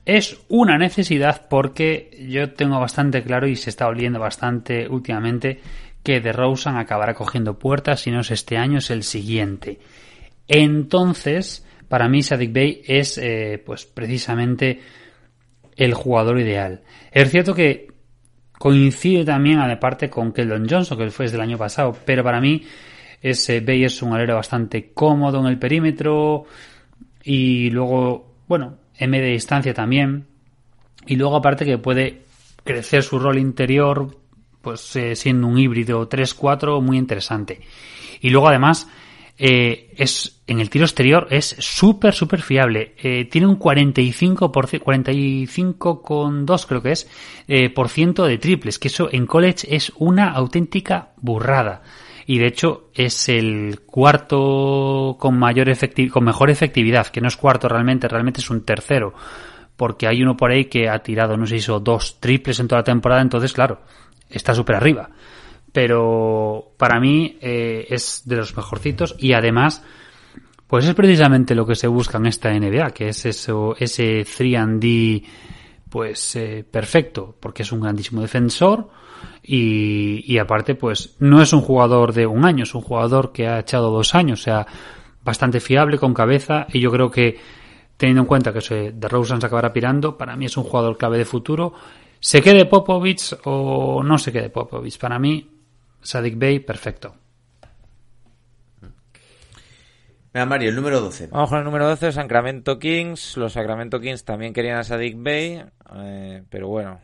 es 0.08 0.40
una 0.48 0.78
necesidad 0.78 1.48
porque 1.50 2.08
yo 2.26 2.54
tengo 2.54 2.80
bastante 2.80 3.22
claro 3.22 3.46
y 3.46 3.56
se 3.56 3.68
está 3.68 3.86
oliendo 3.86 4.18
bastante 4.18 4.88
últimamente 4.88 5.60
que 6.02 6.20
DeRozan 6.20 6.78
acabará 6.78 7.12
cogiendo 7.12 7.58
puertas, 7.58 8.00
si 8.00 8.10
no 8.10 8.20
es 8.20 8.30
este 8.30 8.56
año, 8.56 8.78
es 8.78 8.90
el 8.90 9.02
siguiente. 9.02 9.78
Entonces, 10.48 11.66
para 11.88 12.08
mí 12.08 12.22
Sadik 12.22 12.50
Bey 12.50 12.80
es 12.86 13.18
eh, 13.18 13.62
pues 13.64 13.84
precisamente 13.84 14.80
el 15.76 15.92
jugador 15.92 16.40
ideal. 16.40 16.80
Es 17.12 17.30
cierto 17.30 17.52
que 17.52 17.88
coincide 18.52 19.26
también, 19.26 19.58
aparte, 19.58 20.08
con 20.08 20.32
Keldon 20.32 20.66
Johnson, 20.66 20.96
que 20.96 21.10
fue 21.10 21.26
desde 21.26 21.36
el 21.36 21.42
año 21.42 21.58
pasado. 21.58 21.94
Pero 22.06 22.24
para 22.24 22.40
mí, 22.40 22.62
ese 23.20 23.60
Bay 23.60 23.84
es 23.84 24.00
un 24.00 24.14
alero 24.14 24.36
bastante 24.36 24.90
cómodo 24.94 25.38
en 25.40 25.48
el 25.48 25.58
perímetro. 25.58 26.46
Y 27.22 27.68
luego, 27.68 28.36
bueno, 28.48 28.77
en 28.98 29.10
media 29.10 29.28
distancia 29.28 29.74
también. 29.74 30.26
Y 31.06 31.16
luego, 31.16 31.36
aparte, 31.36 31.64
que 31.64 31.78
puede 31.78 32.24
crecer 32.64 33.02
su 33.02 33.18
rol 33.18 33.38
interior, 33.38 34.18
pues 34.60 34.94
eh, 34.96 35.16
siendo 35.16 35.46
un 35.46 35.58
híbrido 35.58 36.08
3-4 36.08 36.82
muy 36.82 36.98
interesante. 36.98 37.60
Y 38.20 38.30
luego, 38.30 38.48
además, 38.48 38.88
eh, 39.40 39.94
es 39.96 40.42
en 40.48 40.58
el 40.58 40.68
tiro 40.68 40.84
exterior 40.84 41.28
es 41.30 41.54
súper, 41.58 42.12
súper 42.12 42.42
fiable. 42.42 42.96
Eh, 43.00 43.26
tiene 43.26 43.46
un 43.46 43.56
45%, 43.58 44.50
45,2 44.50 46.66
creo 46.66 46.82
que 46.82 46.90
es, 46.90 47.08
eh, 47.46 47.70
por 47.70 47.88
ciento 47.88 48.24
de 48.24 48.38
triples, 48.38 48.80
que 48.80 48.88
eso 48.88 49.08
en 49.12 49.26
college 49.26 49.76
es 49.76 49.92
una 49.96 50.30
auténtica 50.30 51.12
burrada. 51.18 51.82
Y 52.28 52.38
de 52.38 52.46
hecho 52.46 52.90
es 52.94 53.28
el 53.28 53.80
cuarto 53.86 55.16
con 55.18 55.38
mayor 55.38 55.68
efecti 55.68 56.08
con 56.08 56.24
mejor 56.24 56.50
efectividad, 56.50 57.06
que 57.06 57.20
no 57.20 57.28
es 57.28 57.36
cuarto 57.36 57.68
realmente, 57.68 58.06
realmente 58.06 58.40
es 58.40 58.50
un 58.50 58.64
tercero. 58.64 59.14
Porque 59.76 60.06
hay 60.06 60.22
uno 60.22 60.36
por 60.36 60.50
ahí 60.50 60.66
que 60.66 60.88
ha 60.88 60.98
tirado, 60.98 61.36
no 61.36 61.46
sé 61.46 61.54
si 61.54 61.56
hizo 61.56 61.80
dos 61.80 62.20
triples 62.20 62.60
en 62.60 62.68
toda 62.68 62.80
la 62.80 62.84
temporada, 62.84 63.22
entonces 63.22 63.52
claro, 63.52 63.80
está 64.28 64.54
súper 64.54 64.76
arriba 64.76 65.10
pero 65.72 66.72
para 66.76 66.98
mí 66.98 67.36
eh, 67.40 67.86
es 67.90 68.22
de 68.24 68.36
los 68.36 68.56
mejorcitos 68.56 69.14
y 69.18 69.32
además 69.32 69.82
pues 70.66 70.86
es 70.86 70.94
precisamente 70.94 71.54
lo 71.54 71.66
que 71.66 71.74
se 71.74 71.86
busca 71.86 72.18
en 72.18 72.26
esta 72.26 72.52
NBA, 72.52 72.90
que 72.90 73.08
es 73.08 73.24
eso, 73.24 73.74
ese 73.78 74.22
3D 74.22 75.24
pues 75.88 76.36
eh, 76.36 76.64
perfecto, 76.70 77.36
porque 77.38 77.62
es 77.62 77.72
un 77.72 77.80
grandísimo 77.80 78.20
defensor 78.20 78.90
y, 79.50 80.22
y, 80.30 80.38
aparte 80.38 80.74
pues 80.74 81.16
no 81.20 81.40
es 81.40 81.54
un 81.54 81.62
jugador 81.62 82.12
de 82.12 82.26
un 82.26 82.44
año, 82.44 82.64
es 82.64 82.74
un 82.74 82.82
jugador 82.82 83.32
que 83.32 83.48
ha 83.48 83.60
echado 83.60 83.90
dos 83.90 84.14
años, 84.14 84.40
o 84.40 84.42
sea, 84.42 84.66
bastante 85.24 85.60
fiable, 85.60 85.98
con 85.98 86.12
cabeza 86.12 86.66
y 86.70 86.80
yo 86.80 86.90
creo 86.90 87.10
que 87.10 87.38
teniendo 87.96 88.22
en 88.22 88.26
cuenta 88.26 88.52
que 88.52 88.60
se, 88.60 88.92
de 88.92 89.08
Rosen 89.08 89.40
se 89.40 89.46
acabará 89.46 89.72
pirando, 89.72 90.18
para 90.18 90.36
mí 90.36 90.44
es 90.44 90.56
un 90.58 90.64
jugador 90.64 90.98
clave 90.98 91.16
de 91.16 91.24
futuro. 91.24 91.72
Se 92.20 92.42
quede 92.42 92.66
Popovich 92.66 93.34
o 93.44 94.02
no 94.02 94.18
se 94.18 94.32
quede 94.32 94.50
Popovich, 94.50 94.98
para 94.98 95.18
mí 95.18 95.48
Sadik 96.02 96.36
Bey, 96.36 96.60
perfecto. 96.60 97.14
Venga, 100.34 100.44
Mario, 100.44 100.68
el 100.68 100.76
número 100.76 101.00
12. 101.00 101.28
Vamos 101.28 101.48
con 101.48 101.58
el 101.58 101.64
número 101.64 101.88
12, 101.88 102.12
Sacramento 102.12 102.78
Kings. 102.78 103.38
Los 103.38 103.54
Sacramento 103.54 103.98
Kings 103.98 104.24
también 104.24 104.52
querían 104.52 104.76
a 104.76 104.84
Sadik 104.84 105.16
Bey, 105.18 105.64
eh, 105.96 106.42
pero 106.50 106.68
bueno, 106.68 107.00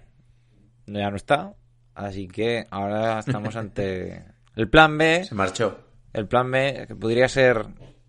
ya 0.86 1.09
no 1.09 1.16
está. 1.16 1.55
Así 1.95 2.28
que 2.28 2.66
ahora 2.70 3.20
estamos 3.20 3.55
ante 3.57 4.24
el 4.57 4.68
plan 4.68 4.99
B. 4.99 5.24
Se 5.24 5.34
marchó. 5.34 5.78
El 6.12 6.26
plan 6.26 6.51
B, 6.51 6.84
que 6.88 6.95
podría 6.95 7.28
ser 7.28 7.66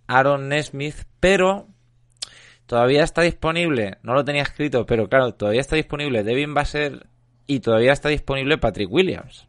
Aaron 0.08 0.50
Nesmith, 0.50 1.06
pero 1.20 1.68
todavía 2.66 3.04
está 3.04 3.22
disponible. 3.22 3.98
No 4.04 4.14
lo 4.14 4.26
tenía 4.26 4.44
escrito, 4.44 4.86
pero 4.86 5.08
claro, 5.08 5.34
todavía 5.34 5.62
está 5.62 5.76
disponible 5.76 6.24
Devin 6.24 6.54
Basser 6.54 7.08
y 7.48 7.60
todavía 7.60 7.94
está 7.94 8.10
disponible 8.10 8.58
Patrick 8.58 8.92
Williams. 8.92 9.48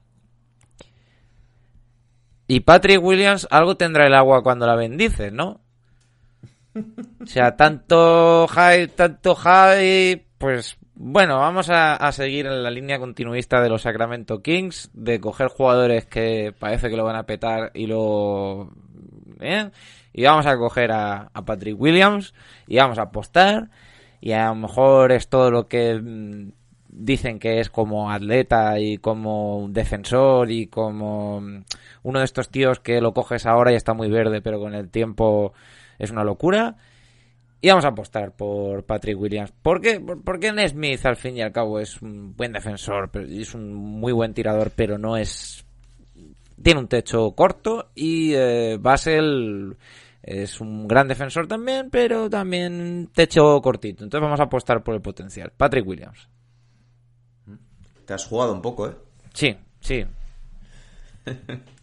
Y 2.48 2.60
Patrick 2.60 3.02
Williams 3.02 3.48
algo 3.50 3.76
tendrá 3.76 4.06
el 4.06 4.14
agua 4.14 4.42
cuando 4.42 4.66
la 4.66 4.76
bendice, 4.76 5.30
¿no? 5.30 5.60
O 7.22 7.26
sea, 7.26 7.56
tanto 7.56 8.46
high, 8.48 8.88
tanto 8.88 9.34
high, 9.34 10.26
pues 10.38 10.76
bueno, 10.98 11.38
vamos 11.38 11.68
a, 11.68 12.10
seguir 12.12 12.46
en 12.46 12.62
la 12.62 12.70
línea 12.70 12.98
continuista 12.98 13.60
de 13.60 13.68
los 13.68 13.82
Sacramento 13.82 14.40
Kings, 14.40 14.90
de 14.94 15.20
coger 15.20 15.48
jugadores 15.48 16.06
que 16.06 16.54
parece 16.58 16.88
que 16.88 16.96
lo 16.96 17.04
van 17.04 17.16
a 17.16 17.26
petar 17.26 17.70
y 17.74 17.86
lo... 17.86 18.70
¿eh? 19.40 19.70
Y 20.14 20.24
vamos 20.24 20.46
a 20.46 20.56
coger 20.56 20.92
a, 20.92 21.30
Patrick 21.44 21.78
Williams 21.78 22.32
y 22.66 22.78
vamos 22.78 22.98
a 22.98 23.02
apostar 23.02 23.68
y 24.22 24.32
a 24.32 24.46
lo 24.46 24.54
mejor 24.54 25.12
es 25.12 25.28
todo 25.28 25.50
lo 25.50 25.68
que 25.68 26.00
mm, 26.00 26.52
dicen 26.88 27.38
que 27.38 27.60
es 27.60 27.68
como 27.68 28.10
atleta 28.10 28.80
y 28.80 28.96
como 28.96 29.66
defensor 29.68 30.50
y 30.50 30.66
como 30.68 31.42
mm, 31.42 31.64
uno 32.04 32.18
de 32.20 32.24
estos 32.24 32.48
tíos 32.48 32.80
que 32.80 33.02
lo 33.02 33.12
coges 33.12 33.44
ahora 33.44 33.70
y 33.70 33.74
está 33.74 33.92
muy 33.92 34.08
verde, 34.08 34.40
pero 34.40 34.58
con 34.58 34.74
el 34.74 34.88
tiempo 34.88 35.52
es 35.98 36.10
una 36.10 36.24
locura. 36.24 36.76
Y 37.60 37.68
vamos 37.68 37.84
a 37.84 37.88
apostar 37.88 38.36
por 38.36 38.84
Patrick 38.84 39.18
Williams. 39.18 39.52
¿Por 39.62 39.80
qué? 39.80 40.00
Porque 40.00 40.52
Nesmith 40.52 41.04
al 41.06 41.16
fin 41.16 41.36
y 41.36 41.42
al 41.42 41.52
cabo 41.52 41.80
es 41.80 42.00
un 42.02 42.36
buen 42.36 42.52
defensor, 42.52 43.10
es 43.28 43.54
un 43.54 43.72
muy 43.74 44.12
buen 44.12 44.34
tirador, 44.34 44.70
pero 44.74 44.98
no 44.98 45.16
es... 45.16 45.64
Tiene 46.62 46.80
un 46.80 46.88
techo 46.88 47.32
corto 47.32 47.90
y 47.94 48.32
eh, 48.34 48.78
Basel 48.80 49.76
es 50.22 50.60
un 50.60 50.88
gran 50.88 51.06
defensor 51.06 51.46
también, 51.46 51.88
pero 51.90 52.28
también 52.28 53.10
techo 53.14 53.60
cortito. 53.60 54.04
Entonces 54.04 54.24
vamos 54.24 54.40
a 54.40 54.44
apostar 54.44 54.82
por 54.82 54.94
el 54.94 55.00
potencial. 55.00 55.52
Patrick 55.56 55.86
Williams. 55.86 56.28
Te 58.04 58.14
has 58.14 58.26
jugado 58.26 58.52
un 58.52 58.62
poco, 58.62 58.88
¿eh? 58.88 58.96
Sí, 59.32 59.56
sí. 59.80 60.04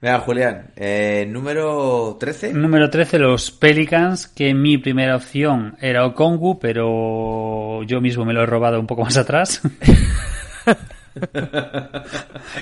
Venga, 0.00 0.20
Julián, 0.20 0.70
eh, 0.76 1.26
número 1.28 2.16
13. 2.18 2.52
Número 2.52 2.88
13, 2.88 3.18
los 3.18 3.50
Pelicans, 3.50 4.28
que 4.28 4.54
mi 4.54 4.78
primera 4.78 5.16
opción 5.16 5.76
era 5.80 6.06
Okongu, 6.06 6.58
pero 6.58 7.82
yo 7.82 8.00
mismo 8.00 8.24
me 8.24 8.32
lo 8.32 8.42
he 8.42 8.46
robado 8.46 8.78
un 8.78 8.86
poco 8.86 9.04
más 9.04 9.16
atrás. 9.16 9.60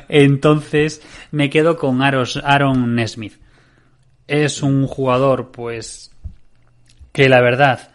Entonces 0.08 1.02
me 1.30 1.50
quedo 1.50 1.76
con 1.76 2.00
Aaron 2.02 2.94
Nesmith. 2.94 3.34
Es 4.26 4.62
un 4.62 4.86
jugador, 4.86 5.50
pues, 5.52 6.10
que 7.12 7.28
la 7.28 7.40
verdad 7.40 7.90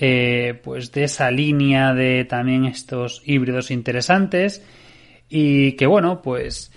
eh, 0.00 0.58
pues 0.64 0.90
de 0.90 1.04
esa 1.04 1.30
línea 1.30 1.92
de 1.92 2.24
también 2.24 2.64
estos 2.64 3.22
híbridos 3.26 3.70
interesantes 3.70 4.64
y 5.28 5.72
que 5.72 5.86
bueno, 5.86 6.22
pues 6.22 6.71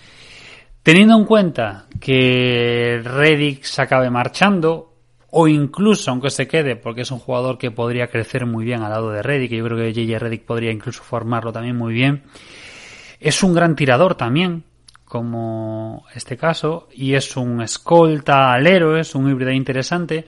teniendo 0.85 1.17
en 1.17 1.25
cuenta 1.25 1.87
que 1.99 3.01
Reddick 3.03 3.63
se 3.63 3.81
acabe 3.81 4.11
marchando 4.11 4.93
o 5.31 5.47
incluso 5.47 6.11
aunque 6.11 6.29
se 6.29 6.47
quede 6.47 6.75
porque 6.75 7.01
es 7.01 7.09
un 7.09 7.17
jugador 7.17 7.57
que 7.57 7.71
podría 7.71 8.05
crecer 8.05 8.45
muy 8.45 8.65
bien 8.65 8.83
al 8.83 8.91
lado 8.91 9.09
de 9.09 9.23
Reddick, 9.23 9.53
yo 9.53 9.65
creo 9.65 9.77
que 9.79 9.93
JJ 9.93 10.19
Reddick 10.19 10.45
podría 10.45 10.71
incluso 10.71 11.01
formarlo 11.01 11.51
también 11.51 11.75
muy 11.75 11.91
bien. 11.91 12.21
Es 13.19 13.41
un 13.41 13.55
gran 13.55 13.75
tirador 13.75 14.13
también, 14.13 14.63
como 15.05 16.05
este 16.13 16.37
caso, 16.37 16.87
y 16.93 17.15
es 17.15 17.35
un 17.35 17.63
escolta 17.63 18.53
alero, 18.53 18.95
es 18.95 19.15
un 19.15 19.27
híbrido 19.27 19.49
interesante. 19.49 20.27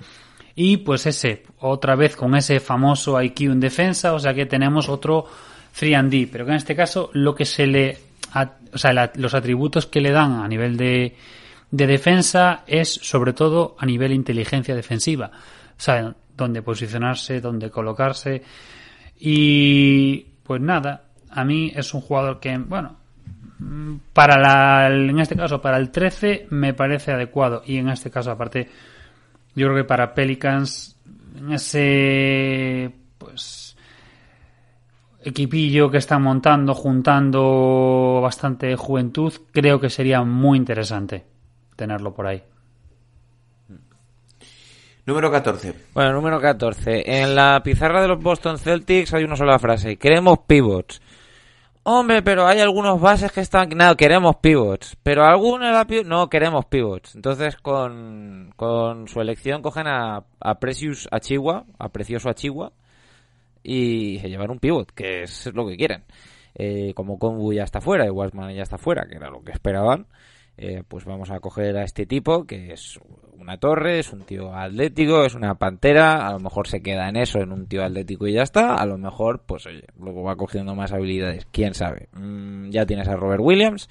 Y 0.56 0.78
pues 0.78 1.06
ese, 1.06 1.44
otra 1.60 1.96
vez 1.96 2.16
con 2.16 2.34
ese 2.34 2.60
famoso 2.60 3.22
IQ 3.22 3.42
en 3.42 3.60
defensa, 3.60 4.16
o 4.16 4.18
sea 4.20 4.34
que 4.34 4.48
tenemos 4.48 4.90
otro 4.90 5.24
3D, 5.80 6.30
pero 6.32 6.46
que 6.46 6.52
en 6.52 6.58
este 6.58 6.76
caso 6.76 7.12
lo 7.14 7.36
que 7.36 7.46
se 7.46 7.68
le, 7.68 8.07
o 8.74 8.78
sea, 8.78 9.12
los 9.16 9.34
atributos 9.34 9.86
que 9.86 10.02
le 10.02 10.12
dan 10.12 10.42
a 10.42 10.48
nivel 10.48 10.78
de, 10.78 11.16
de 11.72 11.88
defensa 11.88 12.64
es 12.68 12.94
sobre 12.94 13.34
todo 13.34 13.76
a 13.80 13.86
nivel 13.86 14.12
inteligencia 14.12 14.76
defensiva. 14.76 15.32
Sea, 15.78 16.16
dónde 16.36 16.62
posicionarse, 16.62 17.42
dónde 17.42 17.70
colocarse. 17.70 18.44
Y 19.20 20.26
pues 20.44 20.62
nada, 20.62 21.06
a 21.30 21.44
mí 21.44 21.72
es 21.76 21.94
un 21.94 22.02
jugador 22.02 22.40
que, 22.40 22.58
bueno, 22.58 22.98
para 24.14 24.40
la, 24.40 24.88
en 24.88 25.20
este 25.20 25.36
caso, 25.36 25.62
para 25.62 25.78
el 25.78 25.90
13 25.90 26.48
me 26.52 26.74
parece 26.74 27.12
adecuado. 27.12 27.64
Y 27.66 27.78
en 27.78 27.90
este 27.90 28.12
caso, 28.12 28.32
aparte, 28.32 28.70
yo 29.56 29.68
creo 29.68 29.78
que 29.78 29.84
para 29.84 30.14
Pelicans, 30.14 30.96
en 31.36 31.54
ese 31.54 32.94
equipillo 35.28 35.90
que 35.92 35.98
están 35.98 36.22
montando, 36.24 36.74
juntando 36.74 38.20
bastante 38.22 38.76
juventud, 38.76 39.34
creo 39.52 39.80
que 39.80 39.90
sería 39.90 40.24
muy 40.24 40.58
interesante 40.58 41.26
tenerlo 41.76 42.14
por 42.14 42.28
ahí. 42.28 42.44
Número 45.06 45.32
14. 45.32 45.74
Bueno, 45.94 46.14
número 46.14 46.42
14. 46.42 47.22
En 47.22 47.34
la 47.34 47.62
pizarra 47.64 48.02
de 48.02 48.10
los 48.10 48.22
Boston 48.22 48.58
Celtics 48.58 49.14
hay 49.14 49.24
una 49.24 49.38
sola 49.38 49.58
frase. 49.58 49.96
Queremos 49.96 50.40
pivots. 50.46 51.02
Hombre, 51.84 52.22
pero 52.22 52.46
hay 52.46 52.60
algunos 52.60 53.00
bases 53.00 53.32
que 53.32 53.40
están... 53.40 53.70
No, 53.70 53.96
queremos 53.96 54.36
pivots. 54.42 54.98
Pero 55.04 55.24
algunos 55.24 55.88
no 56.06 56.30
queremos 56.30 56.66
pivots. 56.66 57.16
Entonces 57.16 57.56
con, 57.56 58.52
con 58.58 59.08
su 59.08 59.22
elección 59.22 59.62
cogen 59.62 59.88
a, 59.88 60.26
a 60.42 60.60
Precious 60.60 61.08
Achigua, 61.10 61.64
a 61.80 61.88
Precioso 61.88 62.30
Achigua, 62.30 62.74
y 63.68 64.18
se 64.20 64.30
llevan 64.30 64.50
un 64.50 64.60
pivot, 64.60 64.92
que 64.94 65.24
es 65.24 65.54
lo 65.54 65.68
que 65.68 65.76
quieren. 65.76 66.06
Eh, 66.56 66.94
como 66.96 67.20
Kongu 67.20 67.52
ya 67.52 67.64
está 67.64 67.82
fuera 67.82 68.06
y 68.06 68.10
Wasman 68.10 68.56
ya 68.56 68.64
está 68.64 68.78
fuera, 68.78 69.06
que 69.08 69.18
era 69.18 69.30
lo 69.30 69.44
que 69.44 69.52
esperaban, 69.52 70.08
eh, 70.58 70.84
pues 70.88 71.04
vamos 71.04 71.30
a 71.32 71.40
coger 71.42 71.76
a 71.78 71.84
este 71.84 72.06
tipo, 72.06 72.46
que 72.46 72.72
es 72.72 72.98
una 73.38 73.58
torre, 73.60 74.00
es 74.00 74.14
un 74.14 74.22
tío 74.22 74.56
atlético, 74.56 75.26
es 75.26 75.36
una 75.36 75.56
pantera, 75.56 76.28
a 76.28 76.32
lo 76.32 76.40
mejor 76.40 76.68
se 76.68 76.82
queda 76.82 77.10
en 77.10 77.18
eso, 77.18 77.40
en 77.40 77.52
un 77.52 77.68
tío 77.68 77.84
atlético 77.84 78.26
y 78.26 78.34
ya 78.34 78.44
está, 78.44 78.76
a 78.76 78.86
lo 78.86 78.98
mejor, 78.98 79.44
pues 79.46 79.66
oye, 79.68 79.84
luego 80.00 80.24
va 80.24 80.38
cogiendo 80.38 80.74
más 80.74 80.94
habilidades, 80.94 81.46
quién 81.52 81.74
sabe. 81.74 82.08
Mm, 82.14 82.70
ya 82.70 82.86
tienes 82.86 83.10
a 83.10 83.18
Robert 83.18 83.42
Williams, 83.44 83.90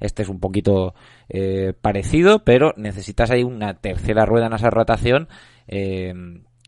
este 0.00 0.22
es 0.22 0.30
un 0.30 0.40
poquito 0.40 0.94
eh, 1.28 1.74
parecido, 1.78 2.44
pero 2.44 2.72
necesitas 2.78 3.30
ahí 3.30 3.44
una 3.44 3.74
tercera 3.74 4.24
rueda 4.24 4.46
en 4.46 4.54
esa 4.54 4.70
rotación 4.70 5.28
eh, 5.68 6.14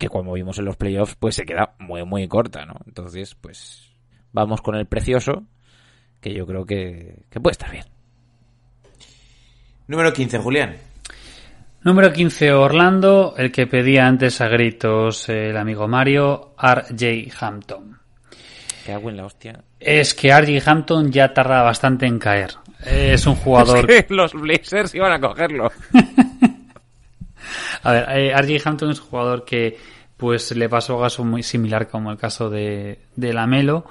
que 0.01 0.09
como 0.09 0.33
vimos 0.33 0.59
en 0.59 0.65
los 0.65 0.77
playoffs, 0.77 1.15
pues 1.15 1.35
se 1.35 1.45
queda 1.45 1.75
muy, 1.79 2.03
muy 2.07 2.27
corta, 2.27 2.65
¿no? 2.65 2.75
Entonces, 2.87 3.35
pues 3.35 3.93
vamos 4.33 4.63
con 4.63 4.75
el 4.75 4.87
precioso, 4.87 5.45
que 6.23 6.33
yo 6.33 6.47
creo 6.47 6.65
que, 6.65 7.27
que 7.29 7.39
puede 7.39 7.53
estar 7.53 7.71
bien. 7.71 7.85
Número 9.87 10.11
15, 10.11 10.39
Julián. 10.39 10.77
Número 11.83 12.11
15, 12.11 12.53
Orlando, 12.53 13.35
el 13.37 13.53
que 13.53 13.67
pedía 13.67 14.07
antes 14.07 14.41
a 14.41 14.49
gritos 14.49 15.29
el 15.29 15.57
amigo 15.57 15.87
Mario, 15.87 16.55
R.J. 16.59 17.37
Hampton. 17.39 17.99
Qué 18.87 18.93
hago 18.93 19.11
en 19.11 19.19
la 19.19 19.27
hostia. 19.27 19.63
Es 19.79 20.15
que 20.15 20.29
R.J. 20.29 20.71
Hampton 20.71 21.13
ya 21.13 21.35
tarda 21.35 21.63
bastante 21.63 22.07
en 22.07 22.19
caer. 22.19 22.53
Es 22.87 23.27
un 23.27 23.35
jugador... 23.37 23.91
Es 23.91 24.07
que 24.07 24.15
los 24.15 24.33
Blazers 24.33 24.95
iban 24.95 25.13
a 25.13 25.21
cogerlo. 25.21 25.71
A 27.83 27.93
ver, 27.93 28.07
eh. 28.11 28.63
Hampton 28.65 28.91
es 28.91 29.01
un 29.01 29.07
jugador 29.07 29.45
que 29.45 29.79
pues 30.21 30.55
le 30.55 30.69
pasó 30.69 30.99
a 30.99 31.05
caso 31.05 31.25
muy 31.25 31.43
similar 31.43 31.89
como 31.89 32.13
el 32.13 32.19
caso 32.19 32.51
de, 32.51 32.99
Lamelo 33.17 33.87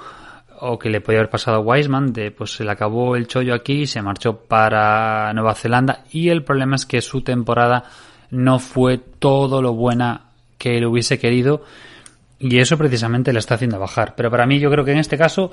o 0.62 0.78
que 0.78 0.90
le 0.90 1.02
podía 1.02 1.20
haber 1.20 1.32
pasado 1.32 1.58
a 1.58 1.62
Wiseman 1.62 2.14
de 2.14 2.30
pues 2.30 2.52
se 2.52 2.64
le 2.64 2.72
acabó 2.72 3.16
el 3.16 3.28
chollo 3.28 3.56
aquí 3.56 3.88
se 3.88 4.02
marchó 4.04 4.38
para 4.42 5.34
Nueva 5.34 5.56
Zelanda 5.56 6.04
y 6.12 6.30
el 6.30 6.44
problema 6.44 6.76
es 6.76 6.86
que 6.86 7.02
su 7.02 7.22
temporada 7.22 7.86
no 8.30 8.60
fue 8.60 9.00
todo 9.00 9.62
lo 9.62 9.74
buena 9.74 10.26
que 10.60 10.78
él 10.78 10.86
hubiese 10.86 11.18
querido 11.18 11.64
y 12.38 12.60
eso 12.60 12.78
precisamente 12.78 13.34
le 13.34 13.40
está 13.40 13.56
haciendo 13.56 13.80
bajar 13.80 14.14
pero 14.16 14.30
para 14.30 14.46
mí 14.46 14.60
yo 14.60 14.70
creo 14.70 14.86
que 14.86 14.92
en 14.92 15.00
este 15.00 15.18
caso 15.18 15.52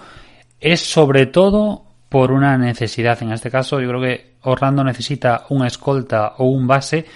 es 0.60 0.80
sobre 0.80 1.24
todo 1.24 1.84
por 2.10 2.32
una 2.32 2.58
necesidad 2.58 3.22
en 3.22 3.32
este 3.32 3.50
caso 3.50 3.80
yo 3.80 3.88
creo 3.88 4.00
que 4.02 4.34
Orlando 4.42 4.84
necesita 4.84 5.46
una 5.48 5.68
escolta 5.68 6.34
o 6.36 6.44
un 6.44 6.66
base 6.66 7.06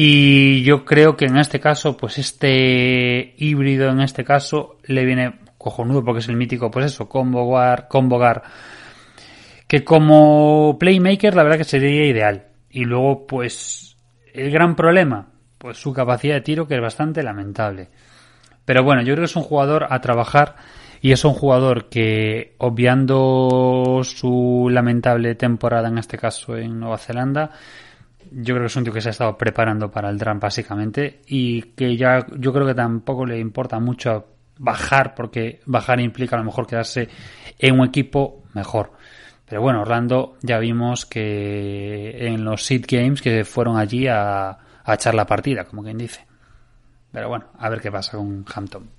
y 0.00 0.62
yo 0.62 0.84
creo 0.84 1.16
que 1.16 1.24
en 1.24 1.38
este 1.38 1.58
caso, 1.58 1.96
pues 1.96 2.18
este 2.18 3.34
híbrido 3.36 3.90
en 3.90 4.00
este 4.00 4.22
caso 4.22 4.78
le 4.84 5.04
viene 5.04 5.40
cojonudo 5.58 6.04
porque 6.04 6.20
es 6.20 6.28
el 6.28 6.36
mítico, 6.36 6.70
pues 6.70 6.86
eso, 6.86 7.08
Convogar, 7.08 7.88
Convogar. 7.88 8.44
Que 9.66 9.82
como 9.82 10.76
playmaker 10.78 11.34
la 11.34 11.42
verdad 11.42 11.58
que 11.58 11.64
sería 11.64 12.06
ideal. 12.06 12.46
Y 12.70 12.84
luego, 12.84 13.26
pues, 13.26 13.96
el 14.32 14.52
gran 14.52 14.76
problema, 14.76 15.32
pues 15.58 15.78
su 15.78 15.92
capacidad 15.92 16.36
de 16.36 16.42
tiro 16.42 16.68
que 16.68 16.76
es 16.76 16.80
bastante 16.80 17.24
lamentable. 17.24 17.88
Pero 18.64 18.84
bueno, 18.84 19.02
yo 19.02 19.14
creo 19.14 19.22
que 19.22 19.30
es 19.30 19.34
un 19.34 19.42
jugador 19.42 19.88
a 19.90 20.00
trabajar 20.00 20.54
y 21.00 21.10
es 21.10 21.24
un 21.24 21.34
jugador 21.34 21.88
que, 21.88 22.54
obviando 22.58 24.02
su 24.04 24.68
lamentable 24.70 25.34
temporada 25.34 25.88
en 25.88 25.98
este 25.98 26.18
caso 26.18 26.56
en 26.56 26.78
Nueva 26.78 26.98
Zelanda, 26.98 27.50
yo 28.32 28.54
creo 28.54 28.60
que 28.60 28.66
es 28.66 28.76
un 28.76 28.84
tío 28.84 28.92
que 28.92 29.00
se 29.00 29.08
ha 29.08 29.10
estado 29.10 29.36
preparando 29.36 29.90
para 29.90 30.10
el 30.10 30.18
draft 30.18 30.40
básicamente 30.40 31.20
y 31.26 31.62
que 31.62 31.96
ya 31.96 32.26
yo 32.36 32.52
creo 32.52 32.66
que 32.66 32.74
tampoco 32.74 33.26
le 33.26 33.38
importa 33.38 33.78
mucho 33.78 34.26
bajar 34.58 35.14
porque 35.14 35.60
bajar 35.66 36.00
implica 36.00 36.36
a 36.36 36.38
lo 36.38 36.44
mejor 36.44 36.66
quedarse 36.66 37.08
en 37.58 37.78
un 37.78 37.86
equipo 37.86 38.42
mejor. 38.54 38.92
Pero 39.48 39.62
bueno, 39.62 39.80
Orlando 39.80 40.36
ya 40.42 40.58
vimos 40.58 41.06
que 41.06 42.26
en 42.26 42.44
los 42.44 42.64
Seed 42.64 42.84
Games 42.86 43.22
que 43.22 43.44
fueron 43.44 43.78
allí 43.78 44.06
a, 44.06 44.50
a 44.50 44.94
echar 44.94 45.14
la 45.14 45.26
partida, 45.26 45.64
como 45.64 45.82
quien 45.82 45.96
dice. 45.96 46.26
Pero 47.12 47.28
bueno, 47.28 47.46
a 47.58 47.68
ver 47.70 47.80
qué 47.80 47.90
pasa 47.90 48.18
con 48.18 48.44
Hampton. 48.54 48.97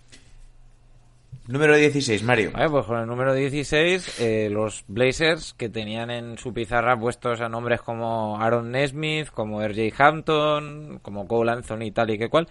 Número 1.50 1.76
16, 1.76 2.22
Mario. 2.22 2.52
Vale, 2.52 2.70
pues 2.70 2.86
con 2.86 3.00
el 3.00 3.08
número 3.08 3.34
16, 3.34 4.20
eh, 4.22 4.50
los 4.52 4.84
Blazers 4.88 5.56
que 5.56 5.68
tenían 5.68 6.12
en 6.12 6.38
su 6.38 6.54
pizarra 6.54 6.96
puestos 6.96 7.42
a 7.42 7.50
nombres 7.50 7.82
como 7.82 8.40
Aaron 8.40 8.70
Nesmith, 8.70 9.30
como 9.30 9.60
RJ 9.68 9.92
Hampton, 9.98 11.00
como 11.02 11.28
Cole 11.28 11.52
Anthony 11.54 11.86
y 11.86 11.92
tal 11.92 12.12
y 12.12 12.20
que 12.20 12.30
cual, 12.30 12.48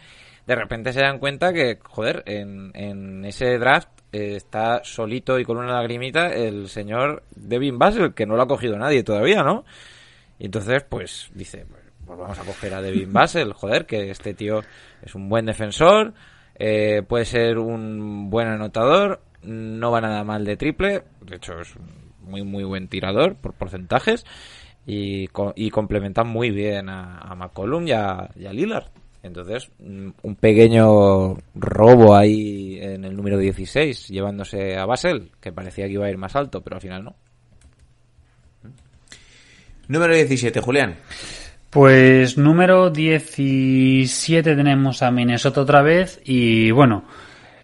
de 0.49 0.55
repente 0.57 0.93
se 0.93 1.01
dan 1.01 1.21
cuenta 1.21 1.53
que, 1.53 1.79
joder, 1.81 2.25
en, 2.27 2.73
en 2.75 3.25
ese 3.25 3.57
draft 3.59 3.89
eh, 4.11 4.35
está 4.35 4.81
solito 4.83 5.39
y 5.39 5.45
con 5.45 5.59
una 5.59 5.75
lagrimita 5.75 6.35
el 6.35 6.69
señor 6.69 7.23
Devin 7.37 7.79
Basel, 7.79 8.15
que 8.15 8.27
no 8.27 8.35
lo 8.35 8.43
ha 8.43 8.49
cogido 8.49 8.77
nadie 8.77 9.05
todavía, 9.05 9.45
¿no? 9.45 9.65
Y 10.41 10.47
entonces, 10.47 10.83
pues, 10.83 11.31
dice, 11.35 11.67
pues 12.05 12.19
vamos 12.19 12.37
a 12.37 12.43
coger 12.43 12.75
a 12.75 12.83
Devin 12.83 13.13
Basel, 13.13 13.53
joder, 13.53 13.87
que 13.87 14.11
este 14.11 14.35
tío 14.35 14.65
es 15.03 15.15
un 15.15 15.29
buen 15.29 15.47
defensor, 15.47 16.15
eh, 16.59 17.03
puede 17.07 17.25
ser 17.25 17.59
un 17.59 18.31
buen 18.31 18.49
anotador, 18.49 19.23
no 19.43 19.91
va 19.91 20.01
nada 20.01 20.25
mal 20.25 20.45
de 20.45 20.57
triple, 20.57 21.05
de 21.21 21.37
hecho 21.37 21.61
es 21.61 21.77
un 21.77 22.09
muy 22.23 22.43
muy 22.43 22.65
buen 22.65 22.89
tirador 22.89 23.37
por 23.37 23.55
porcentajes 23.55 24.27
y, 24.87 25.29
y 25.55 25.71
complementan 25.71 26.29
muy 26.29 26.51
bien 26.51 26.89
a, 26.89 27.19
a 27.19 27.35
McCollum 27.35 27.87
y 27.87 27.93
a, 27.93 28.31
y 28.37 28.47
a 28.47 28.53
Lillard. 28.53 28.89
Entonces, 29.23 29.71
mm, 29.79 30.09
un 30.23 30.37
pequeño 30.37 31.37
robo 31.55 32.17
ahí 32.17 32.79
en 32.81 33.05
el 33.05 33.17
número 33.17 33.39
16, 33.39 34.09
llevándose 34.09 34.77
a 34.77 34.87
Basel, 34.87 35.31
que 35.41 35.53
parecía 35.53 35.87
que 35.87 35.93
iba 35.93 36.07
a 36.07 36.11
ir 36.11 36.19
más 36.19 36.37
alto, 36.37 36.63
pero 36.63 36.77
al 36.77 36.83
final 36.83 37.05
no. 37.05 37.17
Número 39.89 40.15
17, 40.15 40.61
Julián. 40.61 40.97
Pues 41.71 42.39
número 42.39 42.89
17 42.89 44.57
tenemos 44.57 45.03
a 45.03 45.11
Minnesota 45.11 45.61
otra 45.61 45.83
vez 45.83 46.19
y 46.25 46.71
bueno, 46.71 47.05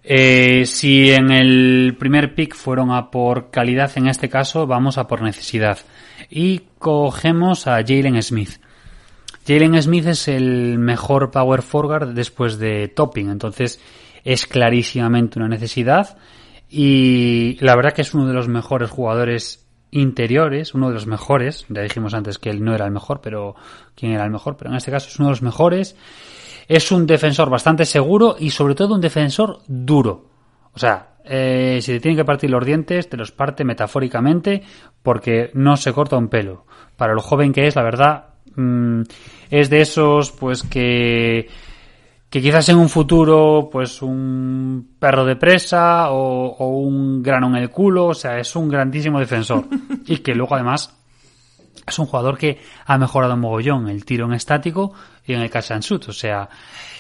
eh, 0.03 0.67
si 0.67 1.11
en 1.11 1.31
el 1.31 1.97
primer 1.99 2.35
pick 2.35 2.55
fueron 2.55 2.91
a 2.91 3.11
por 3.11 3.51
calidad, 3.51 3.91
en 3.97 4.09
este 4.09 4.29
caso 4.29 4.67
vamos 4.67 4.99
a 4.99 5.07
por 5.07 5.23
necesidad. 5.23 5.79
Y 6.29 6.65
cogemos 6.79 7.67
a 7.67 7.77
Jalen 7.77 8.23
Smith. 8.23 8.61
Jalen 9.47 9.81
Smith 9.81 10.07
es 10.07 10.29
el 10.29 10.79
mejor 10.79 11.31
power 11.31 11.63
forward 11.63 12.09
después 12.09 12.59
de 12.59 12.89
Topping, 12.89 13.31
entonces 13.31 13.81
es 14.23 14.47
clarísimamente 14.47 15.39
una 15.39 15.49
necesidad 15.49 16.19
y 16.69 17.57
la 17.61 17.75
verdad 17.75 17.95
que 17.95 18.03
es 18.03 18.13
uno 18.13 18.27
de 18.27 18.35
los 18.35 18.49
mejores 18.49 18.91
jugadores 18.91 19.64
interiores, 19.95 20.75
uno 20.75 20.89
de 20.89 20.95
los 20.95 21.07
mejores, 21.07 21.67
ya 21.69 21.83
dijimos 21.83 22.15
antes 22.15 22.39
que 22.39 22.51
él 22.51 22.65
no 22.65 22.75
era 22.75 22.85
el 22.85 22.91
mejor, 22.91 23.21
pero 23.21 23.55
quién 23.95 24.13
era 24.13 24.25
el 24.25 24.31
mejor, 24.31 24.57
pero 24.57 24.71
en 24.71 24.77
este 24.77 24.91
caso 24.91 25.09
es 25.09 25.19
uno 25.19 25.29
de 25.29 25.33
los 25.33 25.43
mejores. 25.43 25.97
Es 26.67 26.91
un 26.91 27.07
defensor 27.07 27.49
bastante 27.49 27.85
seguro 27.85 28.37
y 28.39 28.51
sobre 28.51 28.75
todo 28.75 28.95
un 28.95 29.01
defensor 29.01 29.61
duro. 29.69 30.27
O 30.73 30.79
sea, 30.79 31.15
eh, 31.25 31.79
si 31.81 31.93
te 31.93 32.01
tienen 32.01 32.17
que 32.17 32.25
partir 32.25 32.51
los 32.51 32.65
dientes, 32.65 33.09
te 33.09 33.17
los 33.17 33.31
parte 33.31 33.65
metafóricamente 33.65 34.63
porque 35.03 35.51
no 35.55 35.77
se 35.77 35.93
corta 35.93 36.17
un 36.17 36.29
pelo. 36.29 36.67
Para 36.97 37.15
lo 37.15 37.21
joven 37.21 37.53
que 37.53 37.67
es, 37.69 37.77
la 37.77 37.83
verdad, 37.83 38.25
mm, 38.57 39.03
es 39.51 39.71
de 39.71 39.81
esos 39.81 40.33
pues 40.33 40.65
que 40.65 41.49
que 42.35 42.43
quizás 42.43 42.69
en 42.69 42.79
un 42.79 42.89
futuro, 42.89 43.69
pues 43.71 44.03
un 44.03 44.97
perro 44.99 45.25
de 45.25 45.37
presa 45.37 46.11
o, 46.11 46.47
o 46.49 46.81
un 46.81 47.23
grano 47.23 47.47
en 47.47 47.63
el 47.63 47.71
culo, 47.71 48.07
o 48.07 48.15
sea, 48.15 48.41
es 48.41 48.57
un 48.57 48.69
grandísimo 48.69 49.21
defensor. 49.21 49.69
y 50.07 50.17
que 50.17 50.35
luego 50.35 50.57
además 50.57 50.99
es 51.87 51.97
un 51.97 52.07
jugador 52.07 52.37
que 52.37 52.59
ha 52.87 52.99
mejorado 52.99 53.35
un 53.35 53.41
mogollón 53.41 53.89
el 53.89 54.05
tiro 54.05 54.27
en 54.27 54.33
estático 54.33 54.95
y 55.25 55.35
en 55.35 55.43
el 55.43 55.49
catch 55.49 55.71
and 55.71 55.85
shoot, 55.85 56.09
o 56.09 56.13
sea, 56.13 56.49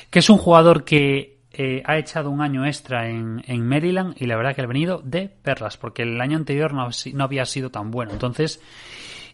que 0.08 0.20
es 0.20 0.30
un 0.30 0.38
jugador 0.38 0.84
que 0.84 1.40
eh, 1.50 1.82
ha 1.84 1.98
echado 1.98 2.30
un 2.30 2.40
año 2.40 2.64
extra 2.64 3.08
en, 3.08 3.42
en 3.48 3.66
Maryland 3.66 4.14
y 4.16 4.26
la 4.26 4.36
verdad 4.36 4.54
que 4.54 4.62
ha 4.62 4.66
venido 4.66 5.02
de 5.02 5.28
perlas, 5.28 5.76
porque 5.76 6.02
el 6.02 6.20
año 6.20 6.36
anterior 6.36 6.72
no, 6.72 6.88
no 7.12 7.24
había 7.24 7.44
sido 7.44 7.70
tan 7.70 7.90
bueno. 7.90 8.12
Entonces, 8.12 8.60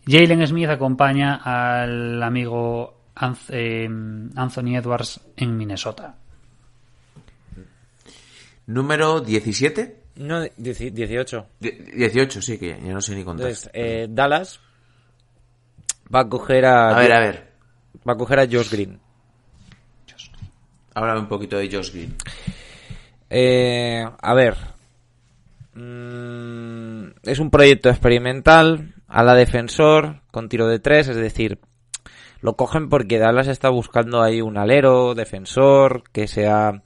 Jalen 0.07 0.47
Smith 0.47 0.71
acompaña 0.71 1.43
al 1.45 2.23
amigo 2.23 3.00
Anthony 3.21 4.77
Edwards 4.77 5.21
en 5.37 5.57
Minnesota. 5.57 6.15
Número 8.67 9.21
17. 9.21 9.97
No, 10.17 10.43
18. 10.57 11.47
Die- 11.59 11.93
18, 11.95 12.43
sí, 12.43 12.59
que 12.59 12.69
ya 12.83 12.93
no 12.93 13.01
sé 13.01 13.15
ni 13.15 13.25
contar. 13.25 13.47
Entonces, 13.49 13.71
eh, 13.73 14.07
Dallas 14.09 14.61
va 16.15 16.21
a 16.21 16.29
coger 16.29 16.65
a... 16.67 16.91
a 16.97 16.99
ver, 17.01 17.13
a 17.13 17.21
ver. 17.21 17.51
Va 18.09 18.13
a 18.13 18.17
coger 18.17 18.39
a 18.41 18.47
Josh 18.47 18.71
Green. 18.71 19.01
Háblame 20.95 21.21
un 21.21 21.29
poquito 21.29 21.57
de 21.57 21.71
Josh 21.71 21.93
Green. 21.93 22.17
Eh, 23.29 24.05
a 24.21 24.35
ver. 24.35 24.57
Mm, 25.75 27.13
es 27.23 27.39
un 27.39 27.51
proyecto 27.51 27.89
experimental 27.89 28.95
a 29.09 29.23
la 29.23 29.35
defensor 29.35 30.21
con 30.31 30.49
tiro 30.49 30.67
de 30.69 30.79
tres, 30.81 31.09
es 31.09 31.17
decir, 31.17 31.59
lo 32.41 32.57
cogen 32.57 32.89
porque 32.89 33.19
Dallas 33.19 33.49
está 33.49 33.69
buscando 33.69 34.23
ahí 34.23 34.41
un 34.41 34.57
alero, 34.57 35.15
defensor, 35.15 36.03
que 36.13 36.27
sea 36.27 36.83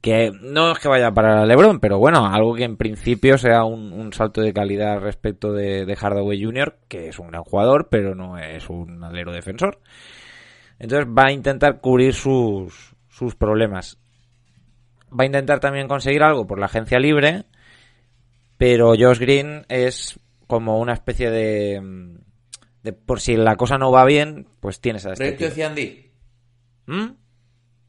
que 0.00 0.30
no 0.40 0.72
es 0.72 0.78
que 0.78 0.88
vaya 0.88 1.12
para 1.12 1.44
LeBron, 1.44 1.78
pero 1.78 1.98
bueno, 1.98 2.26
algo 2.26 2.54
que 2.54 2.64
en 2.64 2.76
principio 2.76 3.36
sea 3.36 3.64
un, 3.64 4.12
salto 4.12 4.40
de 4.40 4.54
calidad 4.54 4.98
respecto 5.00 5.52
de, 5.52 5.84
de 5.84 5.96
Hardaway 5.96 6.42
Jr., 6.42 6.78
que 6.88 7.08
es 7.08 7.18
un 7.18 7.28
gran 7.28 7.44
jugador, 7.44 7.88
pero 7.90 8.14
no 8.14 8.38
es 8.38 8.70
un 8.70 9.04
alero 9.04 9.32
defensor. 9.32 9.78
Entonces 10.78 11.06
va 11.06 11.26
a 11.26 11.32
intentar 11.32 11.80
cubrir 11.80 12.14
sus, 12.14 12.94
sus 13.08 13.34
problemas. 13.34 13.98
Va 15.12 15.24
a 15.24 15.26
intentar 15.26 15.60
también 15.60 15.88
conseguir 15.88 16.22
algo 16.22 16.46
por 16.46 16.58
la 16.58 16.66
agencia 16.66 16.98
libre, 16.98 17.44
pero 18.56 18.94
Josh 18.98 19.18
Green 19.18 19.66
es 19.68 20.18
como 20.46 20.78
una 20.78 20.94
especie 20.94 21.30
de, 21.30 22.16
de 22.82 22.92
por 22.92 23.20
si 23.20 23.36
la 23.36 23.56
cosa 23.56 23.78
no 23.78 23.90
va 23.92 24.04
bien, 24.04 24.46
pues 24.60 24.80
tienes 24.80 25.06
a 25.06 25.12
este 25.12 25.24
Proyecto 25.24 25.44
de 25.44 25.50
tío. 25.50 25.54
Ciandí. 25.54 26.10
¿Mm? 26.86 27.06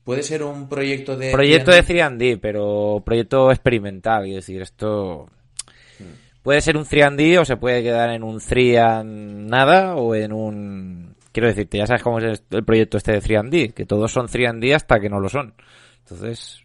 Puede 0.04 0.24
ser 0.24 0.44
un 0.44 0.68
proyecto 0.68 1.16
de. 1.16 1.32
Proyecto 1.32 1.72
de 1.72 1.84
Ciandí? 1.84 2.34
3D, 2.34 2.40
pero 2.42 3.02
proyecto 3.06 3.52
experimental, 3.52 4.28
es 4.28 4.36
decir, 4.36 4.62
esto 4.62 5.30
puede 6.42 6.62
ser 6.62 6.78
un 6.78 6.86
3D 6.86 7.40
o 7.40 7.46
se 7.46 7.58
puede 7.58 7.84
quedar 7.84 8.10
en 8.10 8.24
un 8.24 8.40
3 8.40 8.78
and 8.80 9.50
nada 9.50 9.96
o 9.96 10.16
en 10.16 10.34
un 10.34 11.16
quiero 11.32 11.48
decirte, 11.48 11.78
ya 11.78 11.88
sabes 11.88 12.04
cómo 12.04 12.20
es 12.20 12.44
el 12.50 12.64
proyecto 12.66 12.98
este 12.98 13.14
de 13.14 13.22
3D, 13.22 13.74
que 13.74 13.86
todos 13.86 14.12
son 14.12 14.28
3D 14.28 14.76
hasta 14.76 15.00
que 15.00 15.10
no 15.10 15.20
lo 15.20 15.30
son. 15.30 15.54
Entonces, 16.00 16.62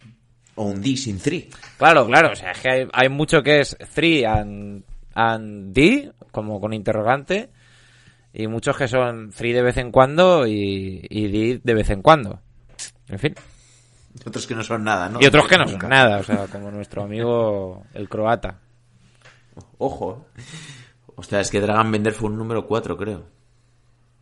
O 0.55 0.65
un 0.65 0.83
D 0.83 0.97
sin 0.97 1.21
3. 1.21 1.47
claro, 1.79 2.07
claro, 2.07 2.33
o 2.33 2.35
sea, 2.35 2.53
es 2.53 2.61
que 2.61 2.71
hay, 2.71 2.89
hay 2.93 3.09
mucho 3.09 3.43
que 3.43 3.61
es 3.61 3.77
3 3.95 4.25
and, 4.25 4.85
and 5.15 5.73
D, 5.73 6.11
como 6.33 6.61
con 6.61 6.73
interrogante, 6.73 7.51
y 8.39 8.49
muchos 8.49 8.77
que 8.77 8.87
son 8.87 9.31
3 9.35 9.55
de 9.55 9.63
vez 9.63 9.79
en 9.79 9.91
cuando 9.91 10.47
y, 10.47 11.07
y 11.09 11.59
de 11.59 11.75
vez 11.75 11.89
en 11.89 12.03
cuando. 12.03 12.39
En 13.09 13.19
fin. 13.19 13.35
Otros 14.27 14.47
que 14.47 14.55
no 14.55 14.63
son 14.63 14.85
nada, 14.85 15.09
¿no? 15.09 15.21
Y 15.23 15.27
otros 15.27 15.49
que 15.49 15.57
no 15.57 15.67
son 15.67 15.89
nada, 15.89 16.19
o 16.19 16.23
sea, 16.23 16.47
como 16.47 16.71
nuestro 16.71 17.03
amigo 17.03 17.85
el 17.95 18.11
croata. 18.11 18.59
Ojo. 19.79 20.27
Hostia, 21.15 21.41
es 21.41 21.51
que 21.51 21.63
Dragon 21.63 21.91
Bender 21.91 22.13
fue 22.13 22.29
un 22.29 22.37
número 22.37 22.67
4, 22.67 22.95
creo. 22.99 23.25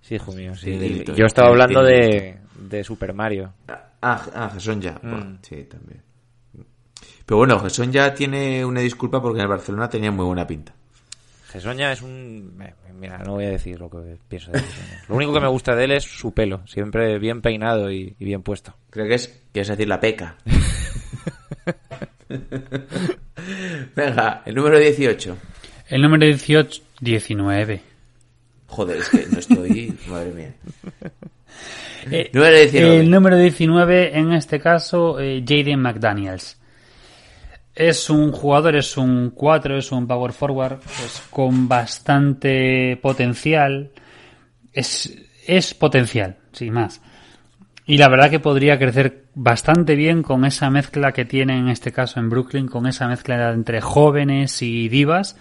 Sí, 0.00 0.14
hijo 0.14 0.30
mío, 0.30 0.54
sí. 0.54 1.04
Yo 1.16 1.26
estaba 1.26 1.48
hablando 1.48 1.82
de, 1.82 2.38
de 2.56 2.84
Super 2.84 3.14
Mario. 3.14 3.52
Ah, 4.00 4.22
ah 4.32 4.50
Gesson 4.54 4.80
ya. 4.80 4.92
Mm. 5.02 5.10
Bueno, 5.10 5.38
sí, 5.42 5.64
también. 5.64 6.02
Pero 7.26 7.38
bueno, 7.38 7.58
Gesson 7.58 7.90
ya 7.90 8.14
tiene 8.14 8.64
una 8.64 8.80
disculpa 8.80 9.20
porque 9.20 9.38
en 9.38 9.42
el 9.42 9.48
Barcelona 9.48 9.88
tenía 9.88 10.12
muy 10.12 10.24
buena 10.24 10.46
pinta. 10.46 10.72
Gesoña 11.54 11.92
es 11.92 12.02
un... 12.02 12.58
eh, 12.60 12.74
Mira, 12.98 13.18
no 13.18 13.34
voy 13.34 13.44
a 13.46 13.50
decir 13.50 13.78
lo 13.78 13.88
que 13.88 14.16
pienso 14.28 14.50
de 14.50 14.58
Gesoña. 14.60 15.02
Lo 15.08 15.14
único 15.14 15.32
que 15.32 15.40
me 15.40 15.46
gusta 15.48 15.74
de 15.76 15.84
él 15.84 15.92
es 15.92 16.02
su 16.04 16.34
pelo, 16.34 16.66
siempre 16.66 17.18
bien 17.20 17.40
peinado 17.42 17.90
y, 17.92 18.14
y 18.18 18.24
bien 18.24 18.42
puesto. 18.42 18.74
Creo 18.90 19.06
que 19.06 19.14
es, 19.14 19.42
quieres 19.52 19.68
decir 19.68 19.86
la 19.88 20.00
peca. 20.00 20.36
Venga, 23.94 24.42
el 24.44 24.54
número 24.54 24.78
18. 24.78 25.36
El 25.90 26.02
número 26.02 26.26
18, 26.26 26.82
19. 27.00 27.80
Joder, 28.66 28.96
es 28.96 29.08
que 29.08 29.26
no 29.30 29.38
estoy. 29.38 29.96
Madre 30.08 30.32
mía. 30.32 30.54
Eh, 32.10 32.30
Número 32.32 32.56
19. 32.56 33.00
El 33.00 33.10
número 33.10 33.38
19, 33.38 34.18
en 34.18 34.32
este 34.32 34.58
caso, 34.60 35.20
eh, 35.20 35.42
Jaden 35.46 35.80
McDaniels. 35.80 36.58
Es 37.74 38.08
un 38.08 38.30
jugador, 38.30 38.76
es 38.76 38.96
un 38.96 39.30
4, 39.30 39.78
es 39.78 39.90
un 39.90 40.06
power 40.06 40.32
forward, 40.32 40.78
pues 40.78 41.22
con 41.30 41.66
bastante 41.66 42.96
potencial. 43.02 43.90
Es, 44.72 45.16
es 45.46 45.74
potencial, 45.74 46.36
sin 46.52 46.72
más. 46.72 47.00
Y 47.86 47.98
la 47.98 48.08
verdad 48.08 48.30
que 48.30 48.40
podría 48.40 48.78
crecer 48.78 49.24
bastante 49.34 49.94
bien 49.94 50.22
con 50.22 50.44
esa 50.44 50.70
mezcla 50.70 51.12
que 51.12 51.24
tiene 51.24 51.58
en 51.58 51.68
este 51.68 51.92
caso 51.92 52.20
en 52.20 52.30
Brooklyn, 52.30 52.68
con 52.68 52.86
esa 52.86 53.08
mezcla 53.08 53.52
entre 53.52 53.80
jóvenes 53.80 54.62
y 54.62 54.88
divas. 54.88 55.36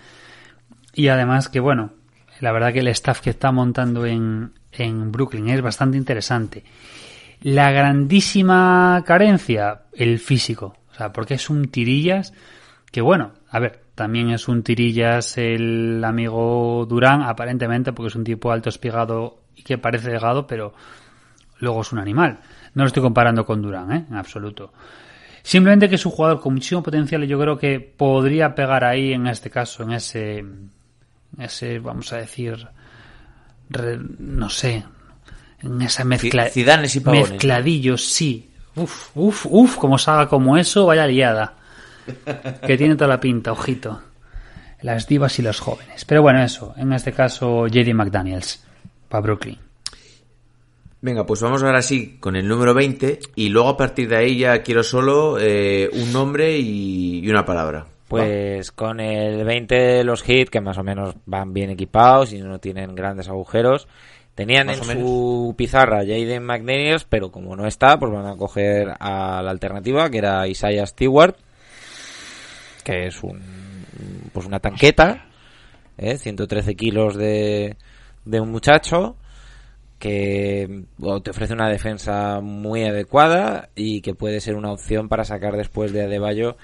Y 0.93 1.07
además 1.07 1.49
que, 1.49 1.59
bueno, 1.59 1.93
la 2.41 2.51
verdad 2.51 2.73
que 2.73 2.79
el 2.79 2.87
staff 2.89 3.21
que 3.21 3.29
está 3.29 3.51
montando 3.51 4.05
en, 4.05 4.53
en 4.71 5.11
Brooklyn 5.11 5.49
es 5.49 5.61
bastante 5.61 5.97
interesante. 5.97 6.63
La 7.41 7.71
grandísima 7.71 9.03
carencia, 9.05 9.83
el 9.93 10.19
físico. 10.19 10.75
O 10.93 10.95
sea, 10.95 11.11
porque 11.11 11.33
es 11.33 11.49
un 11.49 11.69
tirillas 11.69 12.33
que, 12.91 13.01
bueno, 13.01 13.33
a 13.49 13.59
ver, 13.59 13.81
también 13.95 14.29
es 14.29 14.47
un 14.47 14.63
tirillas 14.63 15.37
el 15.37 16.03
amigo 16.05 16.85
Durán, 16.87 17.23
aparentemente, 17.23 17.91
porque 17.93 18.09
es 18.09 18.15
un 18.15 18.23
tipo 18.23 18.51
alto 18.51 18.69
espigado 18.69 19.39
y 19.55 19.63
que 19.63 19.77
parece 19.77 20.11
delgado, 20.11 20.45
pero 20.47 20.73
luego 21.59 21.81
es 21.81 21.91
un 21.91 21.99
animal. 21.99 22.39
No 22.75 22.83
lo 22.83 22.87
estoy 22.87 23.03
comparando 23.03 23.45
con 23.45 23.61
Durán, 23.61 23.91
¿eh? 23.91 24.05
En 24.09 24.15
absoluto. 24.15 24.73
Simplemente 25.41 25.89
que 25.89 25.95
es 25.95 26.05
un 26.05 26.11
jugador 26.11 26.39
con 26.39 26.53
muchísimo 26.53 26.81
potencial 26.83 27.23
y 27.23 27.27
yo 27.27 27.39
creo 27.39 27.57
que 27.57 27.79
podría 27.79 28.55
pegar 28.55 28.83
ahí, 28.83 29.13
en 29.13 29.27
este 29.27 29.49
caso, 29.49 29.83
en 29.83 29.91
ese, 29.91 30.45
ese 31.37 31.79
vamos 31.79 32.13
a 32.13 32.17
decir, 32.17 32.67
re- 33.69 33.99
no 34.19 34.49
sé, 34.49 34.83
en 35.61 35.81
esa 35.81 36.03
mezcla, 36.03 36.43
y 36.95 36.99
Pavones, 37.01 37.29
¿no? 37.29 37.33
mezcladillos, 37.33 38.05
sí. 38.05 38.49
Uf, 38.75 39.09
uf, 39.15 39.45
uf, 39.49 39.77
como 39.77 39.97
salga 39.97 40.27
como 40.27 40.57
eso, 40.57 40.85
vaya 40.85 41.07
liada. 41.07 41.53
Que 42.67 42.77
tiene 42.77 42.95
toda 42.95 43.07
la 43.07 43.19
pinta, 43.19 43.51
ojito. 43.51 44.01
Las 44.81 45.07
divas 45.07 45.39
y 45.39 45.41
los 45.41 45.59
jóvenes. 45.59 46.03
Pero 46.05 46.21
bueno, 46.21 46.43
eso, 46.43 46.73
en 46.75 46.91
este 46.91 47.13
caso, 47.13 47.67
JD 47.67 47.93
McDaniels, 47.93 48.63
para 49.07 49.21
Brooklyn. 49.21 49.57
Venga, 50.99 51.25
pues 51.25 51.41
vamos 51.41 51.63
ahora 51.63 51.81
sí 51.81 52.17
con 52.19 52.35
el 52.35 52.47
número 52.47 52.73
20 52.73 53.19
y 53.35 53.49
luego 53.49 53.69
a 53.69 53.77
partir 53.77 54.07
de 54.07 54.17
ahí 54.17 54.37
ya 54.37 54.61
quiero 54.63 54.83
solo 54.83 55.37
eh, 55.39 55.89
un 55.91 56.13
nombre 56.13 56.57
y, 56.57 57.19
y 57.19 57.29
una 57.29 57.45
palabra. 57.45 57.85
Pues 58.07 58.71
con 58.71 58.99
el 58.99 59.43
20 59.43 60.03
los 60.03 60.27
hits, 60.27 60.49
que 60.49 60.61
más 60.61 60.77
o 60.77 60.83
menos 60.83 61.15
van 61.25 61.51
bien 61.51 61.71
equipados 61.71 62.31
y 62.31 62.39
no 62.39 62.59
tienen 62.59 62.95
grandes 62.95 63.27
agujeros, 63.27 63.87
tenían 64.35 64.69
en 64.69 64.83
su 64.83 65.53
pizarra 65.57 65.99
Jaden 65.99 66.43
McDaniels, 66.43 67.05
pero 67.05 67.31
como 67.31 67.55
no 67.55 67.67
está, 67.67 67.97
pues 67.99 68.11
van 68.11 68.25
a 68.25 68.35
coger 68.35 68.93
a 68.99 69.41
la 69.41 69.51
alternativa, 69.51 70.09
que 70.09 70.17
era 70.17 70.47
Isaiah 70.47 70.85
Stewart, 70.85 71.35
que 72.83 73.07
es 73.07 73.23
un 73.23 73.41
pues 74.33 74.45
una 74.45 74.59
tanqueta, 74.59 75.27
¿eh? 75.97 76.17
113 76.17 76.75
kilos 76.75 77.15
de, 77.15 77.77
de 78.25 78.39
un 78.39 78.51
muchacho, 78.51 79.15
que 79.99 80.83
te 81.23 81.29
ofrece 81.29 81.53
una 81.53 81.69
defensa 81.69 82.41
muy 82.41 82.83
adecuada 82.83 83.69
y 83.73 84.01
que 84.01 84.15
puede 84.15 84.41
ser 84.41 84.55
una 84.55 84.71
opción 84.71 85.07
para 85.07 85.23
sacar 85.23 85.55
después 85.55 85.93
de 85.93 86.03
Adebayo 86.03 86.57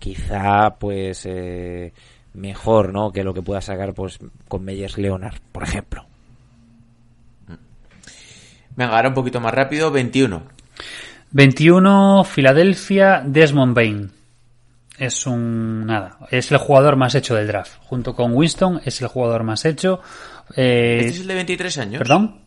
quizá 0.00 0.76
pues 0.80 1.24
eh, 1.24 1.92
mejor 2.32 2.92
no 2.92 3.12
que 3.12 3.22
lo 3.22 3.32
que 3.32 3.42
pueda 3.42 3.60
sacar 3.60 3.94
pues 3.94 4.18
con 4.48 4.64
Meyers 4.64 4.98
Leonard 4.98 5.40
por 5.52 5.62
ejemplo 5.62 6.04
Venga, 8.76 8.96
ahora 8.96 9.08
un 9.08 9.14
poquito 9.14 9.40
más 9.40 9.54
rápido, 9.54 9.90
21. 9.90 10.42
21, 11.30 12.24
Filadelfia, 12.24 13.22
Desmond 13.24 13.74
Bain. 13.74 14.10
Es 14.98 15.26
un. 15.26 15.86
Nada. 15.86 16.18
Es 16.30 16.52
el 16.52 16.58
jugador 16.58 16.96
más 16.96 17.14
hecho 17.14 17.34
del 17.34 17.48
draft. 17.48 17.78
Junto 17.80 18.14
con 18.14 18.32
Winston, 18.34 18.80
es 18.84 19.00
el 19.02 19.08
jugador 19.08 19.42
más 19.42 19.64
hecho. 19.64 20.00
Eh, 20.56 20.98
¿Este 21.00 21.10
es 21.10 21.20
el 21.20 21.26
de 21.26 21.34
23 21.34 21.78
años? 21.78 21.98
¿Perdón? 21.98 22.40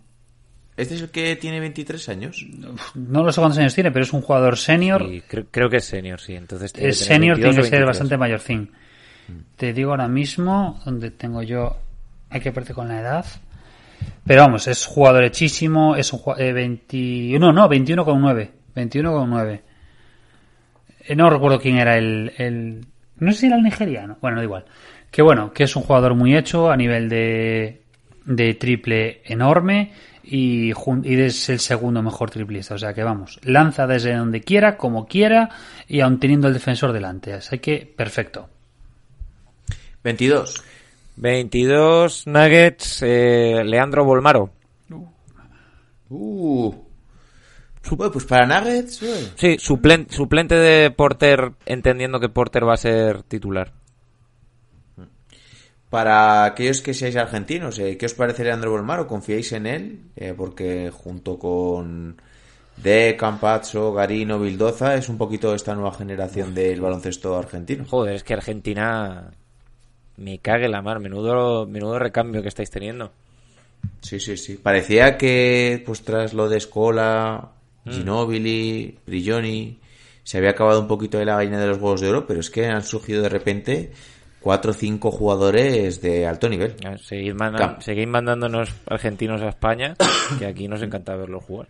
¿Este 0.78 0.96
es 0.96 1.02
el 1.02 1.10
que 1.10 1.36
tiene 1.36 1.60
23 1.60 2.10
años? 2.10 2.46
No 2.94 3.24
lo 3.24 3.32
sé 3.32 3.42
cuántos 3.42 3.58
años 3.58 3.74
tiene, 3.74 3.92
pero 3.92 4.06
es 4.06 4.14
un 4.14 4.22
jugador 4.22 4.58
senior. 4.58 5.02
y 5.02 5.22
creo, 5.22 5.46
creo 5.50 5.70
que 5.70 5.78
es 5.78 5.86
senior 5.86 6.22
sí 6.22 6.36
entonces 6.36 6.72
tiene 6.72 6.90
es 6.90 7.00
senior, 7.00 7.38
22 7.38 7.40
tiene 7.40 7.56
que 7.56 7.70
ser 7.70 7.80
23. 7.80 7.88
bastante 7.88 8.18
mayorcín. 8.18 8.72
Te 9.58 9.74
digo 9.74 9.92
ahora 9.92 10.08
mismo, 10.08 10.80
donde 10.86 11.12
tengo 11.12 11.42
yo. 11.42 11.78
Hay 12.30 12.42
que 12.42 12.52
verte 12.52 12.74
con 12.74 12.88
la 12.88 13.02
edad. 13.02 13.26
Pero 14.26 14.42
vamos, 14.42 14.68
es 14.68 14.86
jugador 14.86 15.24
hechísimo. 15.24 15.96
Es 15.96 16.12
un 16.14 16.20
jugador. 16.20 16.54
21, 16.54 17.54
no, 17.54 17.68
21 17.70 18.04
con 18.06 18.22
9. 18.22 18.52
21 18.76 19.12
con 19.14 19.30
9. 19.30 19.62
Eh, 21.08 21.16
No 21.16 21.30
recuerdo 21.30 21.60
quién 21.60 21.78
era 21.78 21.98
el, 21.98 22.34
el- 22.38 22.86
No 23.20 23.32
sé 23.32 23.40
si 23.40 23.46
era 23.48 23.56
el 23.58 23.64
nigeriano. 23.64 24.18
Bueno, 24.22 24.38
da 24.38 24.44
igual. 24.44 24.66
Que 25.12 25.22
bueno, 25.22 25.54
que 25.54 25.64
es 25.64 25.76
un 25.76 25.84
jugador 25.84 26.14
muy 26.16 26.36
hecho 26.36 26.70
a 26.70 26.76
nivel 26.78 27.08
de, 27.08 27.82
de 28.26 28.54
triple 28.56 29.22
enorme 29.26 29.94
y, 30.24 30.72
y 31.04 31.20
es 31.22 31.48
el 31.50 31.60
segundo 31.60 32.04
mejor 32.04 32.30
triplista. 32.30 32.76
O 32.76 32.78
sea 32.78 32.94
que 32.94 33.04
vamos, 33.04 33.40
lanza 33.44 33.88
desde 33.88 34.14
donde 34.16 34.42
quiera, 34.42 34.76
como 34.76 35.08
quiera 35.08 35.50
y 35.88 36.02
aun 36.02 36.20
teniendo 36.20 36.50
el 36.50 36.54
defensor 36.54 36.92
delante. 36.92 37.32
Así 37.34 37.60
que 37.60 37.92
perfecto. 37.96 38.50
22. 40.04 40.64
22 41.18 42.26
Nuggets 42.28 43.02
eh, 43.04 43.64
Leandro 43.66 44.06
Bolmaro 44.06 44.52
Uh. 46.10 46.74
Bueno, 47.92 48.12
pues 48.12 48.26
para 48.26 48.46
Nuggets, 48.46 49.02
eh. 49.04 49.32
sí 49.36 49.58
suplen- 49.58 50.10
suplente 50.10 50.56
de 50.56 50.90
Porter 50.92 51.52
entendiendo 51.66 52.20
que 52.20 52.30
Porter 52.30 52.66
va 52.68 52.74
a 52.74 52.78
ser 52.78 53.24
titular 53.24 53.74
Para 55.90 56.44
aquellos 56.46 56.82
que 56.82 56.94
seáis 56.94 57.16
argentinos, 57.16 57.80
eh, 57.80 57.98
¿qué 57.98 58.06
os 58.06 58.14
parece 58.14 58.44
Leandro 58.44 58.72
Bolmaro? 58.72 59.08
¿Confiáis 59.08 59.52
en 59.54 59.66
él? 59.68 60.00
Eh, 60.18 60.34
porque 60.36 60.92
junto 60.94 61.40
con 61.40 62.22
De 62.76 63.16
Campazzo, 63.18 63.94
Garino, 63.94 64.38
Bildoza 64.40 64.96
es 64.96 65.08
un 65.08 65.18
poquito 65.18 65.56
esta 65.56 65.74
nueva 65.76 65.94
generación 65.94 66.54
del 66.54 66.82
baloncesto 66.82 67.38
argentino. 67.38 67.86
joder 67.86 68.16
es 68.16 68.24
que 68.24 68.34
Argentina 68.34 69.32
me 70.18 70.40
cague 70.40 70.68
la 70.68 70.82
mar 70.82 71.00
menudo 71.00 71.66
menudo 71.66 72.00
recambio 72.00 72.42
que 72.42 72.50
estáis 72.50 72.70
teniendo 72.70 73.12
Sí, 74.02 74.20
sí, 74.20 74.38
sí. 74.38 74.56
Parecía 74.56 75.18
que, 75.18 75.82
pues 75.86 76.02
tras 76.02 76.34
lo 76.34 76.50
de 76.50 76.58
Escola, 76.58 77.52
Mm. 77.88 77.92
Ginobili, 77.92 78.98
Brigioni, 79.06 79.80
se 80.24 80.38
había 80.38 80.52
acabado 80.52 80.82
un 80.82 80.88
poquito 80.88 81.18
de 81.18 81.26
la 81.26 81.36
vaina 81.36 81.60
de 81.60 81.68
los 81.68 81.78
huevos 81.78 82.02
de 82.02 82.10
oro, 82.10 82.28
pero 82.28 82.40
es 82.40 82.50
que 82.50 82.68
han 82.68 82.84
surgido 82.84 83.24
de 83.24 83.30
repente 83.30 83.92
cuatro 84.42 84.72
o 84.72 84.74
cinco 84.74 85.12
jugadores 85.12 86.02
de 86.02 86.28
alto 86.28 86.50
nivel. 86.50 86.76
Seguid 87.00 87.34
mandándonos 88.08 88.74
argentinos 88.88 89.42
a 89.42 89.50
España, 89.50 89.96
que 90.38 90.46
aquí 90.46 90.68
nos 90.68 90.82
encanta 90.82 91.16
verlos 91.16 91.44
jugar. 91.44 91.70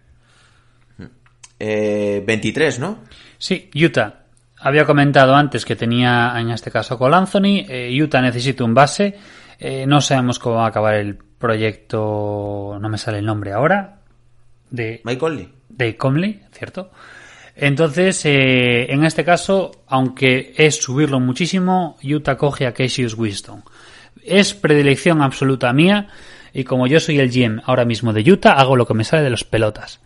Eh, 1.59 2.23
23, 2.25 2.79
¿no? 2.79 2.99
Sí, 3.37 3.69
Utah. 3.75 4.26
Había 4.59 4.85
comentado 4.85 5.35
antes 5.35 5.65
que 5.65 5.75
tenía 5.75 6.33
en 6.37 6.49
este 6.49 6.71
caso 6.71 6.97
Cole 6.97 7.15
Anthony. 7.15 7.65
Eh, 7.67 7.97
Utah 8.01 8.21
necesita 8.21 8.63
un 8.63 8.73
base. 8.73 9.15
Eh, 9.59 9.85
no 9.85 10.01
sabemos 10.01 10.39
cómo 10.39 10.55
va 10.57 10.65
a 10.65 10.69
acabar 10.69 10.95
el 10.95 11.15
proyecto. 11.15 12.77
No 12.79 12.89
me 12.89 12.97
sale 12.97 13.19
el 13.19 13.25
nombre 13.25 13.53
ahora. 13.53 13.99
De 14.69 15.01
Mike 15.03 15.19
Conley. 15.19 15.53
de 15.69 15.95
Conley, 15.95 16.41
¿cierto? 16.51 16.91
Entonces, 17.55 18.23
eh, 18.25 18.91
en 18.91 19.03
este 19.05 19.23
caso, 19.23 19.83
aunque 19.87 20.53
es 20.57 20.75
subirlo 20.75 21.19
muchísimo, 21.19 21.97
Utah 22.03 22.37
coge 22.37 22.67
a 22.67 22.73
Cassius 22.73 23.15
Winston. 23.17 23.63
Es 24.23 24.53
predilección 24.53 25.21
absoluta 25.21 25.71
mía 25.73 26.09
y 26.53 26.63
como 26.65 26.87
yo 26.87 26.99
soy 26.99 27.19
el 27.19 27.31
GM 27.31 27.61
ahora 27.65 27.85
mismo 27.85 28.13
de 28.13 28.29
Utah, 28.29 28.53
hago 28.53 28.75
lo 28.75 28.85
que 28.85 28.93
me 28.93 29.03
sale 29.03 29.23
de 29.23 29.29
los 29.29 29.43
pelotas. 29.43 30.01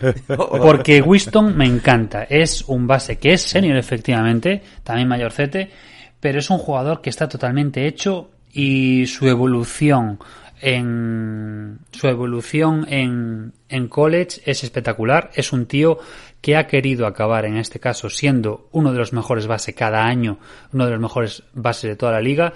Porque 0.26 1.02
Winston 1.02 1.56
me 1.56 1.66
encanta. 1.66 2.24
Es 2.24 2.64
un 2.68 2.86
base 2.86 3.18
que 3.18 3.32
es 3.32 3.42
senior, 3.42 3.76
efectivamente, 3.76 4.62
también 4.82 5.08
mayorcete, 5.08 5.70
pero 6.18 6.38
es 6.38 6.50
un 6.50 6.58
jugador 6.58 7.00
que 7.00 7.10
está 7.10 7.28
totalmente 7.28 7.86
hecho 7.86 8.30
y 8.52 9.06
su 9.06 9.28
evolución 9.28 10.18
en 10.60 11.78
su 11.90 12.06
evolución 12.06 12.86
en, 12.88 13.52
en 13.68 13.88
college 13.88 14.42
es 14.44 14.62
espectacular. 14.62 15.30
Es 15.34 15.52
un 15.52 15.66
tío 15.66 15.98
que 16.40 16.56
ha 16.56 16.66
querido 16.66 17.06
acabar, 17.06 17.44
en 17.44 17.56
este 17.56 17.80
caso, 17.80 18.10
siendo 18.10 18.68
uno 18.72 18.92
de 18.92 18.98
los 18.98 19.12
mejores 19.12 19.46
bases 19.46 19.74
cada 19.74 20.04
año, 20.04 20.38
uno 20.72 20.84
de 20.84 20.92
los 20.92 21.00
mejores 21.00 21.42
bases 21.52 21.90
de 21.90 21.96
toda 21.96 22.12
la 22.12 22.20
liga. 22.20 22.54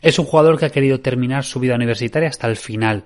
Es 0.00 0.18
un 0.18 0.26
jugador 0.26 0.58
que 0.58 0.66
ha 0.66 0.70
querido 0.70 1.00
terminar 1.00 1.44
su 1.44 1.60
vida 1.60 1.74
universitaria 1.74 2.28
hasta 2.28 2.46
el 2.46 2.56
final, 2.56 3.04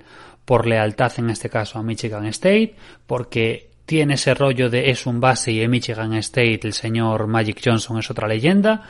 por 0.48 0.66
lealtad 0.66 1.12
en 1.18 1.28
este 1.28 1.50
caso 1.50 1.78
a 1.78 1.82
Michigan 1.82 2.24
State, 2.24 2.74
porque 3.06 3.68
tiene 3.84 4.14
ese 4.14 4.32
rollo 4.32 4.70
de 4.70 4.88
es 4.88 5.04
un 5.04 5.20
base 5.20 5.52
y 5.52 5.60
en 5.60 5.70
Michigan 5.70 6.14
State 6.14 6.60
el 6.62 6.72
señor 6.72 7.26
Magic 7.26 7.60
Johnson 7.62 7.98
es 7.98 8.10
otra 8.10 8.26
leyenda. 8.26 8.88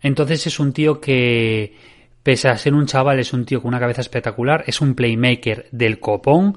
Entonces 0.00 0.44
es 0.48 0.58
un 0.58 0.72
tío 0.72 1.00
que, 1.00 1.76
pese 2.24 2.48
a 2.48 2.58
ser 2.58 2.74
un 2.74 2.86
chaval, 2.86 3.20
es 3.20 3.32
un 3.32 3.44
tío 3.44 3.62
con 3.62 3.68
una 3.68 3.78
cabeza 3.78 4.00
espectacular, 4.00 4.64
es 4.66 4.80
un 4.80 4.96
playmaker 4.96 5.68
del 5.70 6.00
copón. 6.00 6.56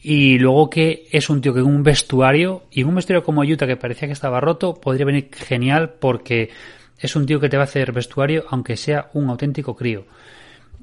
Y 0.00 0.38
luego 0.38 0.70
que 0.70 1.08
es 1.10 1.28
un 1.28 1.40
tío 1.40 1.52
que 1.52 1.58
en 1.58 1.66
un 1.66 1.82
vestuario, 1.82 2.66
y 2.70 2.82
en 2.82 2.86
un 2.86 2.94
vestuario 2.94 3.24
como 3.24 3.42
Utah 3.42 3.66
que 3.66 3.76
parecía 3.76 4.06
que 4.06 4.12
estaba 4.12 4.40
roto, 4.40 4.74
podría 4.74 5.06
venir 5.06 5.28
genial 5.32 5.94
porque 5.98 6.50
es 7.00 7.16
un 7.16 7.26
tío 7.26 7.40
que 7.40 7.48
te 7.48 7.56
va 7.56 7.64
a 7.64 7.66
hacer 7.66 7.90
vestuario 7.90 8.44
aunque 8.48 8.76
sea 8.76 9.10
un 9.14 9.28
auténtico 9.28 9.74
crío. 9.74 10.04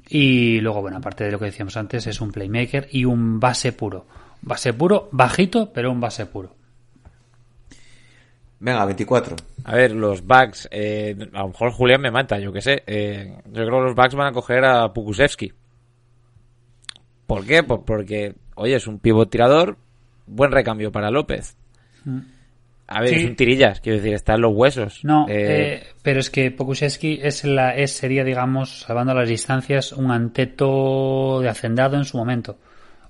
Y 0.08 0.60
luego, 0.60 0.82
bueno, 0.82 0.98
aparte 0.98 1.24
de 1.24 1.32
lo 1.32 1.38
que 1.38 1.46
decíamos 1.46 1.76
antes, 1.76 2.06
es 2.06 2.20
un 2.20 2.30
playmaker 2.30 2.88
y 2.90 3.04
un 3.04 3.40
base 3.40 3.72
puro. 3.72 4.06
Base 4.42 4.72
puro, 4.74 5.08
bajito, 5.12 5.72
pero 5.72 5.90
un 5.90 6.00
base 6.00 6.26
puro. 6.26 6.54
Venga, 8.60 8.84
24. 8.84 9.36
A 9.64 9.74
ver, 9.74 9.92
los 9.92 10.26
Bucks, 10.26 10.68
eh, 10.70 11.16
a 11.32 11.40
lo 11.40 11.48
mejor 11.48 11.72
Julián 11.72 12.00
me 12.00 12.10
mata, 12.10 12.38
yo 12.38 12.52
qué 12.52 12.60
sé. 12.60 12.82
eh, 12.86 13.36
yo 13.46 13.52
creo 13.52 13.80
que 13.80 13.86
los 13.86 13.94
Bucks 13.94 14.14
van 14.14 14.28
a 14.28 14.32
coger 14.32 14.64
a 14.64 14.92
Pukusevski. 14.92 15.52
¿Por 17.26 17.44
qué? 17.46 17.62
Pues 17.62 17.80
porque, 17.86 18.34
oye, 18.54 18.76
es 18.76 18.86
un 18.86 18.98
pivot 18.98 19.30
tirador, 19.30 19.76
buen 20.26 20.52
recambio 20.52 20.92
para 20.92 21.10
López. 21.10 21.56
A 22.86 23.00
ver, 23.00 23.08
Sí. 23.10 23.14
es 23.16 23.24
un 23.24 23.36
tirillas, 23.36 23.80
quiero 23.80 23.98
decir, 23.98 24.14
está 24.14 24.34
en 24.34 24.42
los 24.42 24.54
huesos. 24.54 25.00
No, 25.04 25.26
Eh, 25.28 25.32
eh, 25.82 25.86
pero 26.02 26.20
es 26.20 26.28
que 26.30 26.50
Pokusevski 26.50 27.18
es 27.22 27.44
la, 27.44 27.74
es, 27.74 27.92
sería, 27.92 28.24
digamos, 28.24 28.80
salvando 28.80 29.14
las 29.14 29.28
distancias, 29.28 29.92
un 29.92 30.10
anteto 30.10 31.40
de 31.40 31.48
hacendado 31.48 31.96
en 31.96 32.04
su 32.04 32.16
momento. 32.18 32.58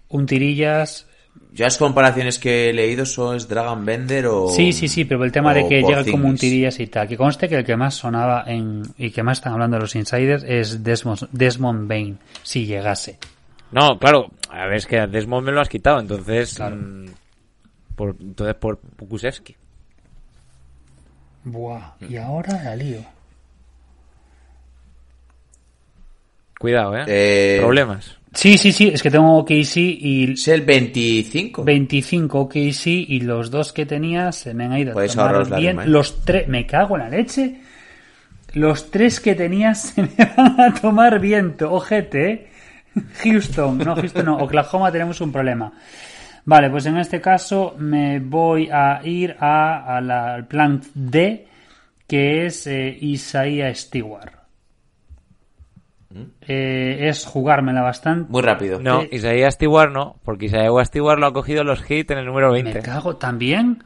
Un 0.08 0.26
tirillas. 0.26 1.08
Yo 1.52 1.64
las 1.64 1.76
comparaciones 1.78 2.38
que 2.38 2.70
he 2.70 2.72
leído 2.72 3.04
son 3.04 3.36
es 3.36 3.48
Dragon 3.48 3.84
Bender 3.84 4.26
o... 4.26 4.48
Sí, 4.48 4.72
sí, 4.72 4.86
sí, 4.86 5.04
pero 5.04 5.24
el 5.24 5.32
tema 5.32 5.52
de 5.52 5.66
que 5.68 5.82
llega 5.82 6.04
como 6.04 6.28
un 6.28 6.36
tirillas 6.36 6.78
y 6.78 6.86
tal. 6.86 7.08
Que 7.08 7.16
conste 7.16 7.48
que 7.48 7.56
el 7.56 7.64
que 7.64 7.76
más 7.76 7.94
sonaba 7.94 8.44
en, 8.46 8.82
y 8.96 9.10
que 9.10 9.22
más 9.24 9.38
están 9.38 9.54
hablando 9.54 9.78
los 9.78 9.96
insiders 9.96 10.44
es 10.44 10.84
Desmond, 10.84 11.28
Desmond 11.32 11.88
Bain, 11.88 12.18
si 12.44 12.66
llegase. 12.66 13.18
No, 13.72 13.98
claro, 13.98 14.30
a 14.50 14.66
ver, 14.66 14.74
es 14.76 14.86
que 14.86 14.98
a 15.00 15.08
Desmond 15.08 15.46
me 15.46 15.52
lo 15.52 15.60
has 15.60 15.68
quitado, 15.68 15.98
entonces... 15.98 16.60
mm, 16.60 17.06
por, 17.96 18.16
entonces 18.20 18.54
por 18.56 18.78
Pukusevski. 18.78 19.56
Buah, 21.44 21.94
y 22.08 22.16
ahora 22.16 22.62
la 22.62 22.76
lío. 22.76 23.00
Cuidado, 26.58 26.96
¿eh? 26.96 27.04
Eh, 27.06 27.58
Problemas. 27.60 28.16
Sí, 28.32 28.58
sí, 28.58 28.72
sí, 28.72 28.88
es 28.88 29.02
que 29.02 29.10
tengo 29.10 29.36
OKC 29.38 29.76
y 29.76 30.32
Es 30.32 30.48
el 30.48 30.62
25. 30.62 31.62
25 31.62 32.40
OKC 32.40 32.86
y 32.86 33.20
los 33.20 33.50
dos 33.50 33.72
que 33.72 33.86
tenía 33.86 34.32
se 34.32 34.54
me 34.54 34.64
han 34.64 34.76
ido 34.76 34.92
tomar 34.92 35.18
ahorraros 35.18 35.50
la 35.50 35.58
bien. 35.58 35.92
Los 35.92 36.24
tres, 36.24 36.48
me 36.48 36.66
cago 36.66 36.96
en 36.96 37.02
la 37.02 37.08
leche. 37.10 37.60
Los 38.54 38.90
tres 38.90 39.20
que 39.20 39.34
tenía 39.34 39.74
se 39.74 40.02
me 40.02 40.32
van 40.36 40.60
a 40.60 40.74
tomar 40.74 41.20
viento. 41.20 41.72
Ojete, 41.72 42.30
¿eh? 42.30 42.48
Houston, 43.22 43.78
no, 43.78 43.94
Houston 43.96 44.24
no, 44.24 44.36
Oklahoma 44.38 44.90
tenemos 44.90 45.20
un 45.20 45.30
problema. 45.32 45.72
Vale, 46.46 46.68
pues 46.70 46.84
en 46.86 46.98
este 46.98 47.20
caso 47.20 47.74
me 47.78 48.18
voy 48.20 48.68
a 48.70 49.00
ir 49.04 49.34
a, 49.40 49.96
a 49.96 50.00
la- 50.00 50.34
al 50.34 50.46
plan 50.46 50.82
D, 50.94 51.46
que 52.06 52.46
es 52.46 52.66
eh, 52.66 52.96
Isaiah 53.00 53.74
Stewart. 53.74 54.32
Eh, 56.46 57.08
es 57.08 57.24
jugármela 57.26 57.82
bastante. 57.82 58.30
Muy 58.30 58.42
rápido. 58.42 58.78
No, 58.78 59.02
Eh, 59.02 59.08
Isaiah 59.12 59.50
Stewart 59.50 59.90
no, 59.90 60.16
porque 60.24 60.46
Isaiah 60.46 60.84
Stewart 60.84 61.18
lo 61.18 61.26
ha 61.26 61.32
cogido 61.32 61.64
los 61.64 61.80
hits 61.90 62.10
en 62.12 62.18
el 62.18 62.26
número 62.26 62.52
20. 62.52 62.74
Me 62.74 62.80
cago 62.80 63.16
también. 63.16 63.82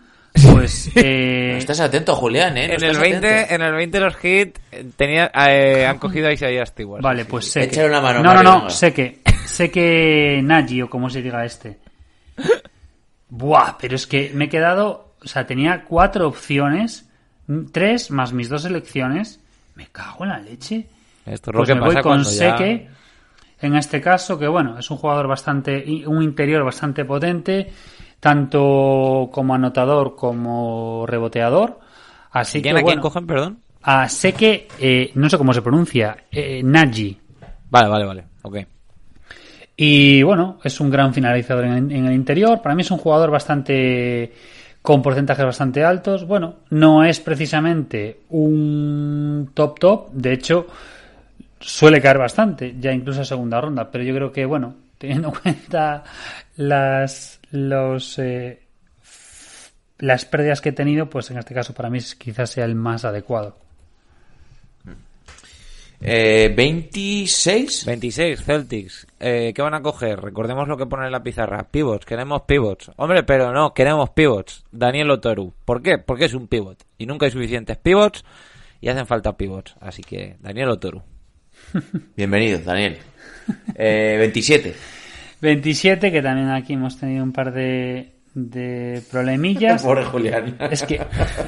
Pues 0.52 0.90
eh, 0.96 1.56
Estás 1.56 1.80
atento, 1.80 2.14
Julián, 2.14 2.58
¿eh? 2.58 2.68
No 2.68 2.74
En 2.74 2.82
el, 2.82 2.90
estás 2.90 3.00
20, 3.00 3.26
atento. 3.28 3.54
en 3.54 3.62
el 3.62 3.72
20 3.74 4.00
los 4.00 4.24
hits 4.24 4.60
eh, 4.72 4.86
tenía, 4.96 5.30
eh, 5.48 5.86
han 5.86 5.98
cogido 5.98 6.28
a 6.28 6.32
Isaiah 6.32 6.66
Stewart. 6.66 7.02
Vale, 7.02 7.24
pues 7.24 7.46
sí. 7.46 7.62
sé 7.62 7.68
que... 7.70 7.84
una 7.86 8.00
mano, 8.02 8.22
no, 8.22 8.34
no, 8.34 8.42
no, 8.42 8.70
sé 8.70 8.92
que... 8.92 9.20
Sé 9.46 9.70
que 9.70 10.40
Nagy, 10.44 10.82
o 10.82 10.90
como 10.90 11.08
se 11.08 11.22
diga 11.22 11.42
este. 11.46 11.78
Buah, 13.30 13.76
pero 13.78 13.94
es 13.96 14.06
que 14.06 14.30
me 14.34 14.46
he 14.46 14.48
quedado... 14.48 15.14
O 15.22 15.26
sea, 15.28 15.46
tenía 15.46 15.84
cuatro 15.84 16.28
opciones, 16.28 17.08
tres 17.72 18.10
más 18.10 18.32
mis 18.32 18.48
dos 18.48 18.64
elecciones. 18.64 19.40
Me 19.74 19.86
cago 19.88 20.24
en 20.24 20.30
la 20.30 20.38
leche. 20.38 20.86
Esto 21.26 21.50
es 21.50 21.54
lo 21.54 21.58
Pues 21.60 21.68
que 21.68 21.74
me 21.74 21.80
pasa 21.80 21.92
voy 21.94 22.02
con 22.02 22.22
ya- 22.22 22.56
Seque. 22.56 22.88
En 23.60 23.74
este 23.74 24.00
caso, 24.00 24.38
que 24.38 24.46
bueno, 24.46 24.78
es 24.78 24.88
un 24.90 24.96
jugador 24.96 25.26
bastante... 25.26 25.84
Un 26.06 26.22
interior 26.22 26.64
bastante 26.64 27.04
potente, 27.04 27.70
tanto 28.20 29.28
como 29.32 29.54
anotador 29.54 30.14
como 30.14 31.04
reboteador. 31.06 31.80
Así 32.30 32.62
¿Quién, 32.62 32.74
que 32.74 32.80
¿A 32.80 32.82
quién 32.82 32.84
bueno, 32.84 33.02
cogen, 33.02 33.26
perdón? 33.26 33.58
a 33.82 34.08
Seque, 34.08 34.68
eh, 34.78 35.10
no 35.14 35.28
sé 35.30 35.38
cómo 35.38 35.52
se 35.54 35.62
pronuncia, 35.62 36.16
eh, 36.30 36.62
Nagy. 36.62 37.18
Vale, 37.70 37.88
vale, 37.88 38.04
vale. 38.04 38.24
Ok. 38.42 38.56
Y 39.80 40.24
bueno, 40.24 40.58
es 40.64 40.80
un 40.80 40.90
gran 40.90 41.14
finalizador 41.14 41.64
en, 41.66 41.92
el 41.92 42.12
interior. 42.12 42.60
Para 42.60 42.74
mí 42.74 42.82
es 42.82 42.90
un 42.90 42.98
jugador 42.98 43.30
bastante 43.30 44.32
con 44.82 45.00
porcentajes 45.00 45.44
bastante 45.44 45.84
altos. 45.84 46.26
Bueno, 46.26 46.56
no 46.70 47.04
es 47.04 47.20
precisamente 47.20 48.22
un 48.30 49.52
top 49.54 49.78
top. 49.78 50.10
De 50.10 50.32
hecho, 50.32 50.66
suele 51.60 52.00
caer 52.00 52.18
bastante, 52.18 52.74
ya 52.80 52.90
incluso 52.90 53.20
a 53.20 53.24
segunda 53.24 53.60
ronda. 53.60 53.88
Pero 53.88 54.02
yo 54.02 54.12
creo 54.16 54.32
que, 54.32 54.46
bueno, 54.46 54.74
teniendo 54.98 55.28
en 55.28 55.34
cuenta 55.42 56.02
las 56.56 57.38
los 57.52 58.18
eh, 58.18 58.60
las 59.98 60.24
pérdidas 60.24 60.60
que 60.60 60.70
he 60.70 60.72
tenido, 60.72 61.08
pues 61.08 61.30
en 61.30 61.38
este 61.38 61.54
caso 61.54 61.72
para 61.72 61.88
mí 61.88 62.00
quizás 62.18 62.50
sea 62.50 62.64
el 62.64 62.74
más 62.74 63.04
adecuado. 63.04 63.67
Eh, 66.00 66.52
26. 66.56 67.84
26, 67.84 68.44
Celtics. 68.44 69.06
Eh, 69.18 69.52
¿Qué 69.54 69.62
van 69.62 69.74
a 69.74 69.82
coger? 69.82 70.20
Recordemos 70.20 70.68
lo 70.68 70.76
que 70.76 70.86
pone 70.86 71.06
en 71.06 71.12
la 71.12 71.22
pizarra. 71.22 71.64
Pivots, 71.68 72.06
queremos 72.06 72.42
pivots. 72.42 72.90
Hombre, 72.96 73.24
pero 73.24 73.52
no, 73.52 73.74
queremos 73.74 74.10
pivots. 74.10 74.64
Daniel 74.70 75.10
Otoru. 75.10 75.52
¿Por 75.64 75.82
qué? 75.82 75.98
Porque 75.98 76.26
es 76.26 76.34
un 76.34 76.46
pivot. 76.46 76.78
Y 76.98 77.06
nunca 77.06 77.26
hay 77.26 77.32
suficientes 77.32 77.76
pivots 77.78 78.24
y 78.80 78.88
hacen 78.88 79.06
falta 79.06 79.36
pivots. 79.36 79.74
Así 79.80 80.02
que, 80.02 80.36
Daniel 80.40 80.68
Otoru. 80.70 81.02
Bienvenido, 82.16 82.60
Daniel. 82.60 82.98
Eh, 83.74 84.16
27. 84.18 84.74
27, 85.40 86.12
que 86.12 86.22
también 86.22 86.50
aquí 86.50 86.74
hemos 86.74 86.98
tenido 86.98 87.24
un 87.24 87.32
par 87.32 87.52
de, 87.52 88.12
de 88.34 89.02
problemillas. 89.10 89.82
Pobre 89.84 90.04
Julián. 90.04 90.56
Es 90.70 90.84
que 90.84 91.00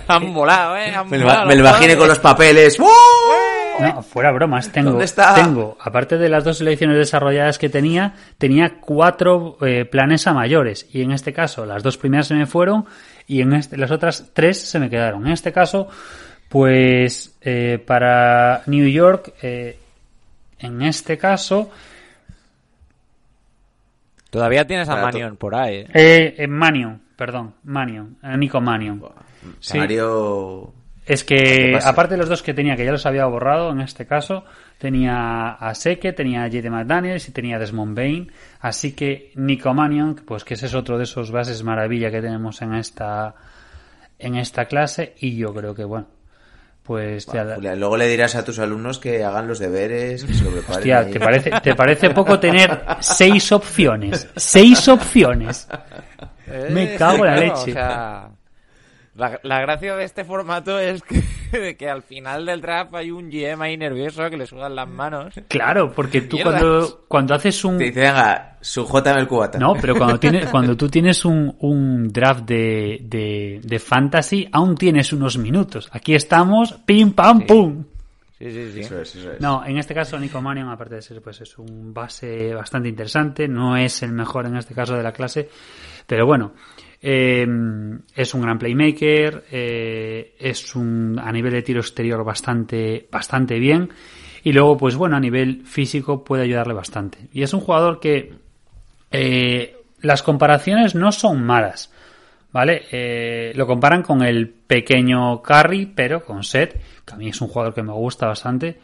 Han 0.09 0.35
volado, 0.35 0.77
¿eh? 0.77 0.93
Han 0.95 1.09
Me 1.09 1.19
lo, 1.19 1.25
volado 1.25 1.47
me 1.47 1.55
lo 1.55 1.61
imaginé 1.61 1.97
con 1.97 2.09
los 2.09 2.19
papeles. 2.19 2.79
¡Uh! 2.81 3.50
No, 3.81 4.03
fuera 4.03 4.31
bromas, 4.33 4.71
tengo, 4.71 4.91
¿Dónde 4.91 5.05
está? 5.05 5.35
tengo, 5.35 5.77
aparte 5.81 6.19
de 6.19 6.29
las 6.29 6.45
dos 6.45 6.59
selecciones 6.59 6.97
desarrolladas 6.97 7.59
que 7.59 7.69
tenía, 7.69 8.15
tenía 8.39 8.81
cuatro 8.81 9.57
eh, 9.61 9.85
planes 9.85 10.27
a 10.27 10.33
mayores. 10.33 10.87
Y 10.93 11.03
en 11.03 11.13
este 11.13 11.33
caso, 11.33 11.67
las 11.67 11.83
dos 11.83 11.97
primeras 11.97 12.27
se 12.29 12.35
me 12.35 12.47
fueron 12.47 12.85
y 13.27 13.41
en 13.41 13.53
este, 13.53 13.77
las 13.77 13.91
otras 13.91 14.31
tres 14.33 14.61
se 14.61 14.79
me 14.79 14.91
quedaron. 14.91 15.27
En 15.27 15.33
este 15.33 15.53
caso, 15.53 15.89
pues 16.49 17.37
eh, 17.41 17.83
para 17.85 18.63
New 18.67 18.89
York, 18.89 19.35
eh, 19.43 19.79
en 20.59 20.83
este 20.83 21.17
caso, 21.17 21.71
Todavía 24.31 24.65
tienes 24.67 24.89
a 24.89 24.97
Manion 24.97 25.37
por 25.37 25.55
ahí. 25.55 25.79
¿eh? 25.79 25.89
eh, 25.93 26.35
eh, 26.39 26.47
Manion, 26.47 27.03
perdón, 27.17 27.55
Manion, 27.65 28.17
eh, 28.23 28.37
Nico 28.37 28.61
Manion. 28.61 29.03
Sí. 29.59 29.77
Mario... 29.77 30.73
Es 31.11 31.25
¿Qué 31.25 31.37
que, 31.75 31.79
aparte 31.83 32.15
de 32.15 32.19
los 32.19 32.29
dos 32.29 32.43
que 32.43 32.55
tenía, 32.55 32.77
que 32.77 32.85
ya 32.85 32.93
los 32.93 33.05
había 33.07 33.25
borrado 33.27 33.71
en 33.71 33.81
este 33.81 34.07
caso, 34.07 34.45
tenía 34.79 35.51
a 35.53 35.75
Seke, 35.75 36.13
tenía 36.13 36.45
a 36.45 36.47
J.D. 36.49 36.71
McDaniels 36.71 37.29
y 37.29 37.33
tenía 37.33 37.57
a 37.57 37.59
Desmond 37.59 37.97
Bain. 37.97 38.33
Así 38.61 38.93
que 38.93 39.33
Nico 39.35 39.75
Mannion, 39.75 40.15
pues 40.25 40.45
que 40.45 40.55
ese 40.55 40.67
es 40.67 40.75
otro 40.75 40.99
de 40.99 41.05
esos 41.05 41.31
bases 41.33 41.63
maravilla 41.65 42.11
que 42.11 42.21
tenemos 42.21 42.63
en 42.63 42.75
esta, 42.75 43.35
en 44.19 44.37
esta 44.37 44.67
clase. 44.67 45.15
Y 45.19 45.37
yo 45.37 45.53
creo 45.53 45.75
que, 45.75 45.85
bueno, 45.85 46.07
pues 46.83 47.27
Julián, 47.27 47.79
luego 47.79 47.97
le 47.97 48.09
dirás 48.09 48.35
a 48.37 48.45
tus 48.45 48.59
alumnos 48.59 48.99
que 48.99 49.23
hagan 49.25 49.47
los 49.47 49.59
deberes, 49.59 50.25
que 50.25 50.33
se 50.35 50.45
lo 50.45 50.51
preparen. 50.51 50.79
Hostia. 50.79 51.11
¿te 51.11 51.21
parece, 51.21 51.51
¿te 51.63 51.75
parece 51.75 52.11
poco 52.11 52.39
tener 52.41 52.85
seis 53.01 53.53
opciones? 53.53 54.29
Seis 54.37 54.89
opciones. 54.89 55.69
Me 56.71 56.95
Eh, 56.95 56.97
cago 56.99 57.25
en 57.27 57.31
la 57.33 57.37
leche. 57.37 57.71
o 57.71 57.75
sea, 57.75 58.29
la, 59.21 59.39
la 59.43 59.61
gracia 59.61 59.95
de 59.97 60.05
este 60.05 60.25
formato 60.25 60.79
es 60.79 61.03
que, 61.03 61.23
de 61.59 61.77
que 61.77 61.89
al 61.89 62.03
final 62.03 62.47
del 62.47 62.63
draft 62.63 62.95
hay 62.95 63.11
un 63.11 63.31
GM 63.31 63.61
ahí 63.63 63.77
nervioso 63.77 64.29
que 64.31 64.37
le 64.39 64.47
sudan 64.47 64.75
las 64.75 64.89
manos. 64.89 65.35
Claro, 65.47 65.93
porque 65.93 66.23
tú 66.23 66.39
cuando, 66.43 67.05
cuando 67.07 67.35
haces 67.35 67.63
un, 67.65 67.77
Te 67.77 67.85
dice, 67.85 68.01
venga, 68.01 68.57
sujétame 68.61 69.21
el 69.21 69.29
cubata. 69.29 69.59
No, 69.59 69.75
pero 69.79 69.95
cuando, 69.95 70.19
tienes, 70.19 70.47
cuando 70.51 70.75
tú 70.75 70.89
tienes 70.89 71.25
un, 71.27 71.55
un 71.61 72.09
draft 72.09 72.45
de, 72.47 73.01
de, 73.03 73.61
de 73.63 73.79
fantasy, 73.79 74.49
aún 74.51 74.75
tienes 74.75 75.13
unos 75.13 75.37
minutos. 75.37 75.91
Aquí 75.93 76.15
estamos, 76.15 76.73
pim, 76.87 77.13
pam, 77.13 77.43
pum. 77.43 77.85
Sí, 78.39 78.51
sí, 78.51 78.73
sí. 78.73 78.81
Eso 78.81 79.01
es, 79.03 79.15
eso 79.17 79.33
es. 79.33 79.41
No, 79.41 79.63
en 79.67 79.77
este 79.77 79.93
caso 79.93 80.19
Nico 80.19 80.41
Mannion, 80.41 80.71
aparte 80.71 80.95
de 80.95 81.03
ser 81.03 81.21
pues 81.21 81.43
es 81.43 81.59
un 81.59 81.93
base 81.93 82.55
bastante 82.55 82.89
interesante, 82.89 83.47
no 83.47 83.77
es 83.77 84.03
el 84.03 84.13
mejor 84.13 84.47
en 84.47 84.57
este 84.57 84.75
caso 84.75 84.95
de 84.95 85.03
la 85.03 85.13
clase, 85.13 85.51
pero 86.07 86.25
bueno, 86.25 86.55
eh, 87.03 87.47
es 88.15 88.35
un 88.35 88.43
gran 88.43 88.59
playmaker, 88.59 89.45
eh, 89.51 90.35
es 90.39 90.75
un 90.75 91.19
a 91.23 91.33
nivel 91.33 91.53
de 91.53 91.63
tiro 91.63 91.81
exterior 91.81 92.23
bastante 92.25 93.09
bastante 93.11 93.59
bien 93.59 93.89
y 94.43 94.53
luego 94.53 94.77
pues 94.77 94.97
bueno 94.97 95.17
a 95.17 95.21
nivel 95.21 95.63
físico 95.65 96.23
puede 96.25 96.43
ayudarle 96.43 96.75
bastante 96.75 97.19
y 97.33 97.43
es 97.43 97.55
un 97.55 97.61
jugador 97.61 98.01
que 98.01 98.35
eh, 99.11 99.77
las 100.03 100.23
comparaciones 100.23 100.95
no 100.95 101.13
son 101.13 101.43
malas. 101.43 101.93
¿Vale? 102.53 102.83
Eh, 102.91 103.53
lo 103.55 103.65
comparan 103.65 104.03
con 104.03 104.23
el 104.23 104.49
pequeño 104.49 105.41
Curry, 105.41 105.87
pero 105.87 106.25
con 106.25 106.43
Seth, 106.43 106.75
que 107.07 107.15
a 107.15 107.17
mí 107.17 107.29
es 107.29 107.41
un 107.41 107.47
jugador 107.47 107.73
que 107.73 107.85
me 107.85 107.93
gusta 107.93 108.27
bastante. 108.27 108.77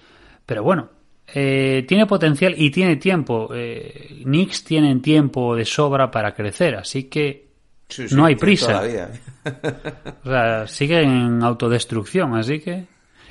Pero 0.46 0.62
bueno, 0.62 0.88
tiene 1.26 2.06
potencial 2.06 2.54
y 2.56 2.70
tiene 2.70 2.94
tiempo. 2.94 3.48
Eh, 3.52 4.20
Knicks 4.22 4.62
tienen 4.62 5.02
tiempo 5.02 5.56
de 5.56 5.64
sobra 5.64 6.12
para 6.12 6.32
crecer, 6.32 6.76
así 6.76 7.04
que 7.04 7.45
Sí, 7.88 8.08
sí, 8.08 8.14
no 8.14 8.26
hay 8.26 8.36
prisa. 8.36 8.82
O 10.24 10.28
sea, 10.28 10.66
sigue 10.66 11.02
en 11.02 11.40
autodestrucción, 11.42 12.34
así 12.34 12.58
que. 12.58 12.84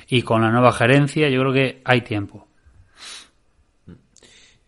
Y 0.08 0.22
con 0.22 0.40
la 0.40 0.50
nueva 0.50 0.72
gerencia, 0.72 1.28
yo 1.28 1.40
creo 1.40 1.52
que 1.52 1.82
hay 1.84 2.00
tiempo. 2.00 2.46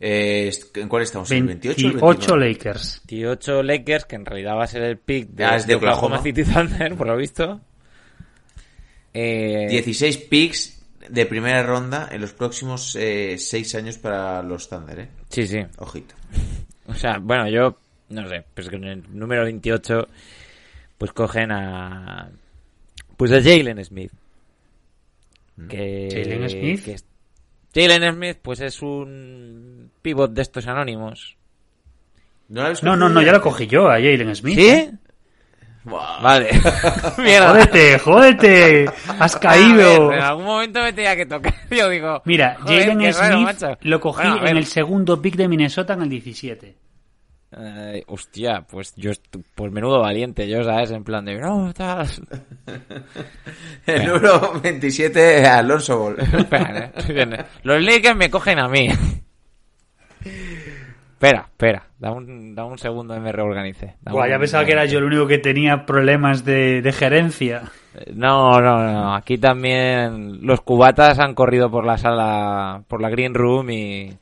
Eh, 0.00 0.52
¿En 0.74 0.88
cuál 0.88 1.02
estamos? 1.04 1.30
¿En 1.30 1.38
el 1.38 1.44
28 1.46 1.86
o 1.86 1.90
el 1.90 1.92
28 1.94 2.36
29? 2.36 2.48
Lakers. 2.48 3.02
18 3.06 3.62
Lakers, 3.62 4.04
que 4.04 4.16
en 4.16 4.26
realidad 4.26 4.56
va 4.56 4.64
a 4.64 4.66
ser 4.66 4.82
el 4.82 4.98
pick 4.98 5.28
de, 5.30 5.44
Ah, 5.44 5.56
es 5.56 5.66
de 5.66 5.74
Oklahoma. 5.74 6.22
City 6.22 6.44
Thunder, 6.44 6.94
por 6.94 7.06
lo 7.06 7.16
visto. 7.16 7.60
Eh, 9.14 9.66
16 9.70 10.18
picks 10.18 10.82
de 11.08 11.26
primera 11.26 11.62
ronda 11.62 12.08
en 12.12 12.20
los 12.20 12.32
próximos 12.32 12.92
6 12.92 13.74
años 13.74 13.98
para 13.98 14.42
los 14.42 14.68
Thunder, 14.68 15.00
¿eh? 15.00 15.08
Sí, 15.30 15.46
sí. 15.46 15.60
Ojito. 15.78 16.14
O 16.86 16.94
sea, 16.94 17.18
bueno, 17.18 17.48
yo 17.48 17.78
no 18.10 18.28
sé, 18.28 18.44
pues 18.54 18.68
con 18.70 18.84
el 18.84 19.02
número 19.10 19.44
28 19.44 20.08
pues 20.96 21.12
cogen 21.12 21.52
a 21.52 22.28
pues 23.16 23.32
a 23.32 23.42
Jalen 23.42 23.84
Smith. 23.84 24.12
Que 25.68 26.08
¿Jalen 26.10 26.48
Smith? 26.48 26.84
que 26.84 26.92
es- 26.92 27.04
Jalen 27.74 28.14
Smith 28.14 28.38
pues 28.42 28.60
es 28.60 28.80
un 28.82 29.90
pivot 30.02 30.32
de 30.32 30.42
estos 30.42 30.66
anónimos. 30.66 31.36
¿No, 32.48 32.72
No, 32.82 32.96
no, 32.96 33.22
ya 33.22 33.32
lo 33.32 33.42
cogí 33.42 33.66
yo, 33.66 33.88
a 33.88 33.94
Jalen 33.94 34.34
Smith. 34.34 34.58
¿Sí? 34.58 34.90
Buah. 35.84 36.20
Vale. 36.22 36.50
Mierda. 37.18 37.50
Jódete, 37.50 37.98
jódete. 37.98 38.86
Has 39.18 39.36
caído. 39.36 40.08
ver, 40.08 40.18
en 40.18 40.24
algún 40.24 40.44
momento 40.44 40.82
me 40.82 40.92
tenía 40.92 41.16
que 41.16 41.26
tocar. 41.26 41.54
Yo 41.70 41.88
digo, 41.88 42.22
Mira, 42.24 42.56
Jalen 42.66 43.00
raro, 43.12 43.38
Smith 43.52 43.78
lo 43.82 44.00
cogí 44.00 44.26
Bueno, 44.28 44.46
en 44.46 44.56
el 44.56 44.66
segundo 44.66 45.20
pick 45.20 45.36
de 45.36 45.48
Minnesota 45.48 45.94
en 45.94 46.02
el 46.02 46.08
17. 46.08 46.74
Eh, 47.50 48.02
hostia, 48.08 48.60
pues 48.70 48.94
yo, 48.96 49.10
pues 49.54 49.72
menudo 49.72 50.00
valiente, 50.00 50.46
yo, 50.46 50.62
¿sabes? 50.64 50.90
En 50.90 51.02
plan 51.02 51.24
de, 51.24 51.38
no, 51.40 51.72
tal. 51.72 52.06
El 53.86 54.06
número 54.06 54.60
27, 54.62 55.46
Alonso 55.46 55.98
Ball. 55.98 56.16
Espera, 56.38 56.92
eh. 56.94 57.44
Los 57.62 57.82
Lakers 57.82 58.16
me 58.16 58.28
cogen 58.30 58.58
a 58.58 58.68
mí. 58.68 58.88
Espera, 61.12 61.46
espera. 61.50 61.84
Da 61.98 62.12
un, 62.12 62.54
da 62.54 62.64
un 62.64 62.78
segundo 62.78 63.14
que 63.14 63.20
me 63.20 63.32
reorganice. 63.32 63.96
Da 64.02 64.12
Buah, 64.12 64.24
un- 64.26 64.30
ya 64.30 64.38
pensaba 64.38 64.64
que 64.64 64.72
era 64.72 64.84
yo 64.84 64.98
el 64.98 65.04
único 65.04 65.26
que 65.26 65.38
tenía 65.38 65.84
problemas 65.86 66.44
de, 66.44 66.80
de 66.82 66.92
gerencia. 66.92 67.62
No, 68.14 68.60
no, 68.60 68.78
no. 68.92 69.14
Aquí 69.14 69.38
también 69.38 70.46
los 70.46 70.60
cubatas 70.60 71.18
han 71.18 71.34
corrido 71.34 71.70
por 71.70 71.84
la 71.84 71.98
sala, 71.98 72.82
por 72.86 73.00
la 73.00 73.08
green 73.10 73.34
room 73.34 73.70
y... 73.70 74.16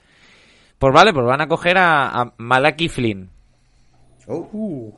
Pues 0.79 0.93
vale, 0.93 1.13
pues 1.13 1.25
van 1.27 1.41
a 1.41 1.49
coger 1.49 1.79
a, 1.79 2.09
a 2.21 2.33
Malaki 2.39 2.89
Flynn. 2.89 3.31
Oh. 4.29 4.93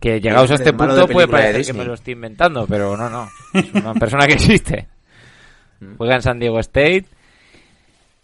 Que 0.00 0.20
llegados 0.20 0.50
a 0.50 0.54
Es 0.54 0.60
este 0.60 0.72
punto 0.72 0.94
de 0.94 1.12
puede 1.12 1.26
parecer 1.26 1.66
que 1.66 1.72
me 1.72 1.84
lo 1.84 1.94
estoy 1.94 2.12
inventando, 2.12 2.66
pero 2.68 2.96
no, 2.96 3.08
no. 3.10 3.28
Es 3.52 3.72
una 3.74 3.94
persona 3.98 4.26
que 4.26 4.34
existe. 4.34 4.86
Juega 5.96 6.16
en 6.16 6.22
San 6.22 6.38
Diego 6.38 6.58
State. 6.60 7.06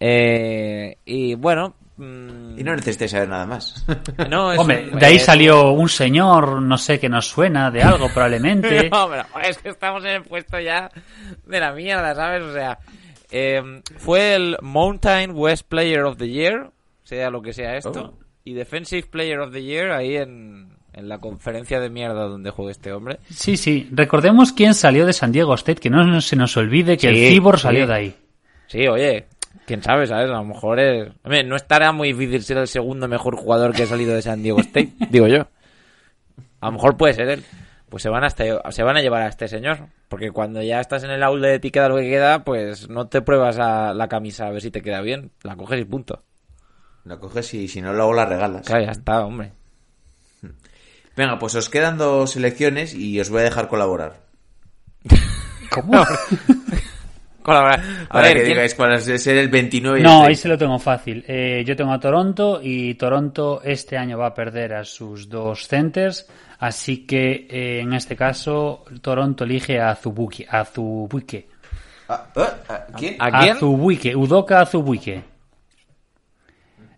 Eh, 0.00 0.96
y 1.04 1.34
bueno... 1.34 1.74
mm, 1.96 2.58
Y 2.58 2.64
no 2.64 2.74
necesitáis 2.76 3.10
saber 3.12 3.28
nada 3.28 3.46
más. 3.46 3.84
no, 4.30 4.52
es 4.52 4.58
Hombre, 4.58 4.90
un- 4.92 4.98
de 4.98 5.06
ahí 5.06 5.16
es- 5.16 5.24
salió 5.24 5.70
un 5.72 5.88
señor, 5.88 6.60
no 6.62 6.78
sé, 6.78 6.98
que 7.00 7.08
nos 7.08 7.26
suena 7.28 7.70
de 7.70 7.82
algo 7.82 8.08
probablemente. 8.12 8.88
No, 8.90 9.08
pero 9.08 9.24
es 9.42 9.58
que 9.58 9.68
estamos 9.70 10.04
en 10.04 10.10
el 10.10 10.22
puesto 10.22 10.58
ya 10.60 10.90
de 11.46 11.60
la 11.60 11.72
mierda, 11.72 12.14
¿sabes? 12.14 12.42
O 12.42 12.52
sea, 12.52 12.78
eh, 13.30 13.80
fue 13.96 14.34
el 14.34 14.56
Mountain 14.60 15.32
West 15.34 15.66
Player 15.68 16.02
of 16.04 16.18
the 16.18 16.28
Year, 16.28 16.70
sea 17.04 17.30
lo 17.30 17.40
que 17.42 17.52
sea 17.52 17.76
esto, 17.76 17.92
Oh. 18.14 18.18
y 18.44 18.54
Defensive 18.54 19.06
Player 19.08 19.38
of 19.38 19.52
the 19.52 19.62
Year 19.62 19.92
ahí 19.92 20.16
en, 20.16 20.76
en 20.92 21.08
la 21.08 21.18
conferencia 21.18 21.78
de 21.80 21.90
mierda 21.90 22.24
donde 22.24 22.50
juega 22.50 22.72
este 22.72 22.92
hombre. 22.92 23.18
Sí, 23.30 23.56
sí. 23.56 23.88
Recordemos 23.92 24.52
quién 24.52 24.74
salió 24.74 25.06
de 25.06 25.12
San 25.12 25.30
Diego 25.32 25.54
State, 25.54 25.80
que 25.80 25.90
no 25.90 26.20
se 26.20 26.36
nos 26.36 26.56
olvide 26.56 26.96
que 26.96 27.08
Sí, 27.10 27.24
el 27.26 27.32
Cibor 27.32 27.56
sí. 27.58 27.62
salió 27.62 27.86
de 27.86 27.94
ahí. 27.94 28.14
Sí, 28.66 28.86
oye, 28.88 29.26
quién 29.66 29.82
sabe, 29.82 30.06
¿sabes? 30.06 30.30
A 30.30 30.34
lo 30.34 30.44
mejor 30.44 30.80
es... 30.80 31.08
Hombre, 31.22 31.44
no 31.44 31.56
estará 31.56 31.92
muy 31.92 32.12
difícil 32.12 32.42
ser 32.42 32.58
el 32.58 32.66
segundo 32.68 33.06
mejor 33.08 33.36
jugador 33.36 33.72
que 33.74 33.82
ha 33.84 33.86
salido 33.86 34.14
de 34.14 34.22
San 34.22 34.42
Diego 34.42 34.60
State, 34.60 34.92
digo 35.10 35.26
yo. 35.28 35.46
A 36.60 36.66
lo 36.66 36.72
mejor 36.72 36.96
puede 36.96 37.14
ser 37.14 37.28
él. 37.28 37.44
Pues 37.90 38.02
se 38.02 38.08
van, 38.08 38.24
a 38.24 38.28
este- 38.28 38.58
se 38.70 38.82
van 38.82 38.96
a 38.96 39.02
llevar 39.02 39.22
a 39.22 39.28
este 39.28 39.46
señor. 39.46 39.78
Porque 40.08 40.30
cuando 40.30 40.62
ya 40.62 40.80
estás 40.80 41.04
en 41.04 41.10
el 41.10 41.22
outlet 41.22 41.64
y 41.64 41.70
queda 41.70 41.88
lo 41.88 41.96
que 41.96 42.08
queda, 42.08 42.42
pues 42.42 42.88
no 42.88 43.06
te 43.08 43.20
pruebas 43.22 43.58
a 43.58 43.92
la 43.94 44.08
camisa 44.08 44.46
a 44.46 44.50
ver 44.50 44.62
si 44.62 44.70
te 44.70 44.80
queda 44.82 45.00
bien. 45.00 45.30
La 45.42 45.54
coges 45.56 45.80
y 45.80 45.84
punto. 45.84 46.22
La 47.04 47.18
coges 47.18 47.52
y 47.54 47.68
si 47.68 47.80
no, 47.82 47.92
luego 47.92 48.14
la 48.14 48.24
regalas. 48.26 48.66
Claro, 48.66 48.84
ya 48.84 48.92
está, 48.92 49.24
hombre. 49.24 49.52
Venga, 51.16 51.38
pues 51.38 51.54
os 51.54 51.68
quedan 51.68 51.96
dos 51.98 52.32
selecciones 52.32 52.94
y 52.94 53.20
os 53.20 53.30
voy 53.30 53.40
a 53.40 53.44
dejar 53.44 53.68
colaborar. 53.68 54.20
¿Cómo? 55.70 56.02
Colaborar. 57.42 57.82
A 58.08 58.22
ver, 58.22 58.32
que 58.32 58.40
¿quién- 58.40 58.52
digáis 58.54 58.74
cuál 58.74 58.94
es 58.94 59.26
el 59.26 59.48
29 59.50 59.98
y 59.98 60.00
el 60.00 60.04
No, 60.04 60.10
30. 60.12 60.28
ahí 60.28 60.34
se 60.34 60.48
lo 60.48 60.56
tengo 60.56 60.78
fácil. 60.78 61.22
Eh, 61.28 61.62
yo 61.66 61.76
tengo 61.76 61.92
a 61.92 62.00
Toronto 62.00 62.58
y 62.62 62.94
Toronto 62.94 63.60
este 63.62 63.98
año 63.98 64.16
va 64.16 64.28
a 64.28 64.34
perder 64.34 64.72
a 64.72 64.82
sus 64.84 65.28
dos 65.28 65.68
centers, 65.68 66.26
así 66.58 67.04
que 67.06 67.46
eh, 67.50 67.80
en 67.80 67.92
este 67.92 68.16
caso 68.16 68.84
Toronto 69.02 69.44
elige 69.44 69.78
a 69.78 69.90
Azubuike. 69.90 70.46
Azubuike. 70.48 71.46
Ah, 72.08 72.26
ah, 72.34 72.54
ah, 72.68 72.86
¿Quién? 72.96 73.16
¿A 73.18 73.40
quién? 73.40 73.56
Azubuike, 73.58 74.16
Udoka 74.16 74.62
Azubuike. 74.62 75.22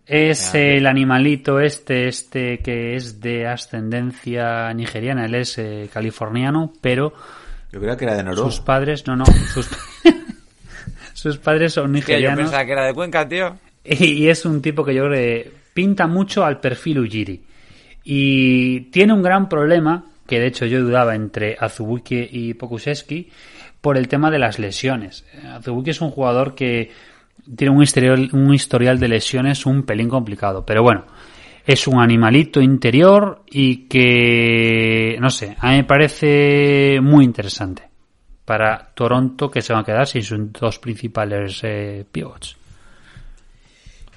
Es 0.07 0.53
el 0.55 0.87
animalito 0.87 1.59
este, 1.59 2.07
este 2.07 2.59
que 2.59 2.95
es 2.95 3.19
de 3.19 3.45
ascendencia 3.47 4.73
nigeriana, 4.73 5.25
él 5.25 5.35
es 5.35 5.57
eh, 5.57 5.89
californiano, 5.91 6.71
pero 6.79 7.13
Yo 7.73 7.79
creo 7.81 7.97
que 7.97 8.05
era 8.05 8.15
de 8.15 8.23
Noruega. 8.23 8.49
sus 8.49 8.61
padres, 8.61 9.05
no, 9.05 9.17
no, 9.17 9.25
sus, 9.25 9.69
sus 11.13 11.37
padres 11.37 11.73
son 11.73 11.91
Tío, 11.91 11.93
yo 11.93 11.99
nigerianos. 12.07 12.39
pensaba 12.39 12.65
que 12.65 12.71
era 12.71 12.85
de 12.85 12.93
Cuenca, 12.93 13.27
tío. 13.27 13.57
Y 13.83 14.27
es 14.27 14.45
un 14.45 14.61
tipo 14.61 14.83
que 14.85 14.93
yo 14.93 15.03
creo 15.05 15.13
que 15.13 15.51
pinta 15.73 16.07
mucho 16.07 16.43
al 16.45 16.59
perfil 16.59 16.99
Ujiri. 16.99 17.41
Y 18.03 18.81
tiene 18.91 19.13
un 19.13 19.21
gran 19.21 19.49
problema, 19.49 20.05
que 20.25 20.39
de 20.39 20.47
hecho 20.47 20.65
yo 20.65 20.81
dudaba 20.81 21.15
entre 21.15 21.57
Azubuike 21.59 22.29
y 22.31 22.53
Pokusevski, 22.53 23.29
por 23.81 23.97
el 23.97 24.07
tema 24.07 24.31
de 24.31 24.39
las 24.39 24.59
lesiones. 24.59 25.25
Azubuike 25.53 25.89
es 25.89 26.01
un 26.01 26.11
jugador 26.11 26.55
que 26.55 26.91
tiene 27.55 27.73
un 27.73 27.83
historial, 27.83 28.29
un 28.33 28.53
historial 28.53 28.99
de 28.99 29.07
lesiones 29.07 29.65
un 29.65 29.83
pelín 29.83 30.09
complicado. 30.09 30.65
Pero 30.65 30.83
bueno, 30.83 31.05
es 31.65 31.87
un 31.87 31.99
animalito 31.99 32.61
interior 32.61 33.43
y 33.49 33.87
que, 33.87 35.17
no 35.19 35.29
sé, 35.29 35.55
a 35.59 35.71
mí 35.71 35.77
me 35.77 35.83
parece 35.83 36.99
muy 37.01 37.25
interesante 37.25 37.83
para 38.45 38.91
Toronto 38.93 39.51
que 39.51 39.61
se 39.61 39.73
van 39.73 39.81
a 39.81 39.85
quedar 39.85 40.07
sin 40.07 40.23
sus 40.23 40.53
dos 40.53 40.79
principales 40.79 41.59
eh, 41.63 42.05
pivots. 42.09 42.55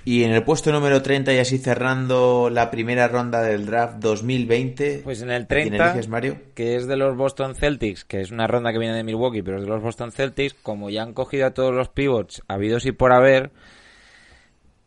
Y 0.05 0.25
en 0.25 0.33
el 0.33 0.43
puesto 0.43 0.73
número 0.73 1.03
30, 1.03 1.33
y 1.35 1.39
así 1.39 1.59
cerrando 1.59 2.49
la 2.51 2.71
primera 2.71 3.07
ronda 3.07 3.43
del 3.43 3.67
draft 3.67 3.97
2020. 3.99 5.03
Pues 5.05 5.21
en 5.23 5.31
el 5.31 5.43
¿a 5.43 5.47
quién 5.47 5.69
30, 5.69 5.85
eliges, 5.91 6.09
Mario? 6.09 6.39
que 6.55 6.77
es 6.77 6.87
de 6.87 6.97
los 6.97 7.17
Boston 7.17 7.55
Celtics, 7.55 8.05
que 8.05 8.21
es 8.21 8.31
una 8.31 8.47
ronda 8.47 8.73
que 8.73 8.79
viene 8.79 8.97
de 8.97 9.05
Milwaukee, 9.05 9.43
pero 9.43 9.59
es 9.59 9.65
de 9.65 9.69
los 9.69 9.83
Boston 9.83 10.11
Celtics, 10.11 10.55
como 10.63 10.89
ya 10.91 11.03
han 11.03 11.13
cogido 11.13 11.47
a 11.47 11.51
todos 11.51 11.75
los 11.75 11.89
pivots 11.89 12.43
habidos 12.49 12.87
y 12.87 12.93
por 12.93 13.13
haber, 13.13 13.51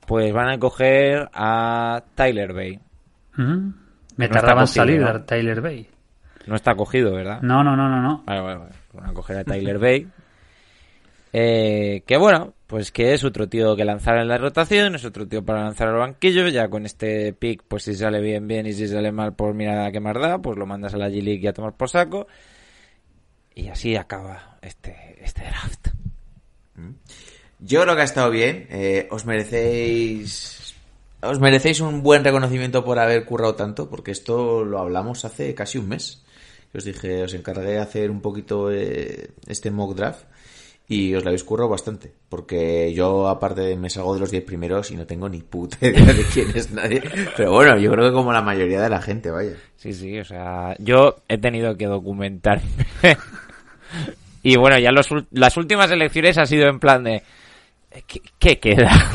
pues 0.08 0.34
van 0.34 0.50
a 0.50 0.58
coger 0.58 1.30
a 1.34 2.04
Tyler 2.16 2.54
Bay. 2.54 2.80
Me 3.38 3.46
No 3.46 3.74
está 4.18 4.40
tardaba 4.42 4.62
en 4.62 4.68
cogido, 4.68 4.86
salir 4.86 5.02
¿no? 5.02 5.24
Tyler 5.24 5.62
Bay. 5.62 5.90
No 6.46 6.56
está 6.56 6.76
cogido, 6.76 7.14
¿verdad? 7.14 7.40
No, 7.42 7.64
no, 7.64 7.76
no, 7.76 7.88
no, 7.88 8.02
no. 8.02 8.24
Vale, 8.26 8.42
vale, 8.42 8.58
vale. 8.58 8.72
Van 8.94 9.10
a 9.10 9.14
coger 9.14 9.38
a 9.38 9.44
Tyler 9.44 9.80
Bay. 9.80 10.08
Eh, 11.36 12.04
que 12.06 12.18
bueno, 12.18 12.54
pues 12.68 12.92
que 12.92 13.14
es 13.14 13.24
otro 13.24 13.50
tío 13.50 13.76
que 13.76 13.84
lanzar 13.84 14.18
en 14.18 14.28
la 14.28 14.38
rotación, 14.38 14.94
es 14.94 15.04
otro 15.04 15.28
tío 15.28 15.44
para 15.44 15.64
lanzar 15.64 15.88
al 15.88 15.98
banquillo. 15.98 16.48
Ya 16.48 16.70
con 16.70 16.86
este 16.86 17.34
pick, 17.34 17.64
pues 17.68 17.84
si 17.84 17.96
sale 17.96 18.22
bien, 18.22 18.48
bien, 18.48 18.68
y 18.68 18.74
si 18.74 18.88
sale 18.88 19.12
mal, 19.12 19.34
pues 19.34 19.56
mira 19.56 19.92
qué 19.92 20.00
más 20.00 20.16
da, 20.16 20.40
pues 20.40 20.58
lo 20.58 20.68
mandas 20.68 20.94
a 20.94 20.98
la 20.98 21.10
G-League 21.10 21.42
y 21.44 21.48
a 21.48 21.54
tomar 21.54 21.76
por 21.76 21.90
saco. 21.90 22.28
Y 23.56 23.68
así 23.68 23.96
acaba 23.96 24.58
este, 24.62 25.18
este 25.22 25.42
draft. 25.42 25.88
Yo 27.60 27.82
creo 27.82 27.96
que 27.96 28.02
ha 28.02 28.06
estado 28.06 28.30
bien. 28.30 28.68
eh, 28.70 29.08
os 29.12 29.26
merecéis. 29.26 30.76
Os 31.22 31.40
merecéis 31.40 31.80
un 31.80 32.04
buen 32.04 32.24
reconocimiento 32.24 32.84
por 32.84 33.00
haber 33.00 33.24
currado 33.26 33.56
tanto, 33.56 33.90
porque 33.90 34.12
esto 34.12 34.64
lo 34.66 34.80
hablamos 34.80 35.26
hace 35.26 35.56
casi 35.56 35.78
un 35.78 35.88
mes. 35.90 36.24
Os 36.76 36.84
dije, 36.84 37.24
os 37.24 37.34
encargué 37.34 37.72
de 37.74 37.80
hacer 37.80 38.12
un 38.12 38.22
poquito 38.22 38.72
eh, 38.72 39.30
este 39.48 39.72
mock 39.72 39.96
draft 39.96 40.26
y 40.88 41.14
os 41.16 41.24
lo 41.24 41.30
habéis 41.30 41.44
currado 41.44 41.70
bastante. 41.70 42.12
Porque 42.30 42.94
yo, 42.94 43.28
aparte, 43.28 43.76
me 43.76 43.90
salgo 43.90 44.14
de 44.14 44.20
los 44.20 44.32
10 44.32 44.44
primeros 44.44 44.92
y 44.92 44.96
no 44.96 45.06
tengo 45.06 45.30
ni 45.30 45.42
puta 45.42 45.78
idea 45.88 46.14
de 46.14 46.24
quién 46.24 46.50
es 46.56 46.72
nadie. 46.72 47.02
Pero 47.38 47.52
bueno, 47.52 47.78
yo 47.78 47.92
creo 47.92 48.10
que 48.10 48.14
como 48.14 48.32
la 48.34 48.42
mayoría 48.42 48.82
de 48.82 48.90
la 48.90 49.02
gente, 49.02 49.32
vaya. 49.32 49.54
Sí, 49.78 49.94
sí, 49.94 50.20
o 50.20 50.26
sea, 50.26 50.76
yo 50.80 51.16
he 51.28 51.38
tenido 51.38 51.76
que 51.78 51.86
documentarme. 51.88 52.64
y 54.44 54.56
bueno, 54.58 54.78
ya 54.80 54.92
los, 54.92 55.10
ul- 55.12 55.28
las 55.32 55.56
últimas 55.58 55.90
elecciones 55.92 56.38
ha 56.38 56.46
sido 56.46 56.68
en 56.68 56.80
plan 56.80 57.04
de... 57.04 57.24
¿Qué, 58.08 58.22
qué 58.40 58.60
queda? 58.60 58.92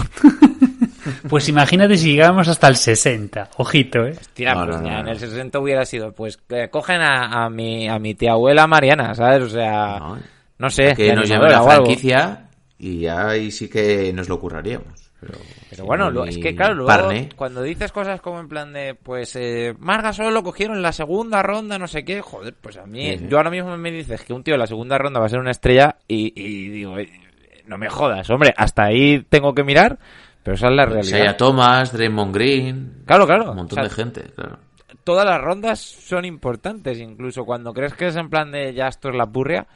Pues 1.28 1.48
imagínate 1.48 1.96
si 1.96 2.10
llegáramos 2.12 2.48
hasta 2.48 2.68
el 2.68 2.76
60. 2.76 3.50
Ojito, 3.56 4.04
¿eh? 4.06 4.12
No, 4.12 4.18
pues 4.18 4.36
no, 4.76 4.82
no, 4.82 4.86
ya 4.88 4.94
no. 4.94 5.00
en 5.00 5.08
el 5.08 5.18
60 5.18 5.58
hubiera 5.58 5.86
sido, 5.86 6.12
pues 6.12 6.38
cogen 6.70 7.00
a, 7.00 7.44
a 7.44 7.50
mi, 7.50 7.88
a 7.88 7.98
mi 7.98 8.14
tía 8.14 8.32
abuela 8.32 8.66
Mariana, 8.66 9.14
¿sabes? 9.14 9.42
O 9.42 9.48
sea, 9.48 9.98
No, 10.58 10.70
sé, 10.70 10.94
que 10.94 11.14
nos 11.14 11.28
llame 11.28 11.48
la 11.50 11.62
franquicia 11.62 12.48
y 12.78 13.06
ahí 13.06 13.50
sí 13.50 13.68
que 13.68 14.12
nos 14.12 14.28
lo 14.28 14.38
curraríamos. 14.40 15.10
Pero, 15.20 15.34
Pero 15.70 15.84
bueno, 15.84 16.10
lo- 16.12 16.24
es 16.26 16.38
que 16.38 16.54
claro, 16.54 16.74
luego, 16.74 16.86
Parne. 16.88 17.28
cuando 17.34 17.62
dices 17.62 17.90
cosas 17.90 18.20
como 18.20 18.38
en 18.38 18.48
plan 18.48 18.72
de, 18.72 18.94
pues, 18.94 19.34
eh, 19.34 19.74
Marga 19.78 20.12
solo 20.12 20.30
lo 20.30 20.44
cogieron 20.44 20.76
en 20.76 20.82
la 20.82 20.92
segunda 20.92 21.42
ronda, 21.42 21.76
no 21.76 21.88
sé 21.88 22.04
qué, 22.04 22.20
joder, 22.22 22.54
pues 22.60 22.76
a 22.76 22.86
mí, 22.86 23.02
Sí, 23.12 23.18
sí. 23.18 23.26
yo 23.28 23.36
ahora 23.38 23.50
mismo 23.50 23.76
me 23.76 23.90
dices 23.90 24.22
que 24.22 24.32
un 24.32 24.44
tío 24.44 24.54
en 24.54 24.60
la 24.60 24.68
segunda 24.68 24.96
ronda 24.96 25.18
va 25.18 25.26
a 25.26 25.28
ser 25.28 25.40
una 25.40 25.50
estrella 25.50 25.96
y, 26.06 26.32
y 26.40 26.68
digo, 26.68 26.96
eh, 26.98 27.10
no 27.66 27.78
me 27.78 27.88
jodas, 27.88 28.30
hombre, 28.30 28.54
hasta 28.56 28.84
ahí 28.84 29.24
tengo 29.28 29.52
que 29.56 29.64
mirar, 29.64 29.98
pero 30.44 30.54
esa 30.54 30.68
es 30.68 30.74
la 30.76 30.84
realidad. 30.86 31.02
Isaiah 31.18 31.36
Thomas, 31.36 31.92
Draymond 31.92 32.32
Green, 32.34 33.02
Claro, 33.04 33.26
claro. 33.26 33.50
un 33.50 33.56
montón 33.56 33.80
o 33.80 33.82
sea, 33.82 33.88
de 33.88 33.90
gente, 33.90 34.22
claro. 34.36 34.58
Todas 35.02 35.24
las 35.26 35.40
rondas 35.40 35.80
son 35.80 36.24
importantes, 36.26 36.98
incluso 37.00 37.44
cuando 37.44 37.72
crees 37.74 37.94
que 37.94 38.06
es 38.06 38.14
en 38.16 38.30
plan 38.30 38.52
de 38.52 38.72
ya 38.72 38.86
esto 38.86 39.08
es 39.08 39.16
la 39.16 39.26
purria, 39.26 39.66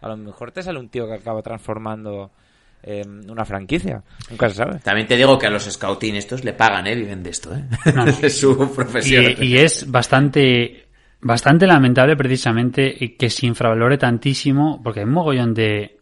a 0.00 0.08
lo 0.08 0.16
mejor 0.16 0.52
te 0.52 0.62
sale 0.62 0.78
un 0.78 0.88
tío 0.88 1.06
que 1.06 1.14
acaba 1.14 1.42
transformando 1.42 2.30
eh, 2.82 3.02
una 3.06 3.44
franquicia, 3.44 4.02
nunca 4.30 4.48
se 4.48 4.56
sabe. 4.56 4.78
También 4.78 5.06
te 5.06 5.16
digo 5.16 5.38
que 5.38 5.46
a 5.46 5.50
los 5.50 5.64
scouting 5.64 6.16
estos 6.16 6.44
le 6.44 6.52
pagan, 6.52 6.86
¿eh? 6.86 6.94
Viven 6.94 7.22
de 7.22 7.30
esto, 7.30 7.54
¿eh? 7.54 7.64
No, 7.94 8.06
no. 8.06 8.12
es 8.22 8.38
su 8.38 8.72
profesión. 8.72 9.34
Y, 9.38 9.44
y 9.44 9.58
es 9.58 9.90
bastante 9.90 10.88
bastante 11.20 11.66
lamentable 11.66 12.16
precisamente 12.16 13.16
que 13.16 13.30
se 13.30 13.46
infravalore 13.46 13.98
tantísimo, 13.98 14.80
porque 14.82 15.00
hay 15.00 15.06
un 15.06 15.12
mogollón 15.12 15.54
de... 15.54 15.98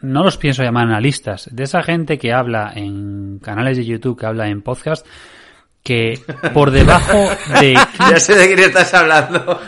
No 0.00 0.22
los 0.22 0.36
pienso 0.36 0.62
llamar 0.62 0.86
analistas, 0.86 1.48
de 1.50 1.62
esa 1.62 1.82
gente 1.82 2.18
que 2.18 2.32
habla 2.32 2.72
en 2.74 3.38
canales 3.38 3.78
de 3.78 3.86
YouTube, 3.86 4.18
que 4.18 4.26
habla 4.26 4.48
en 4.48 4.60
podcast, 4.60 5.06
que 5.84 6.18
por 6.54 6.70
debajo 6.70 7.28
de... 7.60 7.74
ya 7.98 8.18
sé 8.18 8.34
de 8.34 8.46
quién 8.46 8.58
estás 8.58 8.92
hablando. 8.94 9.60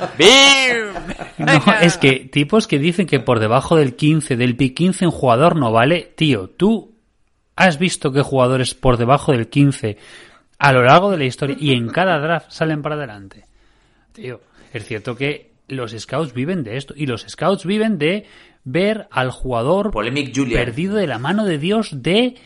No, 1.37 1.63
es 1.83 1.99
que 1.99 2.21
tipos 2.33 2.67
que 2.67 2.79
dicen 2.79 3.07
que 3.07 3.21
por 3.21 3.39
debajo 3.39 3.77
del 3.77 3.95
15, 3.95 4.37
del 4.37 4.57
pick 4.57 4.75
15 4.75 5.07
un 5.07 5.13
jugador 5.13 5.57
no 5.57 5.71
vale. 5.71 6.15
Tío, 6.17 6.49
tú 6.49 6.97
has 7.55 7.79
visto 7.79 8.13
que 8.13 8.23
jugadores 8.23 8.75
por 8.75 8.97
debajo 8.97 9.33
del 9.33 9.49
15 9.49 9.99
a 10.59 10.73
lo 10.73 10.83
largo 10.83 11.11
de 11.11 11.19
la 11.19 11.25
historia 11.27 11.57
y 11.61 11.73
en 11.73 11.89
cada 11.89 12.19
draft 12.19 12.51
salen 12.51 12.81
para 12.81 12.95
adelante. 12.95 13.45
Tío, 14.13 14.41
es 14.73 14.87
cierto 14.87 15.17
que 15.17 15.53
los 15.69 15.93
scouts 15.93 16.33
viven 16.33 16.65
de 16.65 16.79
esto 16.79 16.95
y 16.97 17.05
los 17.05 17.27
scouts 17.29 17.67
viven 17.67 17.99
de 17.99 18.25
ver 18.65 19.07
al 19.11 19.31
jugador 19.31 19.91
Polemic 19.91 20.35
perdido 20.51 20.97
de 20.97 21.07
la 21.07 21.19
mano 21.19 21.45
de 21.45 21.59
Dios 21.59 22.03
de, 22.03 22.37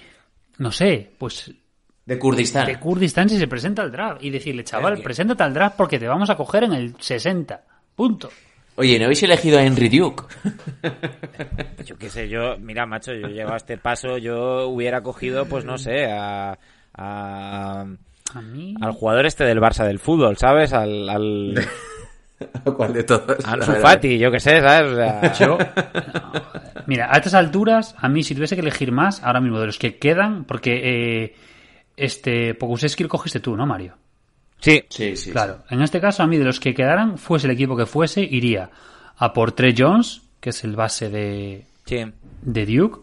no 0.58 0.72
sé, 0.72 1.12
pues 1.18 1.52
De 2.10 2.18
Kurdistán. 2.18 2.66
de 2.66 2.76
Kurdistán 2.80 3.28
si 3.28 3.38
se 3.38 3.46
presenta 3.46 3.82
al 3.82 3.92
draft 3.92 4.22
y 4.24 4.30
decirle, 4.30 4.64
chaval, 4.64 5.00
preséntate 5.00 5.44
al 5.44 5.54
draft 5.54 5.76
porque 5.76 5.96
te 5.96 6.08
vamos 6.08 6.28
a 6.28 6.34
coger 6.34 6.64
en 6.64 6.72
el 6.72 6.94
60. 6.98 7.60
Punto. 7.94 8.28
Oye, 8.74 8.98
¿no 8.98 9.04
habéis 9.04 9.22
elegido 9.22 9.58
a 9.60 9.62
Henry 9.62 9.88
Duke? 9.88 10.24
Yo 11.84 11.96
qué 11.96 12.08
sé, 12.10 12.28
yo, 12.28 12.56
mira, 12.58 12.84
macho, 12.86 13.12
yo 13.12 13.28
llego 13.28 13.52
a 13.52 13.56
este 13.56 13.76
paso, 13.78 14.18
yo 14.18 14.66
hubiera 14.68 15.02
cogido, 15.02 15.44
pues 15.46 15.64
no 15.64 15.78
sé, 15.78 16.06
a, 16.10 16.58
a- 16.94 17.86
A 18.34 18.40
mí... 18.42 18.74
al 18.80 18.92
jugador 18.92 19.26
este 19.26 19.44
del 19.44 19.60
Barça 19.60 19.84
del 19.86 19.98
fútbol, 20.00 20.36
¿sabes? 20.36 20.72
Al, 20.72 21.08
al 21.08 21.54
¿Cuál 22.76 22.92
de 22.92 23.04
todos? 23.04 23.44
a 23.44 23.52
Ansu 23.52 23.70
La 23.70 23.74
verdad. 23.78 23.90
Fati, 23.92 24.18
yo 24.18 24.30
qué 24.32 24.40
sé, 24.40 24.60
¿sabes? 24.60 24.92
O 24.92 24.96
sea, 24.96 25.32
Yo, 25.38 25.58
mira, 26.86 27.08
a 27.12 27.16
estas 27.18 27.34
alturas, 27.34 27.94
a 27.98 28.08
mí 28.08 28.22
si 28.22 28.34
tuviese 28.34 28.56
que 28.56 28.62
elegir 28.62 28.90
más, 28.92 29.22
ahora 29.22 29.40
mismo 29.40 29.60
de 29.60 29.66
los 29.66 29.78
que 29.78 29.96
quedan, 29.98 30.44
porque 30.44 30.80
eh, 31.24 31.34
este 31.96 32.54
Pokusevski 32.54 33.02
lo 33.02 33.08
cogiste 33.08 33.40
tú, 33.40 33.56
¿no, 33.56 33.66
Mario? 33.66 33.96
sí, 34.58 34.84
Sí, 34.88 35.16
sí. 35.16 35.30
Claro, 35.32 35.64
en 35.70 35.82
este 35.82 36.00
caso 36.00 36.22
a 36.22 36.26
mí 36.26 36.36
de 36.36 36.44
los 36.44 36.60
que 36.60 36.74
quedaran, 36.74 37.18
fuese 37.18 37.46
el 37.46 37.52
equipo 37.52 37.76
que 37.76 37.86
fuese, 37.86 38.22
iría 38.22 38.70
a 39.16 39.32
por 39.32 39.52
Trey 39.52 39.74
Jones, 39.76 40.22
que 40.40 40.50
es 40.50 40.64
el 40.64 40.76
base 40.76 41.10
de, 41.10 41.66
sí, 41.84 42.04
de 42.42 42.66
Duke, 42.66 43.00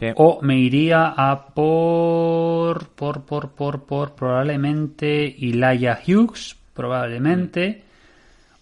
sí. 0.00 0.06
o 0.16 0.40
me 0.42 0.58
iría 0.58 1.06
a 1.16 1.46
por, 1.46 2.88
por, 2.88 3.24
por, 3.24 3.50
por, 3.52 3.84
por, 3.84 4.14
probablemente 4.14 5.24
Elijah 5.26 6.00
Hughes, 6.06 6.56
probablemente, 6.74 7.84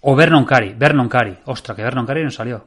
o 0.00 0.16
Vernon 0.16 0.44
Carey, 0.44 0.74
Vernon 0.76 1.09
Carey, 1.09 1.38
ostra, 1.44 1.74
que 1.74 1.82
Vernon 1.82 2.07
Carey 2.07 2.24
no 2.24 2.30
salió. 2.30 2.66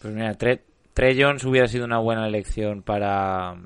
Pues 0.00 0.14
mira, 0.14 0.34
Tre, 0.34 0.62
Trey 0.94 1.20
Jones 1.20 1.44
hubiera 1.44 1.66
sido 1.66 1.84
una 1.84 1.98
buena 1.98 2.26
elección 2.26 2.82
para, 2.82 3.56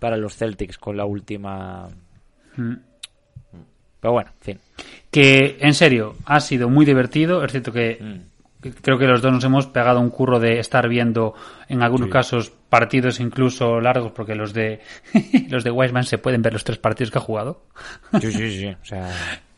para 0.00 0.16
los 0.16 0.34
Celtics 0.36 0.76
con 0.78 0.96
la 0.96 1.04
última... 1.04 1.86
Mm. 2.56 2.74
Pero 4.00 4.12
bueno, 4.12 4.30
en 4.38 4.44
fin. 4.44 4.58
que 5.10 5.58
en 5.60 5.74
serio 5.74 6.16
ha 6.24 6.40
sido 6.40 6.68
muy 6.70 6.86
divertido 6.86 7.44
es 7.44 7.52
cierto 7.52 7.70
que 7.70 7.98
Mm. 8.00 8.68
creo 8.82 8.98
que 8.98 9.06
los 9.06 9.20
dos 9.22 9.32
nos 9.32 9.44
hemos 9.44 9.66
pegado 9.66 10.00
un 10.00 10.08
curro 10.10 10.40
de 10.40 10.58
estar 10.58 10.88
viendo 10.88 11.34
en 11.68 11.82
algunos 11.82 12.08
casos 12.08 12.50
partidos 12.70 13.20
incluso 13.20 13.78
largos 13.80 14.12
porque 14.12 14.34
los 14.34 14.52
de 14.54 14.80
los 15.50 15.64
de 15.64 15.70
Wiseman 15.70 16.04
se 16.04 16.16
pueden 16.18 16.40
ver 16.42 16.54
los 16.54 16.64
tres 16.64 16.78
partidos 16.78 17.10
que 17.10 17.18
ha 17.18 17.22
jugado 17.22 17.62
Sí, 18.20 18.32
sí, 18.32 18.58
sí. 18.58 18.66
O 18.82 18.84
sea, 18.84 19.10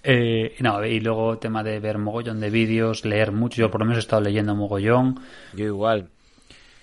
Eh, 0.03 0.57
no 0.59 0.85
y 0.85 0.99
luego 0.99 1.39
tema 1.39 1.63
de 1.63 1.79
ver 1.79 1.99
mogollón 1.99 2.41
de 2.41 2.51
vídeos 2.51 3.05
leer 3.05 3.31
mucho 3.31 3.63
yo 3.63 3.71
por 3.71 3.81
lo 3.81 3.85
menos 3.87 3.99
he 3.99 4.07
estado 4.07 4.23
leyendo 4.23 4.57
mogollón 4.57 5.21
yo 5.55 5.67
igual. 5.67 6.09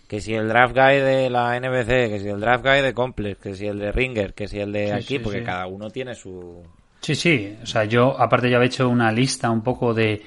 Que 0.09 0.19
si 0.19 0.33
el 0.33 0.49
draft 0.49 0.75
guy 0.75 0.99
de 0.99 1.29
la 1.29 1.57
NBC, 1.57 2.09
que 2.09 2.19
si 2.19 2.27
el 2.27 2.41
draft 2.41 2.65
guy 2.65 2.81
de 2.81 2.93
Complex, 2.93 3.39
que 3.39 3.55
si 3.55 3.67
el 3.67 3.79
de 3.79 3.91
Ringer, 3.93 4.33
que 4.33 4.47
si 4.49 4.59
el 4.59 4.73
de 4.73 4.87
Sí, 4.87 4.91
aquí, 4.91 5.03
sí, 5.03 5.19
porque 5.19 5.39
sí. 5.39 5.45
cada 5.45 5.67
uno 5.67 5.89
tiene 5.89 6.15
su... 6.15 6.61
sí 6.99 7.13
sí 7.15 7.55
o 7.63 7.65
sea 7.65 7.85
yo 7.85 8.19
aparte 8.19 8.49
ya 8.49 8.57
he 8.57 8.65
hecho 8.65 8.89
una 8.89 9.11
lista 9.11 9.49
un 9.51 9.61
poco 9.61 9.93
de 9.93 10.21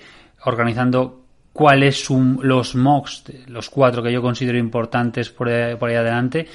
organizando 0.45 1.25
cuáles 1.53 2.05
son 2.05 2.39
los 2.43 2.75
mocks, 2.77 3.25
los 3.49 3.69
cuatro 3.71 4.03
que 4.03 4.13
yo 4.13 4.23
considero 4.23 4.57
importantes 4.57 5.31
por 5.31 5.49
ahí, 5.49 5.77
por 5.77 5.91
ahí 5.91 5.97
adelante, 5.97 6.47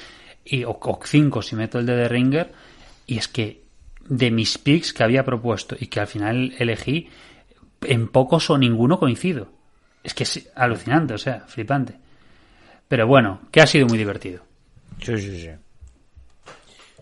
y, 0.44 0.64
o, 0.64 0.78
o 0.80 1.00
cinco 1.04 1.42
si 1.42 1.54
meto 1.54 1.78
el 1.78 1.86
de 1.86 1.96
The 1.96 2.08
Ringer, 2.08 2.52
y 3.06 3.18
es 3.18 3.28
que 3.28 3.62
de 4.08 4.30
mis 4.30 4.58
picks 4.58 4.92
que 4.92 5.04
había 5.04 5.24
propuesto 5.24 5.76
y 5.78 5.86
que 5.88 6.00
al 6.00 6.06
final 6.06 6.54
elegí, 6.58 7.08
en 7.82 8.08
pocos 8.08 8.50
o 8.50 8.58
ninguno 8.58 8.98
coincido. 8.98 9.48
Es 10.02 10.14
que 10.14 10.24
es 10.24 10.50
alucinante, 10.54 11.14
o 11.14 11.18
sea, 11.18 11.40
flipante. 11.46 11.94
Pero 12.88 13.06
bueno, 13.06 13.40
que 13.52 13.60
ha 13.60 13.66
sido 13.66 13.86
muy 13.86 13.98
divertido. 13.98 14.42
Sí, 15.02 15.16
sí, 15.18 15.40
sí. 15.40 15.50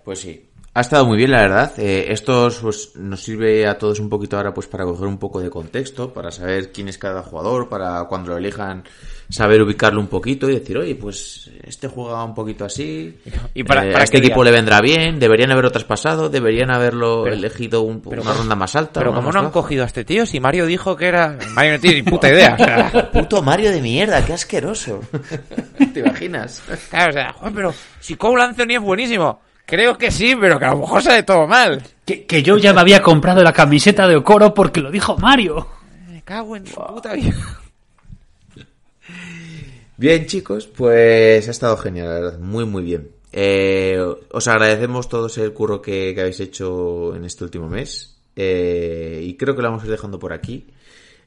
Pues 0.05 0.21
sí. 0.21 0.46
Ha 0.77 0.81
estado 0.83 1.07
muy 1.07 1.17
bien, 1.17 1.31
la 1.31 1.41
verdad. 1.41 1.73
Eh, 1.79 2.09
esto 2.11 2.51
pues, 2.61 2.91
nos 2.97 3.23
sirve 3.23 3.67
a 3.67 3.79
todos 3.79 3.99
un 3.99 4.11
poquito 4.11 4.37
ahora 4.37 4.53
pues 4.53 4.67
para 4.67 4.85
coger 4.85 5.07
un 5.07 5.17
poco 5.17 5.41
de 5.41 5.49
contexto, 5.49 6.13
para 6.13 6.31
saber 6.31 6.71
quién 6.71 6.89
es 6.89 6.99
cada 6.99 7.23
jugador, 7.23 7.71
para 7.71 8.05
cuando 8.05 8.33
lo 8.33 8.37
elijan 8.37 8.85
saber 9.31 9.63
ubicarlo 9.63 10.01
un 10.01 10.09
poquito 10.09 10.51
y 10.51 10.59
decir, 10.59 10.77
oye, 10.77 10.95
pues 10.95 11.51
este 11.65 11.89
juega 11.89 12.23
un 12.23 12.35
poquito 12.35 12.67
así, 12.67 13.19
Y 13.55 13.65
para- 13.65 13.87
eh, 13.87 13.93
para 13.93 14.03
a 14.03 14.05
este 14.05 14.19
equipo 14.19 14.45
le 14.45 14.51
vendrá 14.51 14.83
bien, 14.83 15.19
deberían 15.19 15.51
haberlo 15.51 15.73
traspasado, 15.73 16.29
deberían 16.29 16.71
haberlo 16.71 17.23
Pero- 17.25 17.37
elegido 17.37 17.81
un- 17.81 18.03
pero 18.03 18.21
una 18.21 18.35
ronda 18.35 18.55
más 18.55 18.77
alta. 18.77 19.01
Pero 19.01 19.15
como 19.15 19.33
no 19.33 19.41
han 19.41 19.51
cogido 19.51 19.83
a 19.83 19.87
este 19.87 20.05
tío, 20.05 20.27
si 20.27 20.41
Mario 20.41 20.67
dijo 20.67 20.95
que 20.95 21.07
era... 21.07 21.39
Mario 21.55 21.73
no 21.73 21.81
tiene 21.81 21.97
ni 21.97 22.03
puta 22.03 22.29
idea. 22.29 22.55
O 22.55 22.63
sea, 22.63 23.11
Puto 23.13 23.41
Mario 23.41 23.71
de 23.71 23.81
mierda, 23.81 24.23
qué 24.27 24.35
asqueroso. 24.35 25.01
¿Te 25.95 26.01
imaginas? 26.01 26.63
claro, 26.91 27.09
o 27.09 27.13
sea, 27.15 27.33
joder, 27.33 27.55
pero 27.55 27.75
si 27.99 28.15
Cole 28.17 28.43
Anthony 28.43 28.75
es 28.75 28.81
buenísimo. 28.83 29.41
Creo 29.67 29.99
que 29.99 30.13
sí, 30.13 30.37
pero 30.41 30.59
que 30.61 30.65
a 30.65 30.71
lo 30.71 30.79
mejor 30.79 31.03
sale 31.03 31.25
todo 31.25 31.47
mal. 31.49 31.83
Que, 32.05 32.25
que 32.25 32.43
yo 32.43 32.57
ya 32.57 32.73
me 32.73 32.81
había 32.81 33.03
comprado 33.03 33.43
la 33.43 33.53
camiseta 33.53 34.07
de 34.07 34.17
Okoro 34.17 34.55
porque 34.55 34.81
lo 34.81 34.93
dijo 34.93 35.19
Mario. 35.19 35.67
Me 36.09 36.23
cago 36.23 36.55
en 36.57 36.67
su 36.67 36.77
puta 36.77 37.15
vida. 37.15 37.35
Bien, 39.97 40.27
chicos, 40.27 40.67
pues 40.67 41.49
ha 41.49 41.51
estado 41.51 41.77
genial, 41.79 42.09
la 42.09 42.15
verdad, 42.15 42.39
muy, 42.39 42.65
muy 42.65 42.85
bien. 42.85 43.11
Eh, 43.33 43.99
os 44.31 44.47
agradecemos 44.47 45.09
todos 45.09 45.37
el 45.39 45.53
curro 45.53 45.83
que, 45.83 46.15
que 46.15 46.21
habéis 46.21 46.39
hecho 46.41 47.17
en 47.17 47.25
este 47.25 47.45
último 47.45 47.69
mes. 47.69 48.17
Eh, 48.37 49.21
y 49.25 49.35
creo 49.37 49.57
que 49.57 49.63
lo 49.63 49.69
vamos 49.69 49.83
a 49.83 49.87
ir 49.87 49.93
dejando 49.93 50.19
por 50.19 50.33
aquí. 50.33 50.67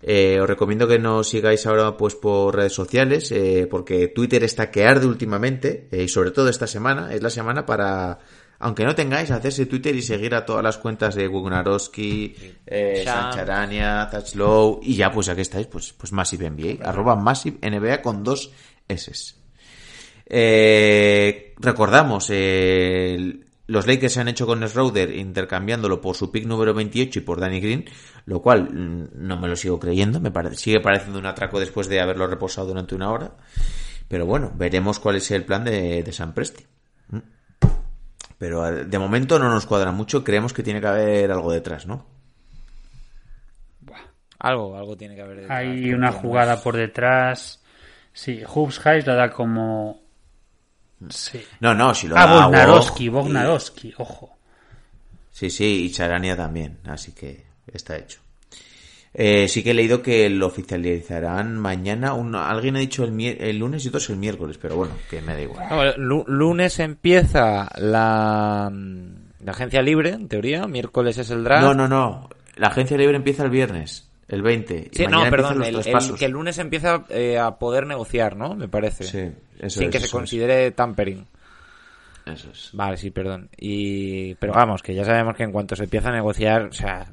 Eh, 0.02 0.40
os 0.40 0.48
recomiendo 0.48 0.88
que 0.88 0.98
nos 0.98 1.28
sigáis 1.28 1.66
ahora 1.66 1.98
pues 1.98 2.16
por 2.16 2.56
redes 2.56 2.74
sociales, 2.74 3.32
eh, 3.32 3.68
porque 3.70 4.08
Twitter 4.08 4.44
está 4.44 4.72
que 4.72 4.86
arde 4.86 5.08
últimamente, 5.08 5.88
eh, 5.92 6.04
y 6.04 6.08
sobre 6.08 6.32
todo 6.32 6.48
esta 6.50 6.68
semana, 6.68 7.14
es 7.14 7.22
la 7.22 7.30
semana 7.30 7.66
para, 7.66 8.20
aunque 8.60 8.86
no 8.86 8.96
tengáis, 8.96 9.30
hacerse 9.32 9.66
Twitter 9.66 9.94
y 9.96 10.02
seguir 10.02 10.36
a 10.36 10.46
todas 10.46 10.64
las 10.64 10.78
cuentas 10.78 11.16
de 11.16 11.28
Gugnarowski, 11.28 12.36
eh. 12.66 13.02
Sancharania, 13.04 14.08
Touchlow, 14.10 14.80
y 14.82 14.96
ya 14.96 15.12
pues 15.12 15.28
aquí 15.28 15.42
estáis, 15.42 15.68
pues, 15.68 15.94
pues 15.94 16.14
Massive 16.14 16.50
NBA, 16.50 16.88
arroba 16.88 17.16
Massive 17.18 17.58
NBA 17.62 18.02
con 18.02 18.24
dos 18.24 18.52
S. 18.88 19.36
Eh, 20.32 21.56
recordamos, 21.58 22.28
eh, 22.30 23.40
los 23.70 23.88
Lakers 23.88 24.14
se 24.14 24.20
han 24.22 24.28
hecho 24.28 24.46
con 24.46 24.68
Schroeder 24.68 25.16
intercambiándolo 25.16 26.02
por 26.02 26.16
su 26.16 26.32
pick 26.32 26.46
número 26.46 26.74
28 26.74 27.20
y 27.20 27.22
por 27.22 27.40
Danny 27.40 27.60
Green, 27.62 27.86
lo 28.26 28.42
cual 28.42 28.74
mm, 28.74 29.10
no 29.28 29.38
me 29.40 29.48
lo 29.48 29.56
sigo 29.56 29.80
creyendo, 29.80 30.20
me 30.20 30.32
pare- 30.32 30.56
sigue 30.56 30.80
pareciendo 30.80 31.20
un 31.20 31.26
atraco 31.26 31.60
después 31.60 31.88
de 31.88 32.02
haberlo 32.02 32.28
reposado 32.28 32.68
durante 32.68 32.96
una 32.96 33.12
hora. 33.12 33.32
Pero 34.08 34.26
bueno, 34.26 34.52
veremos 34.56 35.00
cuál 35.00 35.18
es 35.18 35.30
el 35.32 35.46
plan 35.46 35.64
de, 35.64 36.02
de 36.04 36.12
San 36.12 36.34
Presti. 36.34 36.66
Mm. 37.10 37.18
Pero 38.38 38.68
eh, 38.68 38.86
de 38.86 39.00
momento 39.00 39.38
no 39.40 39.50
nos 39.50 39.66
cuadra 39.66 39.92
mucho, 39.92 40.24
creemos 40.24 40.52
que 40.54 40.64
tiene 40.64 40.82
que 40.82 40.88
haber 40.88 41.32
algo 41.32 41.52
detrás, 41.52 41.86
¿no? 41.86 42.06
Algo, 44.40 44.78
algo 44.78 44.96
tiene 44.96 45.16
que 45.16 45.22
haber. 45.22 45.42
detrás, 45.42 45.60
Hay 45.60 45.94
una 45.94 46.12
jugada 46.12 46.62
por 46.62 46.76
detrás. 46.78 47.62
Sí, 48.14 48.42
Hoops 48.48 48.80
Highs 48.86 49.06
la 49.06 49.16
da 49.16 49.30
como. 49.32 50.02
Sí. 51.10 51.42
No, 51.62 51.74
no, 51.74 51.94
si 51.96 52.08
lo 52.08 52.18
Ah, 52.18 52.26
da 52.26 52.46
Bognarowski, 52.46 53.06
y- 53.06 53.94
ojo. 53.98 54.38
Sí, 55.32 55.50
sí, 55.50 55.86
y 55.86 55.92
Charania 55.92 56.36
también, 56.36 56.80
así 56.86 57.14
que 57.14 57.46
está 57.72 57.96
hecho. 57.98 58.20
Eh, 59.14 59.48
sí 59.48 59.64
que 59.64 59.72
he 59.72 59.74
leído 59.74 60.02
que 60.04 60.30
lo 60.30 60.48
oficializarán 60.48 61.58
mañana. 61.58 62.14
Alguien 62.48 62.76
ha 62.76 62.80
dicho 62.80 63.04
el, 63.04 63.58
lunes 63.58 63.84
y 63.84 63.88
otros 63.88 64.10
el 64.10 64.18
miércoles, 64.18 64.60
pero 64.62 64.76
bueno, 64.76 64.94
que 65.10 65.22
me 65.22 65.34
da 65.34 65.42
igual. 65.42 65.96
No, 65.98 66.24
lunes 66.28 66.80
empieza 66.80 67.70
la, 67.78 68.70
mm, 68.72 69.44
la 69.46 69.52
agencia 69.52 69.82
libre, 69.82 70.12
en 70.12 70.28
teoría. 70.28 70.68
Miércoles 70.68 71.18
es 71.18 71.32
el 71.32 71.44
draft. 71.44 71.64
No, 71.64 71.74
no, 71.74 71.88
no. 71.88 72.30
La 72.56 72.68
agencia 72.68 72.98
libre 72.98 73.16
empieza 73.16 73.44
el 73.44 73.50
viernes, 73.50 74.09
el 74.30 74.42
20. 74.42 74.90
y 74.92 74.96
Sí, 74.96 75.08
no, 75.08 75.30
perdón. 75.30 75.62
El, 75.64 75.84
que 76.18 76.26
el 76.26 76.32
lunes 76.32 76.58
empieza 76.60 77.04
eh, 77.10 77.38
a 77.38 77.58
poder 77.60 77.86
negociar, 77.86 78.36
¿no? 78.38 78.56
Me 78.56 78.68
parece. 78.70 79.04
Sí, 79.04 79.32
eso 79.60 79.80
Sin 79.80 79.90
es, 79.90 79.92
que 79.92 80.00
se 80.00 80.06
es. 80.06 80.12
considere 80.12 80.72
tampering. 80.72 81.28
Eso 82.26 82.50
es. 82.52 82.70
Vale, 82.74 82.96
sí, 82.98 83.10
perdón. 83.12 83.50
Y 83.58 84.36
pero 84.36 84.54
vamos, 84.54 84.82
que 84.84 84.94
ya 84.96 85.04
sabemos 85.04 85.36
que 85.36 85.44
en 85.44 85.52
cuanto 85.52 85.76
se 85.76 85.84
empieza 85.86 86.10
a 86.10 86.14
negociar, 86.14 86.64
o 86.66 86.74
sea, 86.74 87.08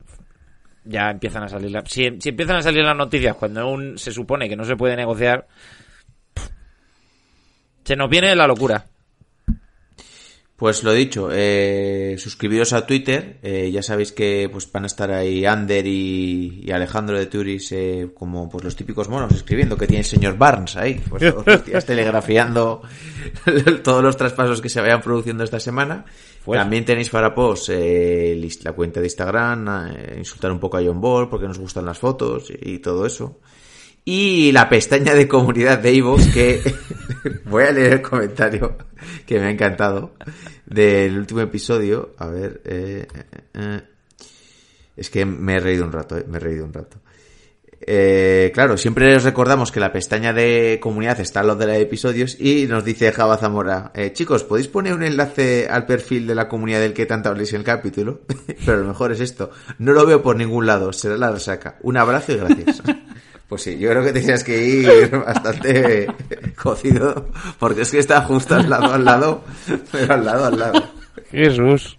ya 0.84 1.10
empiezan 1.10 1.42
a 1.42 1.48
salir 1.48 1.70
la- 1.70 1.84
si, 1.86 2.20
si 2.20 2.28
empiezan 2.28 2.56
a 2.56 2.62
salir 2.62 2.84
las 2.84 2.96
noticias 2.96 3.34
cuando 3.36 3.66
un, 3.68 3.98
se 3.98 4.12
supone 4.12 4.48
que 4.48 4.56
no 4.56 4.64
se 4.64 4.76
puede 4.76 4.94
negociar, 4.94 5.46
se 7.84 7.96
nos 7.96 8.10
viene 8.10 8.34
la 8.36 8.46
locura. 8.46 8.84
Pues 10.57 10.82
lo 10.84 10.94
dicho, 10.94 11.28
eh, 11.32 12.16
suscribiros 12.18 12.72
a 12.72 12.86
Twitter, 12.86 13.36
eh, 13.42 13.70
ya 13.70 13.82
sabéis 13.82 14.12
que 14.12 14.48
pues 14.50 14.72
van 14.72 14.84
a 14.84 14.86
estar 14.86 15.11
ahí 15.11 15.44
Ander 15.44 15.86
y, 15.86 16.62
y 16.64 16.70
Alejandro 16.70 17.18
de 17.18 17.26
Turis 17.26 17.72
eh, 17.72 18.09
como 18.14 18.48
pues 18.48 18.64
los 18.64 18.74
típicos 18.74 19.11
monos 19.11 19.32
escribiendo 19.32 19.76
que 19.76 19.86
tiene 19.86 19.98
el 20.00 20.07
señor 20.07 20.38
Barnes 20.38 20.74
ahí, 20.76 20.98
pues 21.11 21.22
días 21.66 21.84
telegrafiando 21.84 22.80
todos 23.84 24.02
los 24.02 24.16
traspasos 24.16 24.62
que 24.62 24.70
se 24.70 24.80
vayan 24.80 25.02
produciendo 25.02 25.44
esta 25.44 25.61
semana. 25.61 26.07
Pues- 26.42 26.59
También 26.59 26.86
tenéis 26.86 27.11
para 27.11 27.34
post 27.34 27.68
eh, 27.70 28.48
la 28.62 28.72
cuenta 28.72 29.00
de 29.00 29.07
Instagram, 29.07 29.68
eh, 29.94 30.14
insultar 30.16 30.50
un 30.52 30.59
poco 30.59 30.78
a 30.78 30.82
John 30.82 31.02
Ball 31.02 31.28
porque 31.28 31.46
nos 31.48 31.59
gustan 31.59 31.84
las 31.84 31.98
fotos 31.98 32.50
y, 32.50 32.76
y 32.76 32.78
todo 32.78 33.04
eso. 33.04 33.40
Y 34.09 34.52
la 34.52 34.68
pestaña 34.68 35.14
de 35.14 35.26
comunidad 35.26 35.80
de 35.80 35.92
Ivox 35.92 36.28
que 36.28 36.62
voy 37.44 37.64
a 37.64 37.72
leer 37.72 37.94
el 37.94 38.02
comentario 38.02 38.76
que 39.26 39.40
me 39.40 39.46
ha 39.46 39.50
encantado 39.50 40.14
del 40.64 41.18
último 41.18 41.40
episodio. 41.40 42.14
A 42.16 42.28
ver, 42.28 42.62
eh, 42.66 43.09
eh, 43.12 43.24
eh. 43.54 43.82
es 44.96 45.11
que 45.11 45.26
me 45.26 45.57
he 45.57 45.59
reído 45.59 45.84
un 45.84 45.90
rato, 45.90 46.16
eh, 46.16 46.24
me 46.24 46.36
he 46.36 46.40
reído 46.40 46.64
un 46.64 46.72
rato. 46.72 46.98
Eh, 47.80 48.50
claro, 48.54 48.76
siempre 48.76 49.14
os 49.16 49.24
recordamos 49.24 49.70
que 49.70 49.80
la 49.80 49.92
pestaña 49.92 50.32
de 50.32 50.78
comunidad 50.80 51.20
está 51.20 51.40
al 51.40 51.48
lado 51.48 51.59
de 51.59 51.66
de 51.66 51.80
episodios 51.80 52.40
y 52.40 52.66
nos 52.66 52.84
dice 52.84 53.12
Java 53.12 53.36
Zamora, 53.36 53.90
eh, 53.94 54.12
chicos, 54.12 54.44
¿podéis 54.44 54.68
poner 54.68 54.94
un 54.94 55.02
enlace 55.02 55.66
al 55.68 55.84
perfil 55.84 56.26
de 56.26 56.34
la 56.34 56.48
comunidad 56.48 56.80
del 56.80 56.94
que 56.94 57.07
tanto 57.07 57.28
habléis 57.28 57.52
en 57.52 57.59
el 57.59 57.64
capítulo? 57.64 58.20
Pero 58.64 58.78
lo 58.78 58.86
mejor 58.86 59.12
es 59.12 59.20
esto, 59.20 59.50
no 59.78 59.92
lo 59.92 60.07
veo 60.07 60.22
por 60.22 60.36
ningún 60.36 60.66
lado, 60.66 60.92
será 60.92 61.16
la 61.16 61.30
resaca. 61.30 61.76
Un 61.82 61.96
abrazo 61.96 62.32
y 62.32 62.36
gracias. 62.36 62.82
Pues 63.49 63.62
sí, 63.62 63.78
yo 63.78 63.90
creo 63.90 64.03
que 64.03 64.12
tenías 64.12 64.42
que 64.42 64.60
ir 64.60 65.10
bastante 65.27 66.09
cocido, 66.60 67.31
porque 67.59 67.82
es 67.82 67.90
que 67.90 67.98
está 67.98 68.23
justo 68.23 68.56
al 68.56 68.68
lado, 68.68 68.93
al 68.93 69.05
lado, 69.05 69.44
pero 69.93 70.14
al 70.14 70.24
lado, 70.24 70.47
al 70.47 70.59
lado. 70.59 70.90
Jesús. 71.31 71.97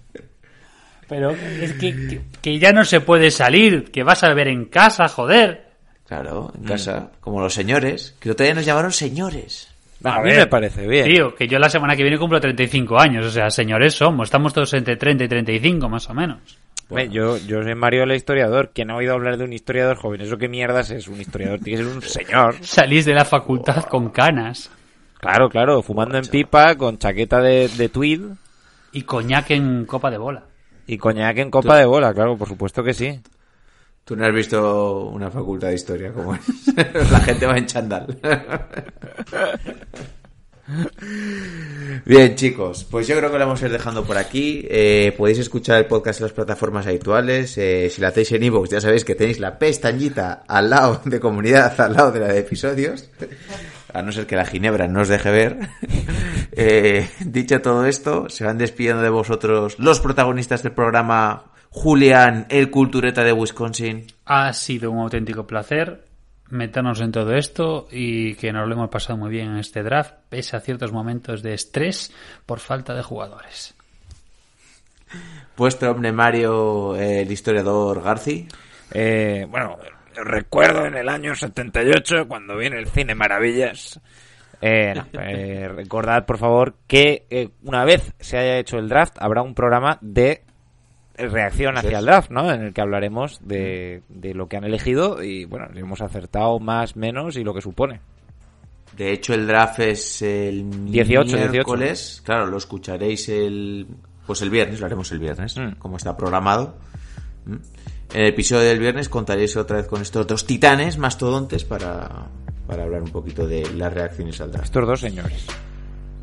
Pero 1.07 1.31
es 1.31 1.73
que, 1.73 1.95
que, 1.95 2.21
que 2.41 2.59
ya 2.59 2.73
no 2.73 2.83
se 2.83 2.99
puede 2.99 3.31
salir, 3.31 3.91
que 3.91 4.03
vas 4.03 4.23
a 4.23 4.29
beber 4.29 4.49
en 4.49 4.65
casa, 4.65 5.07
joder. 5.07 5.67
Claro, 6.05 6.51
en 6.57 6.63
casa, 6.65 7.11
como 7.21 7.41
los 7.41 7.53
señores, 7.53 8.15
que 8.19 8.31
otro 8.31 8.45
día 8.45 8.53
nos 8.53 8.65
llamaron 8.65 8.91
señores. 8.91 9.69
A, 10.03 10.15
A 10.15 10.21
mí 10.21 10.29
ver, 10.29 10.39
me 10.39 10.47
parece 10.47 10.85
bien. 10.85 11.05
Tío, 11.05 11.33
que 11.33 11.47
yo 11.47 11.59
la 11.59 11.69
semana 11.69 11.95
que 11.95 12.03
viene 12.03 12.17
cumplo 12.17 12.39
35 12.39 12.99
años, 12.99 13.25
o 13.25 13.31
sea, 13.31 13.49
señores 13.49 13.93
somos, 13.95 14.27
estamos 14.27 14.53
todos 14.53 14.73
entre 14.73 14.95
30 14.95 15.23
y 15.23 15.27
35 15.27 15.89
más 15.89 16.09
o 16.09 16.13
menos. 16.13 16.57
Hombre, 16.89 17.09
Yo, 17.09 17.37
yo 17.37 17.61
soy 17.63 17.75
Mario 17.75 18.03
el 18.03 18.13
historiador. 18.13 18.71
¿Quién 18.73 18.91
ha 18.91 18.95
oído 18.95 19.13
hablar 19.13 19.37
de 19.37 19.43
un 19.43 19.51
historiador 19.53 19.97
joven? 19.97 20.21
¿Eso 20.21 20.37
qué 20.37 20.47
mierdas 20.47 20.89
es? 20.89 21.07
Un 21.07 21.19
historiador 21.19 21.59
tiene 21.59 21.79
que 21.79 21.85
ser 21.85 21.93
un 21.95 22.01
señor. 22.01 22.55
Salís 22.61 23.05
de 23.05 23.13
la 23.13 23.25
facultad 23.25 23.83
con 23.85 24.09
canas 24.09 24.69
Claro, 25.19 25.49
claro, 25.49 25.81
fumando 25.81 26.17
en 26.17 26.25
pipa, 26.25 26.75
con 26.75 26.97
chaqueta 26.99 27.41
de, 27.41 27.67
de 27.69 27.89
tweed 27.89 28.21
y 28.91 29.01
coñac 29.01 29.49
en 29.51 29.85
copa 29.85 30.11
de 30.11 30.17
bola. 30.19 30.43
y 30.85 30.97
coñac 30.97 31.37
en 31.39 31.49
copa 31.51 31.75
de 31.77 31.85
bola, 31.85 32.13
claro, 32.13 32.37
por 32.37 32.47
supuesto 32.47 32.83
que 32.83 32.93
sí. 32.93 33.19
Tú 34.05 34.15
no 34.15 34.25
has 34.25 34.33
visto 34.33 35.05
una 35.07 35.29
facultad 35.29 35.67
de 35.69 35.73
historia 35.75 36.13
como 36.13 36.35
es. 36.35 36.41
La 37.11 37.19
gente 37.19 37.45
va 37.47 37.57
en 37.57 37.65
chandal. 37.65 38.17
Bien, 42.05 42.35
chicos, 42.35 42.85
pues 42.89 43.07
yo 43.07 43.17
creo 43.17 43.31
que 43.31 43.37
lo 43.37 43.45
vamos 43.45 43.61
a 43.61 43.65
ir 43.65 43.71
dejando 43.71 44.03
por 44.03 44.17
aquí. 44.17 44.65
Eh, 44.69 45.13
podéis 45.17 45.39
escuchar 45.39 45.77
el 45.77 45.85
podcast 45.85 46.19
en 46.19 46.25
las 46.25 46.33
plataformas 46.33 46.87
habituales. 46.87 47.57
Eh, 47.57 47.89
si 47.89 48.01
lo 48.01 48.07
hacéis 48.07 48.31
en 48.33 48.43
iVoox, 48.43 48.69
ya 48.69 48.81
sabéis 48.81 49.05
que 49.05 49.15
tenéis 49.15 49.39
la 49.39 49.57
pestañita 49.57 50.43
al 50.47 50.69
lado 50.69 51.01
de 51.05 51.19
comunidad, 51.19 51.79
al 51.79 51.93
lado 51.93 52.11
de 52.11 52.19
la 52.19 52.27
de 52.27 52.39
episodios. 52.39 53.09
A 53.93 54.01
no 54.01 54.11
ser 54.11 54.27
que 54.27 54.35
la 54.35 54.45
ginebra 54.45 54.87
no 54.87 55.01
os 55.01 55.07
deje 55.07 55.31
ver. 55.31 55.57
Eh, 56.59 57.07
dicho 57.19 57.61
todo 57.61 57.85
esto, 57.85 58.29
se 58.29 58.43
van 58.43 58.57
despidiendo 58.57 59.03
de 59.03 59.09
vosotros 59.09 59.77
los 59.77 59.99
protagonistas 59.99 60.63
del 60.63 60.71
programa. 60.71 61.51
Julián, 61.69 62.47
el 62.49 62.71
cultureta 62.71 63.23
de 63.23 63.31
Wisconsin. 63.31 64.07
Ha 64.25 64.51
sido 64.53 64.89
un 64.89 64.97
auténtico 64.97 65.45
placer. 65.45 66.06
Meternos 66.49 67.01
en 67.01 67.11
todo 67.11 67.33
esto 67.35 67.87
y 67.91 68.35
que 68.35 68.51
nos 68.51 68.67
lo 68.67 68.75
hemos 68.75 68.89
pasado 68.89 69.17
muy 69.17 69.29
bien 69.29 69.49
en 69.49 69.57
este 69.57 69.83
draft, 69.83 70.13
pese 70.29 70.55
a 70.55 70.61
ciertos 70.61 70.91
momentos 70.91 71.41
de 71.43 71.53
estrés 71.53 72.13
por 72.45 72.59
falta 72.59 72.93
de 72.93 73.03
jugadores. 73.03 73.75
Vuestro 75.55 75.91
hombre 75.91 76.11
Mario, 76.11 76.95
el 76.95 77.31
historiador 77.31 78.01
Garci. 78.01 78.47
Eh, 78.91 79.45
bueno, 79.49 79.77
recuerdo 80.15 80.85
en 80.85 80.95
el 80.95 81.09
año 81.09 81.35
78, 81.35 82.27
cuando 82.27 82.57
viene 82.57 82.77
el 82.77 82.87
cine 82.87 83.15
Maravillas. 83.15 83.99
Eh, 84.61 84.93
no, 84.95 85.05
eh, 85.21 85.67
recordad, 85.67 86.25
por 86.25 86.37
favor, 86.37 86.75
que 86.87 87.25
eh, 87.29 87.49
una 87.63 87.85
vez 87.85 88.13
se 88.19 88.37
haya 88.37 88.57
hecho 88.57 88.77
el 88.77 88.89
draft, 88.89 89.17
habrá 89.19 89.41
un 89.41 89.53
programa 89.53 89.97
de 90.01 90.43
reacción 91.17 91.77
hacia 91.77 91.99
el 91.99 92.05
draft, 92.05 92.29
¿no? 92.31 92.51
En 92.51 92.61
el 92.61 92.73
que 92.73 92.81
hablaremos 92.81 93.39
de, 93.43 94.03
de 94.09 94.33
lo 94.33 94.47
que 94.47 94.57
han 94.57 94.63
elegido 94.63 95.23
y, 95.23 95.45
bueno, 95.45 95.67
si 95.73 95.79
hemos 95.79 96.01
acertado 96.01 96.59
más, 96.59 96.95
menos 96.95 97.35
y 97.37 97.43
lo 97.43 97.53
que 97.53 97.61
supone. 97.61 97.99
De 98.95 99.11
hecho, 99.11 99.33
el 99.33 99.45
draft 99.47 99.79
es 99.79 100.21
el 100.21 100.91
18, 100.91 101.49
miércoles. 101.49 102.21
Claro, 102.25 102.47
lo 102.47 102.57
escucharéis 102.57 103.29
el 103.29 103.87
pues 104.25 104.41
el 104.41 104.49
viernes, 104.49 104.79
lo 104.79 104.85
haremos 104.87 105.09
el 105.11 105.19
viernes, 105.19 105.57
Mm. 105.57 105.73
como 105.79 105.97
está 105.97 106.17
programado. 106.17 106.75
¿Mm? 107.45 107.55
En 108.13 108.21
el 108.21 108.27
episodio 108.27 108.67
del 108.67 108.79
viernes 108.79 109.07
contaréis 109.09 109.55
otra 109.57 109.77
vez 109.77 109.87
con 109.87 110.01
estos 110.01 110.27
dos 110.27 110.45
titanes 110.45 110.97
mastodontes 110.97 111.63
para, 111.63 112.27
para 112.67 112.83
hablar 112.83 113.01
un 113.03 113.11
poquito 113.11 113.47
de 113.47 113.69
las 113.73 113.93
reacciones 113.93 114.39
al 114.41 114.51
draft. 114.51 114.65
Estos 114.65 114.87
dos 114.87 114.99
señores. 114.99 115.45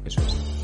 Eso 0.04 0.20
es. 0.20 0.63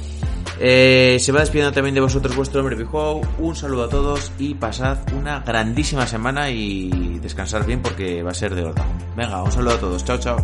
Eh, 0.63 1.17
se 1.19 1.33
va 1.33 1.41
despidiendo 1.41 1.73
también 1.73 1.95
de 1.95 2.03
vosotros 2.03 2.37
vuestro 2.37 2.61
hombre 2.61 2.77
Bijou. 2.77 3.23
Un 3.39 3.57
saludo 3.57 3.85
a 3.85 3.89
todos 3.89 4.31
y 4.39 4.55
pasad 4.55 4.99
una 5.19 5.41
grandísima 5.41 6.07
semana 6.07 6.51
y 6.51 7.19
descansar 7.21 7.65
bien 7.65 7.81
porque 7.81 8.23
va 8.23 8.33
a 8.33 8.35
ser 8.35 8.55
de 8.55 8.65
verdad. 8.65 8.85
Venga, 9.17 9.43
un 9.43 9.51
saludo 9.51 9.75
a 9.75 9.79
todos. 9.79 10.05
Chao, 10.05 10.19
chao. 10.19 10.37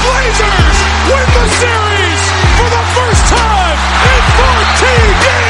Blazers 0.00 0.78
win 1.10 1.26
the 1.34 1.48
series 1.60 2.22
for 2.56 2.68
the 2.70 2.84
first 2.94 3.24
time 3.28 3.78
in 4.10 4.22
14 4.38 5.22
years. 5.24 5.49